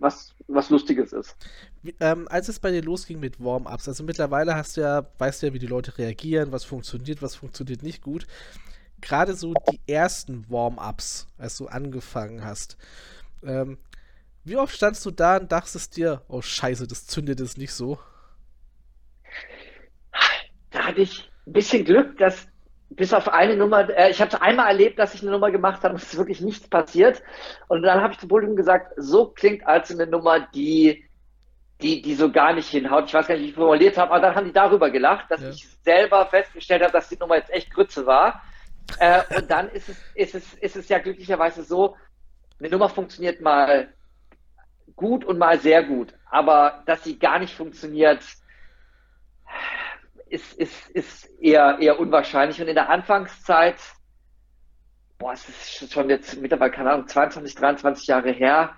was, 0.00 0.34
was 0.48 0.70
Lustiges 0.70 1.12
ist. 1.12 1.36
Ähm, 2.00 2.26
als 2.28 2.48
es 2.48 2.58
bei 2.58 2.70
dir 2.70 2.82
losging 2.82 3.20
mit 3.20 3.42
Warm-ups, 3.42 3.86
also 3.86 4.02
mittlerweile 4.02 4.54
hast 4.54 4.76
du 4.76 4.80
ja, 4.80 5.06
weißt 5.18 5.42
du 5.42 5.46
ja, 5.46 5.54
wie 5.54 5.58
die 5.58 5.66
Leute 5.66 5.98
reagieren, 5.98 6.52
was 6.52 6.64
funktioniert, 6.64 7.22
was 7.22 7.36
funktioniert 7.36 7.82
nicht 7.82 8.02
gut. 8.02 8.26
Gerade 9.00 9.34
so 9.34 9.54
die 9.70 9.80
ersten 9.86 10.50
Warm-ups, 10.50 11.28
als 11.38 11.56
du 11.56 11.68
angefangen 11.68 12.44
hast. 12.44 12.76
Ähm, 13.42 13.78
wie 14.44 14.56
oft 14.56 14.74
standst 14.74 15.04
du 15.04 15.10
da 15.10 15.36
und 15.36 15.52
dachtest 15.52 15.96
dir, 15.96 16.22
oh 16.28 16.42
Scheiße, 16.42 16.86
das 16.86 17.06
zündet 17.06 17.40
es 17.40 17.56
nicht 17.56 17.72
so? 17.72 17.98
Da 20.70 20.86
hatte 20.86 21.02
ich 21.02 21.30
ein 21.46 21.52
bisschen 21.52 21.84
Glück, 21.84 22.16
dass 22.18 22.46
bis 22.90 23.14
auf 23.14 23.28
eine 23.28 23.56
Nummer, 23.56 23.88
äh, 23.88 24.10
ich 24.10 24.20
habe 24.20 24.34
es 24.34 24.40
einmal 24.40 24.68
erlebt, 24.68 24.98
dass 24.98 25.14
ich 25.14 25.22
eine 25.22 25.30
Nummer 25.30 25.50
gemacht 25.50 25.82
habe 25.82 25.94
und 25.94 26.02
es 26.02 26.12
ist 26.12 26.18
wirklich 26.18 26.40
nichts 26.40 26.68
passiert. 26.68 27.22
Und 27.68 27.82
dann 27.82 28.02
habe 28.02 28.12
ich 28.12 28.18
zum 28.18 28.28
Publikum 28.28 28.56
gesagt, 28.56 28.92
so 28.96 29.26
klingt 29.28 29.66
also 29.66 29.94
eine 29.94 30.06
Nummer, 30.10 30.40
die, 30.40 31.04
die, 31.80 32.02
die 32.02 32.14
so 32.14 32.30
gar 32.30 32.52
nicht 32.52 32.68
hinhaut. 32.68 33.06
Ich 33.06 33.14
weiß 33.14 33.28
gar 33.28 33.34
nicht, 33.36 33.44
wie 33.44 33.48
ich 33.50 33.54
formuliert 33.54 33.96
habe, 33.96 34.10
aber 34.10 34.20
dann 34.20 34.34
haben 34.34 34.46
die 34.46 34.52
darüber 34.52 34.90
gelacht, 34.90 35.30
dass 35.30 35.40
ja. 35.40 35.50
ich 35.50 35.68
selber 35.82 36.26
festgestellt 36.26 36.82
habe, 36.82 36.92
dass 36.92 37.08
die 37.08 37.16
Nummer 37.16 37.36
jetzt 37.36 37.50
echt 37.50 37.72
Grütze 37.72 38.06
war. 38.06 38.42
Äh, 38.98 39.22
und 39.36 39.50
dann 39.50 39.70
ist 39.70 39.88
es, 39.88 39.96
ist, 40.14 40.34
es, 40.34 40.54
ist 40.54 40.76
es 40.76 40.88
ja 40.88 40.98
glücklicherweise 40.98 41.62
so, 41.62 41.96
eine 42.58 42.70
Nummer 42.70 42.88
funktioniert 42.88 43.40
mal 43.40 43.88
gut 44.96 45.24
und 45.24 45.38
mal 45.38 45.60
sehr 45.60 45.84
gut. 45.84 46.12
Aber 46.28 46.82
dass 46.86 47.04
sie 47.04 47.18
gar 47.18 47.38
nicht 47.38 47.54
funktioniert, 47.54 48.20
ist, 50.30 50.54
ist, 50.54 50.88
ist 50.90 51.28
eher, 51.40 51.78
eher 51.80 51.98
unwahrscheinlich. 51.98 52.60
Und 52.60 52.68
in 52.68 52.74
der 52.74 52.88
Anfangszeit, 52.88 53.76
boah, 55.18 55.32
es 55.32 55.48
ist 55.48 55.92
schon 55.92 56.08
jetzt 56.08 56.40
mittlerweile, 56.40 56.70
keine 56.70 56.92
Ahnung, 56.92 57.08
22, 57.08 57.54
23 57.56 58.06
Jahre 58.06 58.30
her. 58.30 58.70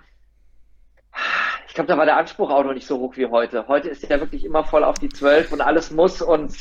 Ich 1.67 1.75
glaube, 1.75 1.87
da 1.87 1.97
war 1.97 2.05
der 2.05 2.17
Anspruch 2.17 2.49
auch 2.49 2.63
noch 2.63 2.73
nicht 2.73 2.87
so 2.87 2.99
hoch 2.99 3.15
wie 3.17 3.27
heute. 3.27 3.67
Heute 3.67 3.89
ist 3.89 4.03
ja 4.03 4.19
wirklich 4.19 4.43
immer 4.43 4.63
voll 4.63 4.83
auf 4.83 4.97
die 4.97 5.09
12 5.09 5.51
und 5.51 5.61
alles 5.61 5.91
muss 5.91 6.21
und, 6.21 6.55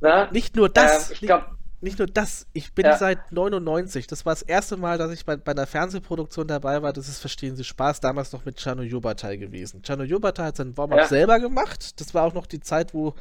ne? 0.00 0.28
Nicht 0.32 0.56
nur 0.56 0.68
das. 0.68 1.10
Ähm, 1.10 1.16
ich 1.20 1.20
glaube, 1.20 1.46
nicht 1.82 1.98
nur 1.98 2.06
das, 2.06 2.46
ich 2.52 2.74
bin 2.74 2.84
ja. 2.84 2.96
seit 2.96 3.32
99. 3.32 4.06
Das 4.06 4.24
war 4.24 4.32
das 4.32 4.42
erste 4.42 4.76
Mal, 4.76 4.98
dass 4.98 5.10
ich 5.10 5.24
bei, 5.24 5.36
bei 5.36 5.50
einer 5.50 5.66
Fernsehproduktion 5.66 6.46
dabei 6.46 6.80
war. 6.80 6.92
Das 6.92 7.08
ist 7.08 7.18
Verstehen 7.18 7.56
Sie 7.56 7.64
Spaß, 7.64 8.00
damals 8.00 8.32
noch 8.32 8.44
mit 8.44 8.60
Chano 8.60 8.82
Yobatai 8.82 9.36
gewesen. 9.36 9.82
Chano 9.82 10.04
Yobatai 10.04 10.44
hat 10.44 10.56
seinen 10.56 10.76
Warm-Up 10.76 10.98
ja. 10.98 11.06
selber 11.06 11.40
gemacht. 11.40 12.00
Das 12.00 12.14
war 12.14 12.24
auch 12.24 12.34
noch 12.34 12.46
die 12.46 12.60
Zeit, 12.60 12.94
wo 12.94 13.14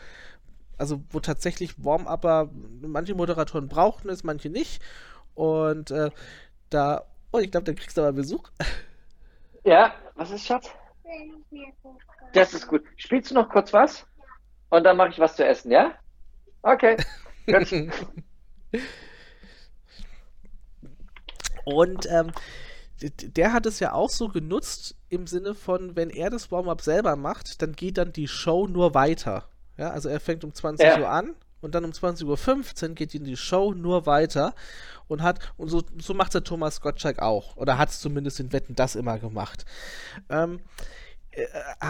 also 0.81 1.03
wo 1.11 1.19
tatsächlich 1.19 1.83
Warm-Upper, 1.85 2.49
manche 2.81 3.13
Moderatoren 3.13 3.67
brauchten 3.69 4.09
es, 4.09 4.23
manche 4.23 4.49
nicht. 4.49 4.81
Und 5.35 5.91
äh, 5.91 6.09
da, 6.71 7.05
oh, 7.31 7.37
ich 7.37 7.51
glaube, 7.51 7.65
dann 7.65 7.75
kriegst 7.75 7.95
du 7.97 8.01
aber 8.01 8.13
Besuch. 8.13 8.49
Ja, 9.63 9.93
was 10.15 10.31
ist, 10.31 10.47
Schatz? 10.47 10.71
Das 12.33 12.55
ist 12.55 12.67
gut. 12.67 12.83
Spielst 12.95 13.29
du 13.29 13.35
noch 13.35 13.47
kurz 13.47 13.71
was? 13.73 14.07
Und 14.71 14.83
dann 14.85 14.97
mache 14.97 15.09
ich 15.09 15.19
was 15.19 15.35
zu 15.35 15.45
essen, 15.45 15.71
ja? 15.71 15.93
Okay. 16.63 16.97
Und 21.63 22.07
ähm, 22.09 22.31
der 23.01 23.53
hat 23.53 23.67
es 23.67 23.79
ja 23.79 23.93
auch 23.93 24.09
so 24.09 24.29
genutzt 24.29 24.95
im 25.09 25.27
Sinne 25.27 25.53
von, 25.53 25.95
wenn 25.95 26.09
er 26.09 26.31
das 26.31 26.51
Warm-up 26.51 26.81
selber 26.81 27.15
macht, 27.15 27.61
dann 27.61 27.73
geht 27.73 27.99
dann 27.99 28.13
die 28.13 28.27
Show 28.27 28.65
nur 28.65 28.95
weiter. 28.95 29.50
Ja, 29.77 29.91
also 29.91 30.09
er 30.09 30.19
fängt 30.19 30.43
um 30.43 30.53
20 30.53 30.85
ja. 30.85 30.99
Uhr 30.99 31.09
an 31.09 31.35
und 31.61 31.75
dann 31.75 31.85
um 31.85 31.91
20.15 31.91 32.89
Uhr 32.89 32.95
geht 32.95 33.13
die 33.13 33.37
Show 33.37 33.73
nur 33.73 34.05
weiter 34.05 34.53
und 35.07 35.21
hat, 35.21 35.39
und 35.57 35.69
so, 35.69 35.83
so 35.99 36.13
macht 36.13 36.33
der 36.33 36.43
Thomas 36.43 36.81
Gottschalk 36.81 37.19
auch. 37.19 37.55
Oder 37.57 37.77
hat 37.77 37.89
es 37.89 37.99
zumindest 37.99 38.39
in 38.39 38.51
Wetten 38.51 38.75
das 38.75 38.95
immer 38.95 39.19
gemacht. 39.19 39.65
Ähm, 40.29 40.59
äh, 41.31 41.45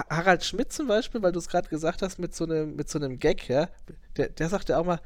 Harald 0.10 0.44
Schmidt 0.44 0.72
zum 0.72 0.88
Beispiel, 0.88 1.22
weil 1.22 1.32
du 1.32 1.40
es 1.40 1.48
gerade 1.48 1.70
gesagt 1.70 2.02
hast, 2.02 2.20
mit 2.20 2.36
so 2.36 2.44
einem, 2.44 2.76
mit 2.76 2.90
so 2.90 3.00
einem 3.00 3.20
Gag, 3.20 3.48
ja, 3.48 3.70
der, 4.18 4.30
der 4.30 4.50
sagt 4.50 4.70
ja 4.70 4.78
auch 4.78 4.86
mal, 4.86 5.00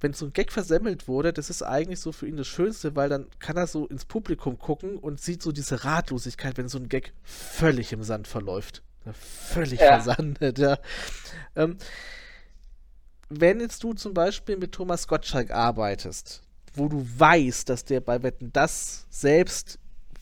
wenn 0.00 0.12
so 0.12 0.26
ein 0.26 0.32
Gag 0.32 0.52
versemmelt 0.52 1.08
wurde, 1.08 1.32
das 1.32 1.50
ist 1.50 1.62
eigentlich 1.62 1.98
so 2.00 2.12
für 2.12 2.28
ihn 2.28 2.36
das 2.36 2.46
Schönste, 2.46 2.94
weil 2.94 3.08
dann 3.08 3.26
kann 3.40 3.56
er 3.56 3.66
so 3.66 3.86
ins 3.86 4.04
Publikum 4.04 4.58
gucken 4.58 4.96
und 4.96 5.20
sieht 5.20 5.42
so 5.42 5.50
diese 5.50 5.84
Ratlosigkeit, 5.84 6.56
wenn 6.56 6.68
so 6.68 6.78
ein 6.78 6.88
Gag 6.88 7.12
völlig 7.24 7.92
im 7.92 8.04
Sand 8.04 8.28
verläuft. 8.28 8.82
Völlig 9.12 9.80
ja. 9.80 10.00
versandet, 10.00 10.58
ja. 10.58 10.78
Ähm, 11.56 11.78
wenn 13.30 13.60
jetzt 13.60 13.82
du 13.82 13.92
zum 13.94 14.14
Beispiel 14.14 14.56
mit 14.56 14.72
Thomas 14.72 15.06
Gottschalk 15.06 15.50
arbeitest, 15.50 16.42
wo 16.74 16.88
du 16.88 17.06
weißt, 17.16 17.68
dass 17.68 17.84
der 17.84 18.00
bei 18.00 18.22
Wetten 18.22 18.52
das 18.52 19.06
selbst 19.10 19.78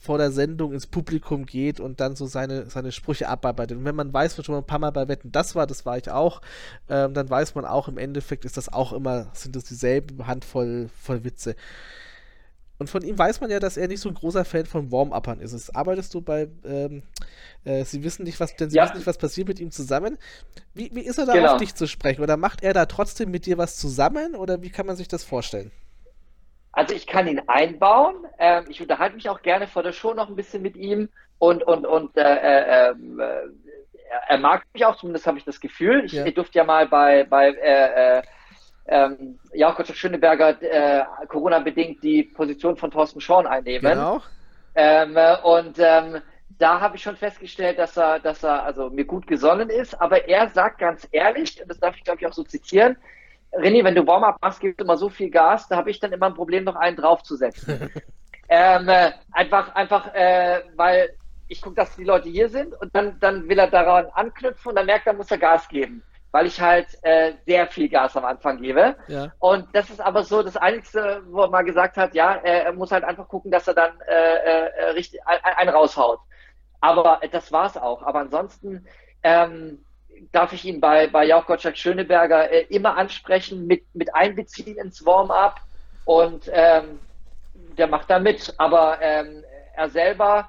vor 0.06 0.18
der 0.18 0.30
Sendung 0.30 0.72
ins 0.72 0.86
Publikum 0.86 1.46
geht 1.46 1.80
und 1.80 2.00
dann 2.00 2.14
so 2.14 2.26
seine, 2.26 2.70
seine 2.70 2.92
Sprüche 2.92 3.28
abarbeitet. 3.28 3.78
Und 3.78 3.84
wenn 3.84 3.96
man 3.96 4.12
weiß, 4.12 4.38
was 4.38 4.46
schon 4.46 4.54
mal 4.54 4.60
ein 4.60 4.66
paar 4.66 4.78
Mal 4.78 4.92
bei 4.92 5.08
Wetten 5.08 5.32
das 5.32 5.56
war, 5.56 5.66
das 5.66 5.84
war 5.84 5.98
ich 5.98 6.10
auch, 6.10 6.40
ähm, 6.88 7.12
dann 7.12 7.28
weiß 7.28 7.56
man 7.56 7.64
auch, 7.64 7.88
im 7.88 7.98
Endeffekt 7.98 8.44
ist 8.44 8.56
das 8.56 8.72
auch 8.72 8.92
immer, 8.92 9.26
sind 9.34 9.56
das 9.56 9.64
dieselben 9.64 10.26
Handvoll 10.26 10.88
voll 11.02 11.24
Witze. 11.24 11.56
Und 12.78 12.90
von 12.90 13.02
ihm 13.02 13.18
weiß 13.18 13.40
man 13.40 13.50
ja, 13.50 13.58
dass 13.58 13.76
er 13.76 13.88
nicht 13.88 14.00
so 14.00 14.08
ein 14.08 14.14
großer 14.14 14.44
Fan 14.44 14.66
von 14.66 14.92
Warm-Uppern 14.92 15.40
ist. 15.40 15.74
Arbeitest 15.74 16.12
du 16.12 16.20
bei, 16.20 16.48
ähm, 16.64 17.02
äh, 17.64 17.84
Sie 17.84 18.04
wissen 18.04 18.24
nicht, 18.24 18.38
was, 18.38 18.54
denn 18.54 18.68
Sie 18.68 18.76
ja. 18.76 18.84
wissen 18.84 18.96
nicht, 18.96 19.06
was 19.06 19.18
passiert 19.18 19.48
mit 19.48 19.60
ihm 19.60 19.70
zusammen. 19.70 20.18
Wie, 20.74 20.90
wie 20.92 21.00
ist 21.00 21.18
er 21.18 21.26
da 21.26 21.32
genau. 21.32 21.52
auf 21.52 21.58
dich 21.58 21.74
zu 21.74 21.86
sprechen? 21.86 22.22
Oder 22.22 22.36
macht 22.36 22.62
er 22.62 22.74
da 22.74 22.86
trotzdem 22.86 23.30
mit 23.30 23.46
dir 23.46 23.56
was 23.56 23.76
zusammen? 23.76 24.34
Oder 24.34 24.60
wie 24.60 24.70
kann 24.70 24.86
man 24.86 24.96
sich 24.96 25.08
das 25.08 25.24
vorstellen? 25.24 25.70
Also 26.72 26.94
ich 26.94 27.06
kann 27.06 27.26
ihn 27.26 27.40
einbauen. 27.46 28.16
Ähm, 28.38 28.66
ich 28.68 28.82
unterhalte 28.82 29.16
mich 29.16 29.30
auch 29.30 29.40
gerne 29.40 29.66
vor 29.66 29.82
der 29.82 29.92
Show 29.92 30.12
noch 30.12 30.28
ein 30.28 30.36
bisschen 30.36 30.60
mit 30.60 30.76
ihm 30.76 31.08
und 31.38 31.62
und 31.62 31.86
und 31.86 32.14
äh, 32.16 32.20
äh, 32.20 32.90
ähm, 32.90 33.18
äh, 33.18 33.24
er 34.28 34.38
mag 34.38 34.64
mich 34.74 34.84
auch, 34.84 34.96
zumindest 34.96 35.26
habe 35.26 35.38
ich 35.38 35.44
das 35.44 35.60
Gefühl. 35.60 36.04
Ich, 36.04 36.12
ja. 36.12 36.30
durfte 36.30 36.58
ja 36.58 36.64
mal 36.64 36.86
bei 36.86 37.24
bei 37.24 37.48
äh, 37.48 38.18
äh 38.18 38.22
ähm, 38.88 39.38
Jakob 39.52 39.86
Schöneberger 39.86 40.60
äh, 40.62 41.04
Corona-bedingt 41.28 42.02
die 42.02 42.22
Position 42.22 42.76
von 42.76 42.90
Thorsten 42.90 43.20
Schorn 43.20 43.46
einnehmen. 43.46 43.92
Genau. 43.92 44.20
Ähm, 44.74 45.16
und 45.42 45.78
ähm, 45.78 46.20
da 46.58 46.80
habe 46.80 46.96
ich 46.96 47.02
schon 47.02 47.16
festgestellt, 47.16 47.78
dass 47.78 47.96
er, 47.96 48.20
dass 48.20 48.42
er 48.44 48.62
also 48.64 48.90
mir 48.90 49.04
gut 49.04 49.26
gesonnen 49.26 49.70
ist, 49.70 50.00
aber 50.00 50.28
er 50.28 50.48
sagt 50.48 50.78
ganz 50.78 51.06
ehrlich, 51.10 51.60
und 51.60 51.68
das 51.68 51.80
darf 51.80 51.96
ich 51.96 52.04
glaube 52.04 52.20
ich 52.20 52.26
auch 52.26 52.32
so 52.32 52.44
zitieren, 52.44 52.96
René, 53.52 53.82
wenn 53.84 53.94
du 53.94 54.06
Warm-up 54.06 54.36
machst, 54.42 54.60
gibt 54.60 54.80
immer 54.80 54.96
so 54.96 55.08
viel 55.08 55.30
Gas, 55.30 55.68
da 55.68 55.76
habe 55.76 55.90
ich 55.90 55.98
dann 55.98 56.12
immer 56.12 56.26
ein 56.26 56.34
Problem, 56.34 56.64
noch 56.64 56.76
einen 56.76 56.96
draufzusetzen. 56.96 57.90
ähm, 58.48 58.88
äh, 58.88 59.12
einfach, 59.32 59.74
einfach, 59.74 60.14
äh, 60.14 60.62
weil 60.76 61.16
ich 61.48 61.62
gucke, 61.62 61.76
dass 61.76 61.96
die 61.96 62.04
Leute 62.04 62.28
hier 62.28 62.48
sind 62.48 62.74
und 62.74 62.94
dann, 62.94 63.18
dann 63.20 63.48
will 63.48 63.58
er 63.58 63.68
daran 63.68 64.06
anknüpfen 64.12 64.70
und 64.70 64.76
dann 64.76 64.86
merkt 64.86 65.06
er, 65.06 65.14
muss 65.14 65.30
er 65.30 65.38
Gas 65.38 65.68
geben 65.68 66.02
weil 66.32 66.46
ich 66.46 66.60
halt 66.60 66.86
äh, 67.02 67.32
sehr 67.46 67.66
viel 67.66 67.88
Gas 67.88 68.16
am 68.16 68.24
Anfang 68.24 68.60
gebe. 68.60 68.96
Ja. 69.08 69.32
Und 69.38 69.68
das 69.72 69.90
ist 69.90 70.00
aber 70.00 70.22
so 70.22 70.42
das 70.42 70.56
Einzige, 70.56 71.22
wo 71.28 71.42
er 71.42 71.50
mal 71.50 71.62
gesagt 71.62 71.96
hat, 71.96 72.14
ja, 72.14 72.34
er, 72.34 72.72
muss 72.72 72.92
halt 72.92 73.04
einfach 73.04 73.28
gucken, 73.28 73.50
dass 73.50 73.66
er 73.68 73.74
dann 73.74 73.98
äh, 74.06 74.12
äh, 74.12 74.90
richtig 74.90 75.20
einen 75.26 75.70
raushaut. 75.70 76.20
Aber 76.80 77.20
das 77.30 77.52
war's 77.52 77.76
auch. 77.76 78.02
Aber 78.02 78.20
ansonsten 78.20 78.86
ähm, 79.22 79.84
darf 80.32 80.52
ich 80.52 80.64
ihn 80.64 80.80
bei, 80.80 81.06
bei 81.06 81.24
Jauch 81.24 81.46
Gottschalk 81.46 81.76
Schöneberger 81.76 82.50
äh, 82.50 82.66
immer 82.68 82.96
ansprechen, 82.96 83.66
mit, 83.66 83.84
mit 83.94 84.14
einbeziehen 84.14 84.76
ins 84.76 85.04
Warm-up 85.04 85.60
und 86.04 86.50
ähm, 86.52 87.00
der 87.78 87.86
macht 87.86 88.10
da 88.10 88.18
mit. 88.18 88.54
Aber 88.58 88.98
ähm, 89.00 89.42
er 89.74 89.88
selber 89.88 90.48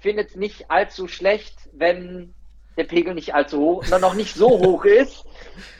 findet 0.00 0.30
es 0.30 0.36
nicht 0.36 0.70
allzu 0.70 1.08
schlecht, 1.08 1.68
wenn 1.72 2.34
der 2.78 2.84
Pegel 2.84 3.14
nicht 3.14 3.34
allzu 3.34 3.58
hoch, 3.58 3.88
noch 3.88 4.14
nicht 4.14 4.34
so 4.34 4.48
hoch 4.48 4.84
ist, 4.84 5.26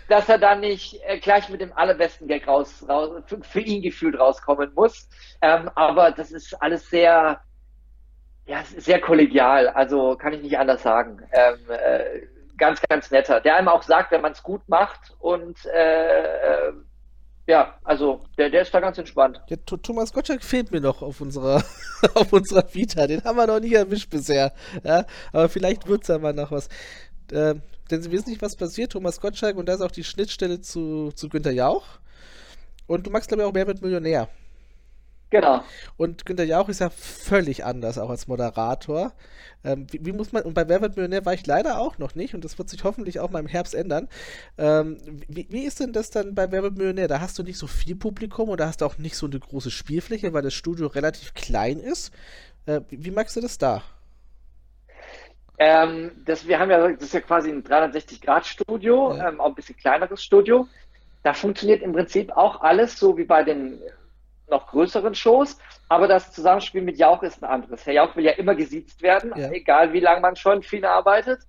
dass 0.09 0.29
er 0.29 0.39
dann 0.39 0.61
nicht 0.61 1.01
äh, 1.07 1.19
gleich 1.19 1.49
mit 1.49 1.61
dem 1.61 1.73
allerbesten 1.73 2.27
Gag 2.29 2.47
raus, 2.47 2.85
raus 2.89 3.23
für, 3.43 3.61
ihn 3.61 3.83
gefühlt 3.83 4.19
rauskommen 4.19 4.73
muss. 4.75 5.09
Ähm, 5.41 5.71
aber 5.75 6.11
das 6.11 6.33
ist 6.33 6.61
alles 6.61 6.91
sehr, 6.91 7.41
ja, 8.47 8.65
sehr 8.77 9.01
kollegial, 9.01 9.69
also 9.69 10.17
kann 10.17 10.33
ich 10.33 10.43
nicht 10.43 10.59
anders 10.59 10.83
sagen. 10.83 11.23
Ähm, 11.33 11.59
äh, 11.71 12.27
ganz, 12.57 12.83
ganz 12.89 13.11
netter, 13.11 13.41
der 13.41 13.57
einem 13.57 13.69
auch 13.69 13.83
sagt, 13.83 14.11
wenn 14.11 14.21
man 14.21 14.33
es 14.33 14.43
gut 14.43 14.69
macht 14.69 15.15
und 15.21 15.65
äh, 15.67 16.73
ja, 17.49 17.75
also 17.83 18.21
der, 18.37 18.51
der 18.51 18.61
ist 18.61 18.75
da 18.75 18.79
ganz 18.79 18.99
entspannt. 18.99 19.41
Ja, 19.49 19.57
Thomas 19.57 20.13
Gottschalk 20.13 20.45
fehlt 20.45 20.71
mir 20.71 20.83
noch 20.83 21.01
auf 21.01 21.23
unserer, 21.23 21.65
auf 22.15 22.31
unserer 22.31 22.63
Vita. 22.75 23.07
Den 23.07 23.25
haben 23.25 23.39
wir 23.39 23.47
noch 23.47 23.59
nie 23.59 23.73
erwischt 23.73 24.11
bisher. 24.11 24.53
Ja, 24.85 25.07
aber 25.33 25.49
vielleicht 25.49 25.89
wird 25.89 26.03
es 26.03 26.09
ja 26.09 26.19
mal 26.19 26.35
noch 26.35 26.53
was. 26.53 26.69
Äh, 27.33 27.55
denn 27.91 28.03
Sie 28.03 28.13
wissen 28.13 28.29
nicht, 28.29 28.43
was 28.43 28.55
passiert. 28.55 28.93
Thomas 28.93 29.19
Gottschalk 29.23 29.57
und 29.57 29.67
da 29.67 29.75
ist 29.75 29.81
auch 29.81 29.91
die 29.91 30.05
Schnittstelle 30.05 30.61
zu, 30.61 31.11
zu 31.13 31.31
Günter 31.31 31.51
Jauch. 31.51 31.87
Und 32.87 33.07
du 33.07 33.11
magst, 33.11 33.29
glaube 33.29 33.43
ich, 33.43 33.49
auch 33.49 33.55
Wer 33.55 33.67
wird 33.67 33.81
Millionär. 33.81 34.29
Genau. 35.31 35.63
Und 35.97 36.25
Günter 36.25 36.45
Jauch 36.45 36.69
ist 36.69 36.81
ja 36.81 36.89
völlig 36.89 37.65
anders, 37.65 37.99
auch 37.99 38.09
als 38.09 38.29
Moderator. 38.29 39.13
Ähm, 39.63 39.87
wie, 39.91 40.05
wie, 40.07 40.13
muss 40.13 40.33
man, 40.33 40.45
und 40.45 40.55
bei 40.55 40.69
Wer 40.69 40.81
wird 40.81 40.97
Millionär 40.97 41.27
war 41.27 41.35
ich 41.35 41.47
leider 41.47 41.79
auch 41.79 41.99
noch 41.99 42.15
nicht 42.15 42.35
und 42.35 42.45
das 42.45 42.59
wird 42.59 42.69
sich 42.71 42.85
hoffentlich 42.85 43.21
auch 43.21 43.31
mal 43.31 43.41
im 43.41 43.47
Herbst 43.47 43.75
ändern. 43.75 44.09
Ähm, 44.57 44.99
wie, 45.29 45.47
wie, 45.51 45.65
ist 45.65 45.81
denn 45.81 45.93
das 45.93 46.11
dann 46.11 46.35
bei 46.35 46.51
Wer 46.51 46.63
wird 46.63 46.79
Millionär? 46.79 47.09
Da 47.09 47.21
hast 47.21 47.39
du 47.39 47.43
nicht 47.43 47.59
so 47.59 47.67
viel 47.67 47.97
Publikum 47.97 48.49
oder 48.49 48.67
hast 48.67 48.81
du 48.81 48.87
auch 48.87 48.99
nicht 48.99 49.17
so 49.17 49.27
eine 49.27 49.39
große 49.39 49.71
Spielfläche, 49.71 50.33
weil 50.33 50.43
das 50.43 50.55
Studio 50.55 50.87
relativ 50.87 51.35
klein 51.35 51.79
ist. 51.79 52.13
Äh, 52.67 52.81
wie, 52.89 53.05
wie 53.05 53.11
magst 53.11 53.37
du 53.37 53.41
das 53.41 53.59
da? 53.59 53.83
Ähm, 55.59 56.13
das, 56.25 56.47
wir 56.47 56.59
haben 56.59 56.71
ja, 56.71 56.89
das 56.89 57.03
ist 57.03 57.15
ja 57.15 57.21
quasi 57.21 57.51
ein 57.51 57.65
360-Grad-Studio, 57.65 59.17
ja. 59.17 59.29
ähm, 59.29 59.41
auch 59.41 59.47
ein 59.47 59.55
bisschen 59.55 59.77
kleineres 59.77 60.23
Studio. 60.23 60.69
Da 61.25 61.35
funktioniert 61.35 61.83
im 61.83 61.93
Prinzip 61.93 62.31
auch 62.31 62.61
alles 62.61 62.99
so 62.99 63.19
wie 63.19 63.25
bei 63.25 63.43
den 63.43 63.81
noch 64.51 64.69
größeren 64.69 65.15
Shows, 65.15 65.59
aber 65.89 66.09
das 66.09 66.33
Zusammenspiel 66.33 66.83
mit 66.83 66.99
Jauch 66.99 67.23
ist 67.23 67.43
ein 67.43 67.49
anderes. 67.49 67.87
Herr 67.87 67.95
Jauch 67.95 68.17
will 68.17 68.25
ja 68.25 68.33
immer 68.33 68.55
gesiezt 68.55 69.03
werden, 69.03 69.33
ja. 69.37 69.51
egal 69.51 69.93
wie 69.93 70.01
lange 70.01 70.21
man 70.21 70.37
schon 70.37 70.63
viel 70.63 70.85
arbeitet. 70.85 71.41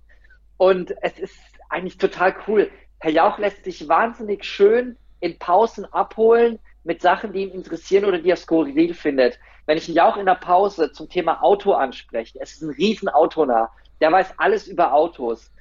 Und 0.56 0.94
es 1.02 1.18
ist 1.18 1.38
eigentlich 1.68 1.98
total 1.98 2.34
cool. 2.46 2.70
Herr 2.98 3.10
Jauch 3.10 3.38
lässt 3.38 3.64
sich 3.64 3.88
wahnsinnig 3.88 4.44
schön 4.44 4.96
in 5.20 5.38
Pausen 5.38 5.84
abholen 5.92 6.58
mit 6.84 7.02
Sachen, 7.02 7.32
die 7.32 7.42
ihn 7.42 7.50
interessieren 7.50 8.04
oder 8.04 8.18
die 8.18 8.30
er 8.30 8.36
skurril 8.36 8.94
findet. 8.94 9.38
Wenn 9.66 9.78
ich 9.78 9.88
einen 9.88 9.96
Jauch 9.96 10.16
in 10.16 10.26
der 10.26 10.34
Pause 10.34 10.92
zum 10.92 11.08
Thema 11.08 11.42
Auto 11.42 11.72
anspreche, 11.72 12.38
es 12.40 12.52
ist 12.52 12.62
ein 12.62 12.70
riesen 12.70 13.08
Autonah, 13.08 13.70
der 14.00 14.10
weiß 14.10 14.34
alles 14.38 14.66
über 14.66 14.92
Autos. 14.92 15.52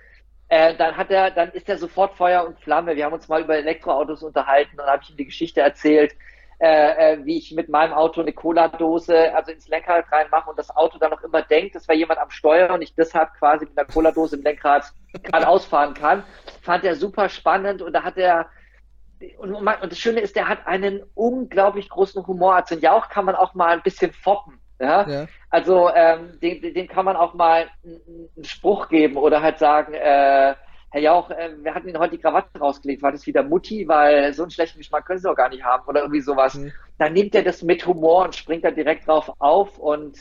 Äh, 0.47 0.75
dann 0.77 0.97
hat 0.97 1.11
er, 1.11 1.29
dann 1.29 1.51
ist 1.51 1.69
er 1.69 1.77
sofort 1.77 2.15
Feuer 2.15 2.45
und 2.45 2.59
Flamme. 2.59 2.95
Wir 2.95 3.05
haben 3.05 3.13
uns 3.13 3.27
mal 3.27 3.43
über 3.43 3.55
Elektroautos 3.55 4.23
unterhalten 4.23 4.79
und 4.79 4.85
habe 4.85 5.03
ich 5.03 5.11
ihm 5.11 5.17
die 5.17 5.25
Geschichte 5.25 5.61
erzählt, 5.61 6.15
äh, 6.59 7.13
äh, 7.13 7.25
wie 7.25 7.37
ich 7.37 7.53
mit 7.53 7.69
meinem 7.69 7.93
Auto 7.93 8.19
eine 8.19 8.33
Cola-Dose 8.33 9.33
also 9.33 9.51
ins 9.51 9.69
Lenkrad 9.69 10.11
reinmache 10.11 10.49
und 10.49 10.59
das 10.59 10.75
Auto 10.75 10.97
dann 10.97 11.11
noch 11.11 11.23
immer 11.23 11.41
denkt, 11.41 11.75
es 11.75 11.87
wäre 11.87 11.97
jemand 11.97 12.19
am 12.19 12.29
Steuer 12.29 12.73
und 12.73 12.81
ich 12.81 12.93
deshalb 12.95 13.33
quasi 13.35 13.65
mit 13.65 13.77
einer 13.77 13.87
Cola-Dose 13.87 14.35
im 14.35 14.43
Lenkrad 14.43 14.91
geradeaus 15.23 15.65
fahren 15.65 15.93
kann. 15.93 16.23
Fand 16.61 16.83
er 16.83 16.95
super 16.95 17.29
spannend 17.29 17.81
und 17.81 17.93
da 17.93 18.03
hat 18.03 18.17
er 18.17 18.47
und, 19.37 19.53
und 19.53 19.91
das 19.91 19.99
Schöne 19.99 20.21
ist, 20.21 20.35
der 20.35 20.47
hat 20.47 20.65
einen 20.65 21.01
unglaublich 21.13 21.89
großen 21.89 22.25
Humor. 22.25 22.55
Also 22.55 22.75
einen 22.75 22.81
Jauch 22.81 23.09
kann 23.09 23.25
man 23.25 23.35
auch 23.35 23.53
mal 23.53 23.69
ein 23.69 23.81
bisschen 23.81 24.13
foppen. 24.13 24.59
Ja? 24.79 25.07
ja. 25.07 25.27
Also 25.49 25.89
ähm, 25.93 26.39
den, 26.41 26.61
den 26.61 26.87
kann 26.87 27.05
man 27.05 27.15
auch 27.15 27.33
mal 27.33 27.69
einen 27.83 28.43
Spruch 28.43 28.87
geben 28.87 29.17
oder 29.17 29.41
halt 29.41 29.59
sagen, 29.59 29.93
äh, 29.93 30.55
Herr 30.91 31.01
Jauch, 31.01 31.29
äh, 31.29 31.51
wir 31.61 31.75
hatten 31.75 31.87
Ihnen 31.87 31.99
heute 31.99 32.15
die 32.15 32.21
Krawatte 32.21 32.59
rausgelegt, 32.59 33.01
war 33.01 33.11
das 33.11 33.27
wieder 33.27 33.43
Mutti, 33.43 33.87
weil 33.87 34.33
so 34.33 34.43
einen 34.43 34.51
schlechten 34.51 34.79
Geschmack 34.79 35.05
können 35.05 35.19
Sie 35.19 35.27
doch 35.27 35.35
gar 35.35 35.49
nicht 35.49 35.63
haben 35.63 35.87
oder 35.87 36.01
irgendwie 36.01 36.21
sowas. 36.21 36.55
Mhm. 36.55 36.71
Dann 36.97 37.13
nimmt 37.13 37.35
er 37.35 37.43
das 37.43 37.61
mit 37.61 37.85
Humor 37.85 38.25
und 38.25 38.35
springt 38.35 38.63
da 38.63 38.71
direkt 38.71 39.07
drauf 39.07 39.33
auf 39.39 39.77
und 39.77 40.17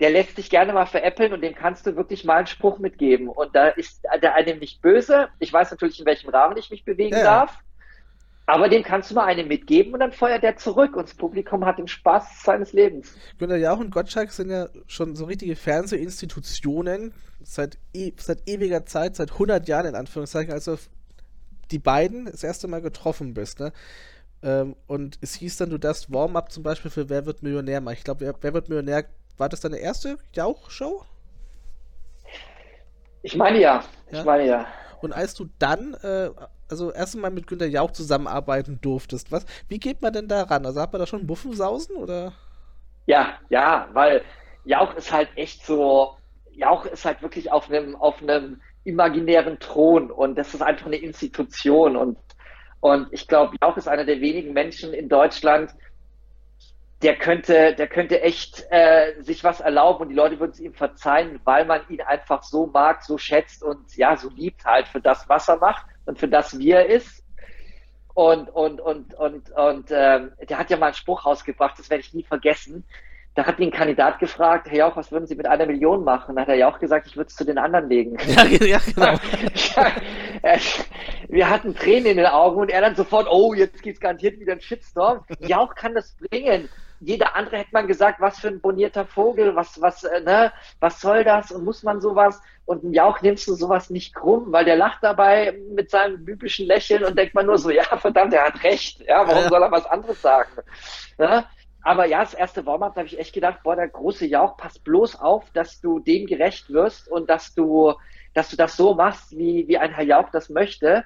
der 0.00 0.10
lässt 0.10 0.36
sich 0.36 0.50
gerne 0.50 0.72
mal 0.72 0.86
veräppeln 0.86 1.32
und 1.32 1.40
dem 1.40 1.54
kannst 1.54 1.86
du 1.86 1.96
wirklich 1.96 2.24
mal 2.24 2.38
einen 2.38 2.46
Spruch 2.46 2.78
mitgeben. 2.78 3.28
Und 3.28 3.54
da 3.54 3.68
ist 3.68 4.04
der 4.22 4.34
eine 4.34 4.56
nicht 4.56 4.82
böse. 4.82 5.28
Ich 5.38 5.52
weiß 5.52 5.70
natürlich, 5.70 6.00
in 6.00 6.06
welchem 6.06 6.30
Rahmen 6.30 6.56
ich 6.56 6.70
mich 6.70 6.84
bewegen 6.84 7.16
ja. 7.16 7.22
darf. 7.22 7.58
Aber 8.46 8.68
dem 8.68 8.82
kannst 8.82 9.10
du 9.10 9.14
mal 9.14 9.24
eine 9.24 9.44
mitgeben 9.44 9.94
und 9.94 10.00
dann 10.00 10.12
feuert 10.12 10.42
der 10.42 10.56
zurück 10.56 10.96
und 10.96 11.08
das 11.08 11.14
Publikum 11.14 11.64
hat 11.64 11.78
den 11.78 11.88
Spaß 11.88 12.42
seines 12.42 12.74
Lebens. 12.74 13.16
Günter 13.38 13.56
Jauch 13.56 13.78
und 13.78 13.90
Gottschalk 13.90 14.32
sind 14.32 14.50
ja 14.50 14.68
schon 14.86 15.16
so 15.16 15.24
richtige 15.24 15.56
Fernsehinstitutionen 15.56 17.14
seit, 17.44 17.78
e 17.92 18.12
seit 18.16 18.48
ewiger 18.48 18.86
Zeit, 18.86 19.16
seit 19.16 19.32
100 19.32 19.68
Jahren 19.68 19.86
in 19.86 19.94
Anführungszeichen, 19.94 20.52
also 20.52 20.78
die 21.70 21.78
beiden 21.78 22.26
das 22.26 22.44
erste 22.44 22.68
Mal 22.68 22.82
getroffen 22.82 23.34
bist. 23.34 23.60
Ne? 23.60 23.72
Ähm, 24.42 24.76
und 24.86 25.18
es 25.20 25.34
hieß 25.34 25.56
dann, 25.56 25.70
du 25.70 25.78
darfst 25.78 26.12
Warm-up 26.12 26.50
zum 26.52 26.62
Beispiel 26.62 26.90
für 26.90 27.08
Wer 27.08 27.26
wird 27.26 27.42
Millionär 27.42 27.80
machen. 27.80 27.94
Ich 27.98 28.04
glaube, 28.04 28.20
wer, 28.20 28.34
wer, 28.40 28.54
wird 28.54 28.68
Millionär, 28.68 29.04
war 29.36 29.48
das 29.48 29.60
deine 29.60 29.78
erste 29.78 30.18
Jauch-Show? 30.34 31.04
Ich 33.22 33.36
meine 33.36 33.60
ja. 33.60 33.84
ja. 34.10 34.18
Ich 34.18 34.24
meine 34.24 34.46
ja. 34.46 34.66
Und 35.00 35.12
als 35.12 35.34
du 35.34 35.48
dann 35.58 35.94
äh, 36.02 36.30
also 36.68 36.92
erst 36.92 37.14
einmal 37.14 37.30
mit 37.30 37.46
Günter 37.46 37.66
Jauch 37.66 37.90
zusammenarbeiten 37.92 38.80
durftest, 38.80 39.32
was, 39.32 39.46
wie 39.68 39.78
geht 39.78 40.02
man 40.02 40.12
denn 40.12 40.28
da 40.28 40.42
ran? 40.42 40.66
Also 40.66 40.80
hat 40.80 40.92
man 40.92 41.00
da 41.00 41.06
schon 41.06 41.26
Muffensausen 41.26 41.96
oder? 41.96 42.32
Ja, 43.06 43.38
ja, 43.50 43.88
weil 43.92 44.22
Jauch 44.64 44.94
ist 44.94 45.12
halt 45.12 45.28
echt 45.36 45.64
so, 45.64 46.16
Jauch 46.56 46.86
ist 46.86 47.04
halt 47.04 47.22
wirklich 47.22 47.50
auf 47.52 47.68
einem, 47.68 47.96
auf 47.96 48.22
einem 48.22 48.60
imaginären 48.84 49.58
Thron 49.58 50.10
und 50.10 50.36
das 50.36 50.54
ist 50.54 50.62
einfach 50.62 50.86
eine 50.86 50.96
Institution 50.96 51.96
und, 51.96 52.18
und 52.80 53.08
ich 53.12 53.26
glaube, 53.28 53.56
Jauch 53.62 53.76
ist 53.76 53.88
einer 53.88 54.04
der 54.04 54.20
wenigen 54.20 54.52
Menschen 54.52 54.92
in 54.92 55.08
Deutschland, 55.08 55.74
der 57.02 57.16
könnte, 57.16 57.74
der 57.74 57.86
könnte 57.86 58.22
echt 58.22 58.66
äh, 58.70 59.20
sich 59.20 59.44
was 59.44 59.60
erlauben 59.60 60.02
und 60.02 60.08
die 60.08 60.14
Leute 60.14 60.40
würden 60.40 60.52
es 60.52 60.60
ihm 60.60 60.72
verzeihen, 60.72 61.38
weil 61.44 61.66
man 61.66 61.82
ihn 61.90 62.00
einfach 62.00 62.42
so 62.42 62.66
mag, 62.66 63.02
so 63.04 63.18
schätzt 63.18 63.62
und 63.62 63.94
ja, 63.96 64.16
so 64.16 64.30
liebt 64.30 64.64
halt 64.64 64.88
für 64.88 65.02
das, 65.02 65.28
was 65.28 65.48
er 65.48 65.58
macht 65.58 65.84
und 66.06 66.18
für 66.18 66.28
das, 66.28 66.58
wie 66.58 66.70
er 66.70 66.86
ist. 66.86 67.22
Und, 68.14 68.48
und, 68.48 68.80
und, 68.80 69.12
und, 69.14 69.50
und 69.50 69.90
ähm, 69.90 70.32
der 70.48 70.58
hat 70.58 70.70
ja 70.70 70.76
mal 70.76 70.86
einen 70.86 70.94
Spruch 70.94 71.26
rausgebracht, 71.26 71.78
das 71.78 71.90
werde 71.90 72.00
ich 72.02 72.14
nie 72.14 72.22
vergessen. 72.22 72.84
Da 73.34 73.44
hat 73.46 73.58
ihn 73.58 73.68
ein 73.68 73.72
Kandidat 73.72 74.20
gefragt, 74.20 74.68
Herr 74.70 74.78
Jauch, 74.78 74.96
was 74.96 75.10
würden 75.10 75.26
Sie 75.26 75.34
mit 75.34 75.46
einer 75.46 75.66
Million 75.66 76.04
machen? 76.04 76.36
Da 76.36 76.42
hat 76.42 76.48
er 76.48 76.54
ja 76.54 76.68
auch 76.68 76.78
gesagt, 76.78 77.08
ich 77.08 77.16
würde 77.16 77.28
es 77.28 77.34
zu 77.34 77.44
den 77.44 77.58
anderen 77.58 77.88
legen. 77.88 78.16
Ja, 78.26 78.44
ja 78.44 78.78
genau. 78.94 79.18
wir 81.28 81.50
hatten 81.50 81.74
Tränen 81.74 82.06
in 82.06 82.16
den 82.18 82.26
Augen 82.26 82.60
und 82.60 82.70
er 82.70 82.80
dann 82.80 82.94
sofort, 82.94 83.26
oh, 83.28 83.54
jetzt 83.54 83.82
geht's 83.82 84.00
garantiert 84.00 84.38
wieder 84.38 84.52
ein 84.52 84.60
Shitstorm. 84.60 85.24
Jauch 85.40 85.74
kann 85.74 85.94
das 85.94 86.14
bringen 86.16 86.68
jeder 87.04 87.36
andere 87.36 87.58
hätte 87.58 87.70
man 87.72 87.86
gesagt, 87.86 88.20
was 88.20 88.38
für 88.38 88.48
ein 88.48 88.60
bonierter 88.60 89.04
Vogel, 89.04 89.54
was, 89.54 89.80
was, 89.80 90.04
äh, 90.04 90.20
ne, 90.20 90.52
was 90.80 91.00
soll 91.00 91.24
das 91.24 91.52
und 91.52 91.64
muss 91.64 91.82
man 91.82 92.00
sowas? 92.00 92.40
Und 92.64 92.82
ein 92.82 92.92
Jauch 92.94 93.20
nimmst 93.20 93.46
du 93.46 93.54
sowas 93.54 93.90
nicht 93.90 94.14
krumm, 94.14 94.46
weil 94.48 94.64
der 94.64 94.76
lacht 94.76 95.02
dabei 95.02 95.58
mit 95.74 95.90
seinem 95.90 96.24
bübischen 96.24 96.66
Lächeln 96.66 97.04
und 97.04 97.18
denkt 97.18 97.34
man 97.34 97.46
nur 97.46 97.58
so, 97.58 97.70
ja, 97.70 97.84
verdammt, 97.84 98.32
er 98.32 98.46
hat 98.46 98.62
recht, 98.62 99.00
ja, 99.06 99.26
warum 99.26 99.48
soll 99.48 99.62
er 99.62 99.70
was 99.70 99.86
anderes 99.86 100.20
sagen? 100.22 100.50
Ne? 101.18 101.44
Aber 101.84 102.06
ja, 102.06 102.20
das 102.20 102.32
erste 102.32 102.64
Warm-up, 102.64 102.96
habe 102.96 103.06
ich 103.06 103.18
echt 103.18 103.34
gedacht, 103.34 103.62
boah, 103.62 103.76
der 103.76 103.88
große 103.88 104.24
Jauch, 104.24 104.56
pass 104.56 104.78
bloß 104.78 105.20
auf, 105.20 105.50
dass 105.52 105.82
du 105.82 105.98
dem 106.00 106.26
gerecht 106.26 106.70
wirst 106.70 107.08
und 107.08 107.28
dass 107.28 107.54
du, 107.54 107.92
dass 108.32 108.48
du 108.48 108.56
das 108.56 108.76
so 108.76 108.94
machst, 108.94 109.36
wie, 109.36 109.68
wie 109.68 109.76
ein 109.76 109.92
Herr 109.92 110.04
Jauch 110.04 110.30
das 110.30 110.48
möchte. 110.48 111.04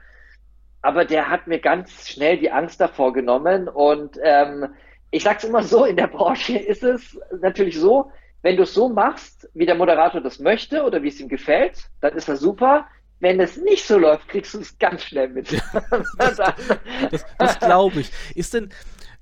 Aber 0.81 1.05
der 1.05 1.29
hat 1.29 1.49
mir 1.49 1.59
ganz 1.59 2.09
schnell 2.09 2.39
die 2.39 2.53
Angst 2.53 2.81
davor 2.81 3.13
genommen 3.13 3.69
und 3.69 4.19
ähm, 4.23 4.69
ich 5.11 5.25
sage 5.25 5.39
es 5.39 5.45
immer 5.45 5.65
so, 5.65 5.85
in 5.85 5.97
der 5.97 6.07
Branche 6.07 6.57
ist 6.57 6.85
es 6.85 7.19
natürlich 7.41 7.79
so, 7.79 8.13
wenn 8.43 8.57
du 8.57 8.63
es 8.63 8.73
so 8.73 8.89
machst, 8.89 9.49
wie 9.55 9.67
der 9.67 9.75
Moderator 9.75 10.21
das 10.21 10.39
möchte 10.39 10.85
oder 10.85 11.03
wie 11.03 11.09
es 11.09 11.19
ihm 11.19 11.29
gefällt, 11.29 11.91
dann 12.01 12.15
ist 12.15 12.29
er 12.29 12.37
super. 12.37 12.87
Wenn 13.19 13.41
es 13.41 13.57
nicht 13.57 13.85
so 13.85 13.99
läuft, 13.99 14.29
kriegst 14.29 14.55
du 14.55 14.61
es 14.61 14.79
ganz 14.79 15.03
schnell 15.03 15.29
mit. 15.29 15.53
das, 16.19 16.37
das, 16.37 17.27
das 17.37 17.59
glaube 17.59 18.01
ich. 18.01 18.13
Ist 18.37 18.55
denn, 18.55 18.73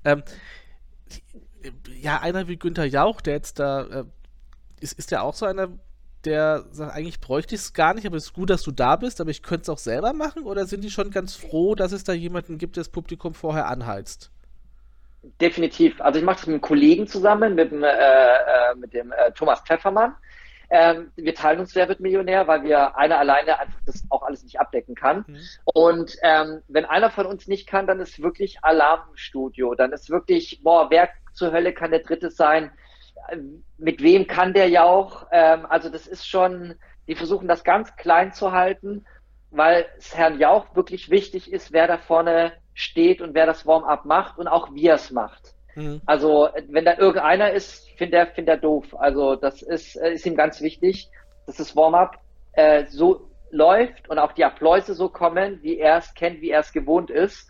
ähm, 0.04 0.22
ja, 2.00 2.20
einer 2.20 2.48
wie 2.48 2.56
Günther 2.56 2.84
Jauch, 2.84 3.20
der 3.20 3.34
jetzt 3.34 3.58
da, 3.58 3.82
äh, 3.84 4.04
ist, 4.80 4.98
ist 4.98 5.10
der 5.10 5.22
auch 5.22 5.34
so 5.34 5.46
einer, 5.46 5.68
der 6.24 6.64
sagt, 6.70 6.94
eigentlich 6.94 7.20
bräuchte 7.20 7.54
ich 7.54 7.60
es 7.60 7.72
gar 7.72 7.94
nicht, 7.94 8.06
aber 8.06 8.16
es 8.16 8.26
ist 8.26 8.32
gut, 8.32 8.50
dass 8.50 8.62
du 8.62 8.72
da 8.72 8.96
bist, 8.96 9.20
aber 9.20 9.30
ich 9.30 9.42
könnte 9.42 9.62
es 9.62 9.68
auch 9.68 9.78
selber 9.78 10.12
machen? 10.12 10.42
Oder 10.42 10.66
sind 10.66 10.82
die 10.82 10.90
schon 10.90 11.10
ganz 11.10 11.34
froh, 11.34 11.74
dass 11.74 11.92
es 11.92 12.04
da 12.04 12.12
jemanden 12.12 12.58
gibt, 12.58 12.76
der 12.76 12.82
das 12.82 12.88
Publikum 12.88 13.34
vorher 13.34 13.68
anheizt? 13.68 14.30
definitiv. 15.40 16.00
Also 16.00 16.18
ich 16.18 16.24
mache 16.24 16.36
das 16.36 16.46
mit 16.46 16.54
einem 16.54 16.60
Kollegen 16.60 17.06
zusammen, 17.06 17.54
mit 17.54 17.70
dem, 17.70 17.82
äh, 17.82 17.88
äh, 17.88 18.74
mit 18.76 18.92
dem 18.92 19.12
äh, 19.12 19.32
Thomas 19.32 19.60
Pfeffermann. 19.60 20.14
Ähm, 20.68 21.12
wir 21.14 21.34
teilen 21.34 21.60
uns 21.60 21.76
Wer 21.76 21.88
wird 21.88 22.00
Millionär, 22.00 22.48
weil 22.48 22.64
wir 22.64 22.96
einer 22.96 23.18
alleine 23.18 23.60
einfach 23.60 23.78
das 23.86 24.02
auch 24.10 24.22
alles 24.22 24.42
nicht 24.42 24.58
abdecken 24.58 24.96
kann. 24.96 25.24
Mhm. 25.26 25.38
Und 25.64 26.16
ähm, 26.22 26.62
wenn 26.66 26.84
einer 26.84 27.10
von 27.10 27.26
uns 27.26 27.46
nicht 27.46 27.68
kann, 27.68 27.86
dann 27.86 28.00
ist 28.00 28.20
wirklich 28.20 28.58
Alarm 28.62 29.02
im 29.10 29.16
Studio. 29.16 29.74
Dann 29.74 29.92
ist 29.92 30.10
wirklich, 30.10 30.60
boah, 30.62 30.90
wer 30.90 31.08
zur 31.36 31.52
Hölle 31.52 31.72
kann 31.72 31.90
der 31.90 32.00
Dritte 32.00 32.30
sein? 32.30 32.70
Mit 33.78 34.02
wem 34.02 34.26
kann 34.26 34.54
der 34.54 34.68
ja 34.68 34.84
auch? 34.84 35.26
Ähm, 35.32 35.66
also 35.66 35.88
das 35.88 36.06
ist 36.06 36.28
schon, 36.28 36.74
die 37.08 37.14
versuchen 37.14 37.48
das 37.48 37.64
ganz 37.64 37.94
klein 37.96 38.32
zu 38.32 38.52
halten, 38.52 39.04
weil 39.50 39.86
es 39.98 40.16
Herrn 40.16 40.38
Jauch 40.38 40.74
wirklich 40.74 41.10
wichtig 41.10 41.52
ist, 41.52 41.72
wer 41.72 41.86
da 41.86 41.98
vorne 41.98 42.52
steht 42.74 43.20
und 43.20 43.34
wer 43.34 43.46
das 43.46 43.66
Warm-up 43.66 44.04
macht 44.04 44.38
und 44.38 44.48
auch 44.48 44.74
wie 44.74 44.86
er 44.86 44.96
es 44.96 45.10
macht. 45.10 45.54
Mhm. 45.74 46.00
Also 46.06 46.48
wenn 46.68 46.84
da 46.84 46.96
irgendeiner 46.98 47.52
ist, 47.52 47.88
finde 47.96 48.18
er, 48.18 48.26
find 48.26 48.48
er 48.48 48.56
doof. 48.56 48.94
Also 48.98 49.36
das 49.36 49.62
ist, 49.62 49.96
äh, 49.96 50.12
ist 50.12 50.26
ihm 50.26 50.36
ganz 50.36 50.60
wichtig, 50.60 51.08
dass 51.46 51.56
das 51.56 51.76
Warm-up 51.76 52.18
äh, 52.52 52.86
so 52.86 53.30
läuft 53.50 54.08
und 54.10 54.18
auch 54.18 54.32
die 54.32 54.44
Appläuse 54.44 54.94
so 54.94 55.08
kommen, 55.08 55.62
wie 55.62 55.78
er 55.78 55.98
es 55.98 56.14
kennt, 56.14 56.40
wie 56.40 56.50
er 56.50 56.60
es 56.60 56.72
gewohnt 56.72 57.10
ist. 57.10 57.48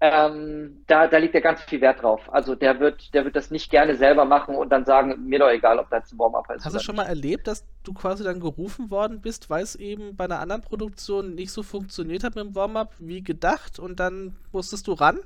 Ähm, 0.00 0.84
da, 0.86 1.08
da 1.08 1.18
liegt 1.18 1.34
er 1.34 1.40
ganz 1.40 1.60
viel 1.62 1.80
Wert 1.80 2.02
drauf. 2.02 2.20
Also 2.32 2.54
der 2.54 2.78
wird, 2.78 3.12
der 3.14 3.24
wird 3.24 3.34
das 3.34 3.50
nicht 3.50 3.70
gerne 3.70 3.96
selber 3.96 4.24
machen 4.24 4.54
und 4.54 4.70
dann 4.70 4.84
sagen, 4.84 5.24
mir 5.26 5.40
doch 5.40 5.50
egal, 5.50 5.78
ob 5.78 5.90
da 5.90 5.96
jetzt 5.96 6.12
ein 6.12 6.18
Warm-up 6.18 6.48
ist. 6.50 6.64
Hast 6.64 6.76
du 6.76 6.80
schon 6.80 6.96
mal 6.96 7.06
erlebt, 7.06 7.48
dass 7.48 7.66
du 7.82 7.92
quasi 7.92 8.22
dann 8.22 8.38
gerufen 8.38 8.90
worden 8.90 9.20
bist, 9.20 9.50
weil 9.50 9.62
es 9.62 9.74
eben 9.74 10.16
bei 10.16 10.24
einer 10.24 10.38
anderen 10.38 10.62
Produktion 10.62 11.34
nicht 11.34 11.50
so 11.50 11.64
funktioniert 11.64 12.22
hat 12.22 12.36
mit 12.36 12.44
dem 12.44 12.54
Warm-up 12.54 12.92
wie 12.98 13.22
gedacht 13.22 13.80
und 13.80 13.98
dann 13.98 14.36
musstest 14.52 14.86
du 14.86 14.92
ran? 14.92 15.18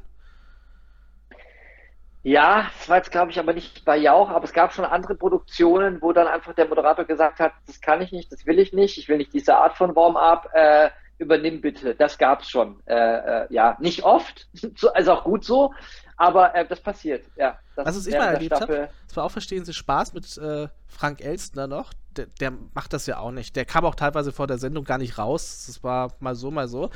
Ja, 2.24 2.70
das 2.78 2.88
war 2.88 2.98
jetzt, 2.98 3.10
glaube 3.10 3.32
ich, 3.32 3.38
aber 3.40 3.52
nicht 3.52 3.84
bei 3.84 3.96
Jauch, 3.96 4.30
aber 4.30 4.44
es 4.44 4.52
gab 4.52 4.72
schon 4.72 4.84
andere 4.84 5.16
Produktionen, 5.16 6.00
wo 6.00 6.12
dann 6.12 6.28
einfach 6.28 6.54
der 6.54 6.68
Moderator 6.68 7.04
gesagt 7.04 7.40
hat, 7.40 7.52
das 7.66 7.80
kann 7.80 8.00
ich 8.00 8.12
nicht, 8.12 8.30
das 8.30 8.46
will 8.46 8.60
ich 8.60 8.72
nicht, 8.72 8.96
ich 8.96 9.08
will 9.08 9.16
nicht 9.18 9.34
diese 9.34 9.56
Art 9.56 9.76
von 9.76 9.94
Warm-up. 9.96 10.48
Äh, 10.54 10.90
übernimm 11.22 11.60
bitte. 11.60 11.94
Das 11.94 12.18
gab's 12.18 12.50
schon. 12.50 12.80
Äh, 12.86 12.94
äh, 12.94 13.46
ja, 13.50 13.76
nicht 13.80 14.02
oft, 14.02 14.48
also 14.94 15.12
auch 15.12 15.24
gut 15.24 15.44
so, 15.44 15.72
aber 16.16 16.54
äh, 16.54 16.66
das 16.66 16.80
passiert. 16.80 17.24
Ja, 17.36 17.58
das, 17.76 17.86
Was 17.86 18.06
ich 18.06 18.14
mal 18.14 18.34
erlebt 18.34 18.60
habe, 18.60 18.88
das 19.06 19.16
war 19.16 19.24
auch 19.24 19.30
Verstehen 19.30 19.64
Sie 19.64 19.72
Spaß 19.72 20.12
mit 20.12 20.36
äh, 20.38 20.68
Frank 20.86 21.20
Elstner 21.20 21.66
noch. 21.66 21.92
Der, 22.16 22.26
der, 22.40 22.52
macht 22.74 22.92
das 22.92 23.06
ja 23.06 23.18
auch 23.18 23.30
nicht. 23.30 23.56
Der 23.56 23.64
kam 23.64 23.84
auch 23.84 23.94
teilweise 23.94 24.32
vor 24.32 24.46
der 24.46 24.58
Sendung 24.58 24.84
gar 24.84 24.98
nicht 24.98 25.16
raus. 25.16 25.64
Das 25.66 25.82
war 25.82 26.12
mal 26.20 26.34
so, 26.34 26.50
mal 26.50 26.68
so. 26.68 26.90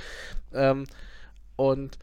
Ähm, 0.53 0.87
und 1.57 1.99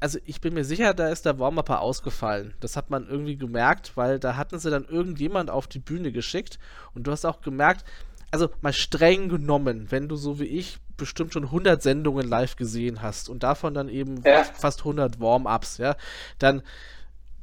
also 0.00 0.18
ich 0.24 0.40
bin 0.40 0.54
mir 0.54 0.64
sicher, 0.64 0.94
da 0.94 1.08
ist 1.08 1.26
der 1.26 1.38
Warm-Upper 1.38 1.80
ausgefallen. 1.80 2.54
Das 2.60 2.76
hat 2.76 2.90
man 2.90 3.06
irgendwie 3.08 3.36
gemerkt, 3.36 3.96
weil 3.96 4.18
da 4.18 4.36
hatten 4.36 4.58
sie 4.58 4.70
dann 4.70 4.84
irgendjemand 4.84 5.50
auf 5.50 5.66
die 5.66 5.80
Bühne 5.80 6.12
geschickt 6.12 6.58
und 6.94 7.06
du 7.06 7.10
hast 7.10 7.24
auch 7.24 7.40
gemerkt, 7.40 7.84
also 8.30 8.48
mal 8.60 8.72
streng 8.72 9.28
genommen, 9.28 9.86
wenn 9.90 10.08
du 10.08 10.16
so 10.16 10.38
wie 10.38 10.44
ich 10.44 10.78
bestimmt 10.98 11.32
schon 11.32 11.44
100 11.44 11.82
Sendungen 11.82 12.28
live 12.28 12.56
gesehen 12.56 13.00
hast 13.00 13.30
und 13.30 13.42
davon 13.42 13.72
dann 13.72 13.88
eben 13.88 14.22
ja. 14.24 14.44
fast 14.44 14.80
100 14.80 15.18
Warm-ups, 15.18 15.78
ja, 15.78 15.96
dann 16.38 16.62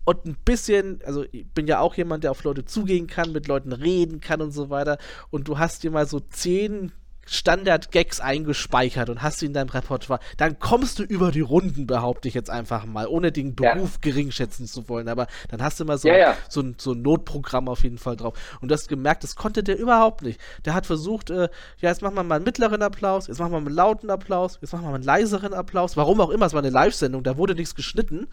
und 0.08 0.24
ein 0.26 0.38
bisschen, 0.46 1.02
also 1.04 1.26
ich 1.32 1.48
bin 1.48 1.66
ja 1.66 1.80
auch 1.80 1.96
jemand, 1.96 2.24
der 2.24 2.30
auf 2.30 2.44
Leute 2.44 2.64
zugehen 2.64 3.08
kann, 3.08 3.32
mit 3.32 3.48
Leuten 3.48 3.74
reden 3.74 4.22
kann 4.22 4.40
und 4.40 4.52
so 4.52 4.70
weiter 4.70 5.00
und 5.32 5.48
du 5.48 5.58
hast 5.58 5.82
dir 5.82 5.90
mal 5.90 6.06
so 6.06 6.20
10 6.20 6.92
Standard-Gags 7.26 8.20
eingespeichert 8.20 9.10
und 9.10 9.22
hast 9.22 9.40
sie 9.40 9.48
in 9.48 9.54
deinem 9.54 9.70
Repertoire, 9.70 10.20
dann 10.38 10.60
kommst 10.60 11.00
du 11.00 11.04
über 11.04 11.32
die 11.32 11.42
Runden, 11.42 11.88
behaupte 11.88 12.28
ich 12.28 12.34
jetzt 12.34 12.50
einfach 12.50 12.86
mal, 12.86 13.08
ohne 13.08 13.32
den 13.32 13.56
Beruf 13.56 13.94
ja. 13.94 14.00
gering 14.02 14.32
schätzen 14.32 14.68
zu 14.68 14.88
wollen. 14.90 15.08
Aber 15.08 15.28
dann 15.50 15.62
hast 15.62 15.80
du 15.80 15.86
mal 15.86 15.98
so, 15.98 16.08
ja, 16.08 16.18
ja. 16.18 16.38
so, 16.50 16.62
ein, 16.62 16.76
so 16.78 16.94
ein 16.94 17.02
Notprogramm 17.02 17.68
auf 17.68 17.84
jeden 17.84 17.98
Fall 17.98 18.16
drauf. 18.16 18.36
Und 18.62 18.70
du 18.70 18.74
hast 18.74 18.88
gemerkt, 18.88 19.24
das 19.24 19.36
konnte 19.36 19.64
der 19.64 19.78
überhaupt 19.78 20.22
nicht. 20.22 20.40
Der 20.66 20.74
hat 20.74 20.86
versucht, 20.86 21.30
äh, 21.30 21.50
ja, 21.80 21.90
jetzt 21.90 22.02
machen 22.02 22.16
wir 22.16 22.24
mal 22.24 22.36
einen 22.36 22.46
mittleren 22.46 22.82
Applaus, 22.82 23.28
jetzt 23.28 23.40
machen 23.40 23.52
wir 23.52 23.60
mal 23.60 23.68
einen 23.68 23.76
lauten 23.76 24.10
Applaus, 24.10 24.60
jetzt 24.62 24.72
machen 24.74 24.84
wir 24.84 24.90
mal 24.90 24.96
einen 24.96 25.04
leiseren 25.04 25.54
Applaus. 25.54 25.98
Warum 25.98 26.22
auch 26.22 26.30
immer, 26.30 26.46
es 26.46 26.54
war 26.54 26.62
eine 26.62 26.70
Live-Sendung, 26.70 27.24
da 27.24 27.38
wurde 27.38 27.56
nichts 27.56 27.76
geschnitten. 27.76 28.28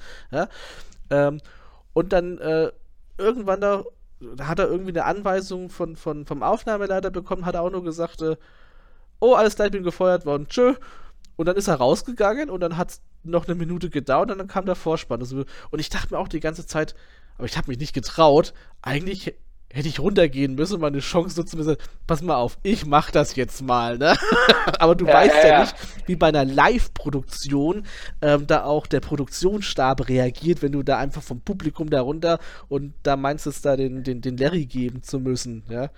Ähm, 1.11 1.41
und 1.93 2.13
dann 2.13 2.39
äh, 2.39 2.71
irgendwann 3.19 3.61
da, 3.61 3.85
da 4.37 4.49
hat 4.49 4.59
er 4.59 4.69
irgendwie 4.69 4.91
eine 4.91 5.05
Anweisung 5.05 5.69
von, 5.69 5.97
von, 5.97 6.25
vom 6.27 6.43
Aufnahmeleiter 6.43 7.11
bekommen, 7.11 7.47
hat 7.47 7.55
er 7.55 7.63
auch 7.63 7.71
nur 7.71 7.85
gesagt, 7.85 8.23
äh, 8.23 8.37
oh, 9.23 9.35
alles 9.35 9.55
klar, 9.55 9.67
ich 9.67 9.73
bin 9.73 9.85
gefeuert 9.85 10.27
worden, 10.27 10.49
tschö. 10.49 10.75
Und 11.37 11.47
dann 11.47 11.57
ist 11.57 11.69
er 11.69 11.77
rausgegangen 11.77 12.51
und 12.51 12.61
dann 12.61 12.77
hat 12.77 12.91
es 12.91 13.01
noch 13.23 13.47
eine 13.47 13.55
Minute 13.55 13.89
gedauert 13.89 14.31
und 14.31 14.39
dann 14.39 14.49
kam 14.49 14.67
der 14.67 14.75
Vorspann. 14.75 15.23
Und 15.23 15.79
ich 15.79 15.89
dachte 15.89 16.13
mir 16.13 16.19
auch 16.19 16.29
die 16.29 16.41
ganze 16.41 16.67
Zeit, 16.67 16.95
aber 17.39 17.47
ich 17.47 17.57
habe 17.57 17.71
mich 17.71 17.79
nicht 17.79 17.95
getraut. 17.95 18.53
Eigentlich 18.83 19.35
hätte 19.73 19.89
ich 19.89 20.01
runtergehen 20.01 20.55
müssen, 20.55 20.81
meine 20.81 20.99
Chance 20.99 21.41
nutzen 21.41 21.57
müssen. 21.57 21.77
Pass 22.07 22.21
mal 22.21 22.35
auf, 22.35 22.59
ich 22.63 22.85
mach 22.85 23.11
das 23.11 23.37
jetzt 23.37 23.63
mal, 23.63 23.97
ne? 23.97 24.15
aber 24.79 24.95
du 24.95 25.07
ja, 25.07 25.15
weißt 25.15 25.35
ja, 25.37 25.49
ja, 25.49 25.61
nicht, 25.61 25.75
wie 26.07 26.17
bei 26.17 26.29
einer 26.29 26.45
Live-Produktion 26.45 27.87
ähm, 28.21 28.47
da 28.47 28.65
auch 28.65 28.87
der 28.87 29.01
Produktionsstab 29.01 30.09
reagiert, 30.09 30.63
wenn 30.63 30.73
du 30.73 30.83
da 30.83 30.99
einfach 30.99 31.23
vom 31.23 31.41
Publikum 31.41 31.89
da 31.89 32.03
runter 32.03 32.39
und 32.69 32.93
da 33.03 33.17
meinst 33.17 33.47
es 33.47 33.63
da 33.63 33.77
den, 33.77 34.03
den, 34.05 34.21
den 34.21 34.37
Larry 34.37 34.67
geben 34.67 35.03
zu 35.03 35.21
müssen, 35.21 35.63
ja. 35.71 35.89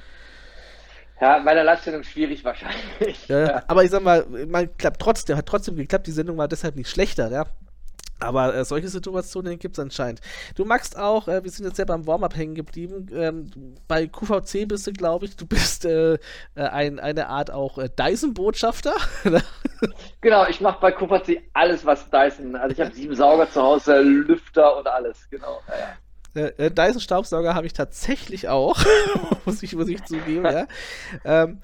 Ja, 1.20 1.38
bei 1.38 1.54
der 1.54 1.64
Live-Sendung 1.64 2.02
schwierig 2.02 2.44
wahrscheinlich. 2.44 3.28
Ja. 3.28 3.62
Aber 3.68 3.84
ich 3.84 3.90
sag 3.90 4.02
mal, 4.02 4.26
man 4.48 4.76
klappt 4.76 5.00
trotzdem, 5.00 5.36
hat 5.36 5.46
trotzdem 5.46 5.76
geklappt, 5.76 6.06
die 6.06 6.12
Sendung 6.12 6.36
war 6.36 6.48
deshalb 6.48 6.76
nicht 6.76 6.90
schlechter, 6.90 7.30
ja. 7.30 7.46
Aber 8.20 8.54
äh, 8.54 8.64
solche 8.64 8.88
Situationen 8.88 9.58
gibt 9.58 9.76
es 9.76 9.82
anscheinend. 9.82 10.20
Du 10.54 10.64
magst 10.64 10.96
auch, 10.98 11.28
äh, 11.28 11.42
wir 11.42 11.50
sind 11.50 11.66
jetzt 11.66 11.78
ja 11.78 11.84
beim 11.84 12.06
Warm-Up 12.06 12.36
hängen 12.36 12.54
geblieben, 12.54 13.08
ähm, 13.12 13.50
bei 13.88 14.06
QVC 14.06 14.68
bist 14.68 14.86
du, 14.86 14.92
glaube 14.92 15.26
ich, 15.26 15.36
du 15.36 15.46
bist 15.46 15.84
äh, 15.84 16.14
äh, 16.14 16.18
ein, 16.54 17.00
eine 17.00 17.28
Art 17.28 17.50
auch 17.50 17.78
äh, 17.78 17.88
Dyson-Botschafter. 17.88 18.94
genau, 20.20 20.46
ich 20.46 20.60
mache 20.60 20.80
bei 20.80 20.92
QVC 20.92 21.42
alles, 21.52 21.84
was 21.84 22.08
Dyson, 22.08 22.56
also 22.56 22.72
ich 22.72 22.80
habe 22.80 22.94
sieben 22.94 23.14
Sauger 23.14 23.50
zu 23.50 23.62
Hause, 23.62 24.00
Lüfter 24.00 24.78
und 24.78 24.86
alles, 24.86 25.28
genau. 25.28 25.60
Ja, 25.68 25.78
ja. 25.78 25.96
Äh, 26.34 26.70
Dyson 26.70 27.00
Staubsauger 27.00 27.54
habe 27.54 27.66
ich 27.66 27.72
tatsächlich 27.72 28.48
auch, 28.48 28.84
muss, 29.44 29.62
ich, 29.62 29.74
muss 29.74 29.88
ich 29.88 30.02
zugeben, 30.04 30.44
ja. 30.44 30.66
Ähm, 31.24 31.60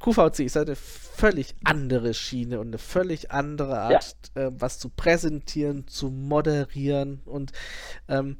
QVC 0.00 0.40
ist 0.40 0.56
eine 0.56 0.76
völlig 0.76 1.54
andere 1.64 2.14
Schiene 2.14 2.60
und 2.60 2.68
eine 2.68 2.78
völlig 2.78 3.30
andere 3.30 3.80
Art, 3.80 4.14
ja. 4.36 4.46
äh, 4.46 4.50
was 4.52 4.78
zu 4.78 4.90
präsentieren, 4.90 5.88
zu 5.88 6.10
moderieren 6.10 7.22
und 7.24 7.52
ähm, 8.08 8.36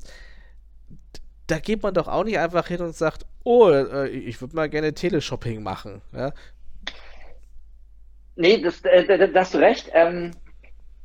da 1.46 1.59
geht 1.59 1.82
man 1.82 1.94
doch 1.94 2.09
auch 2.09 2.24
nicht 2.24 2.38
einfach 2.38 2.68
hin 2.68 2.82
und 2.82 2.94
sagt, 2.94 3.24
oh, 3.42 3.70
äh, 3.70 4.09
ich 4.09 4.40
würde 4.40 4.55
mal 4.55 4.68
gerne 4.68 4.92
Teleshopping 4.92 5.62
machen. 5.62 6.03
Ja? 6.12 6.32
Nee, 8.36 8.61
das, 8.61 8.82
äh, 8.82 9.32
da 9.32 9.40
hast 9.40 9.55
du 9.55 9.59
recht. 9.59 9.90
Ähm, 9.94 10.32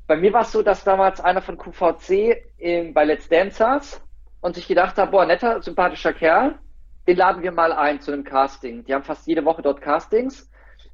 bei 0.05 0.17
mir 0.17 0.33
war 0.33 0.41
es 0.41 0.51
so, 0.51 0.61
dass 0.61 0.83
damals 0.83 1.21
einer 1.21 1.41
von 1.41 1.57
QVC 1.57 2.43
in, 2.57 2.93
bei 2.93 3.05
Let's 3.05 3.29
Dance 3.29 3.55
saß 3.55 4.01
und 4.43 4.55
sich 4.55 4.67
gedacht 4.67 4.97
habe, 4.97 5.11
boah, 5.11 5.25
netter, 5.25 5.61
sympathischer 5.61 6.11
Kerl, 6.11 6.59
den 7.07 7.15
laden 7.15 7.41
wir 7.43 7.53
mal 7.53 7.71
ein 7.71 8.01
zu 8.01 8.11
einem 8.11 8.25
Casting. 8.25 8.83
Die 8.83 8.93
haben 8.93 9.05
fast 9.05 9.25
jede 9.25 9.45
Woche 9.45 9.61
dort 9.61 9.81
Castings, 9.81 10.51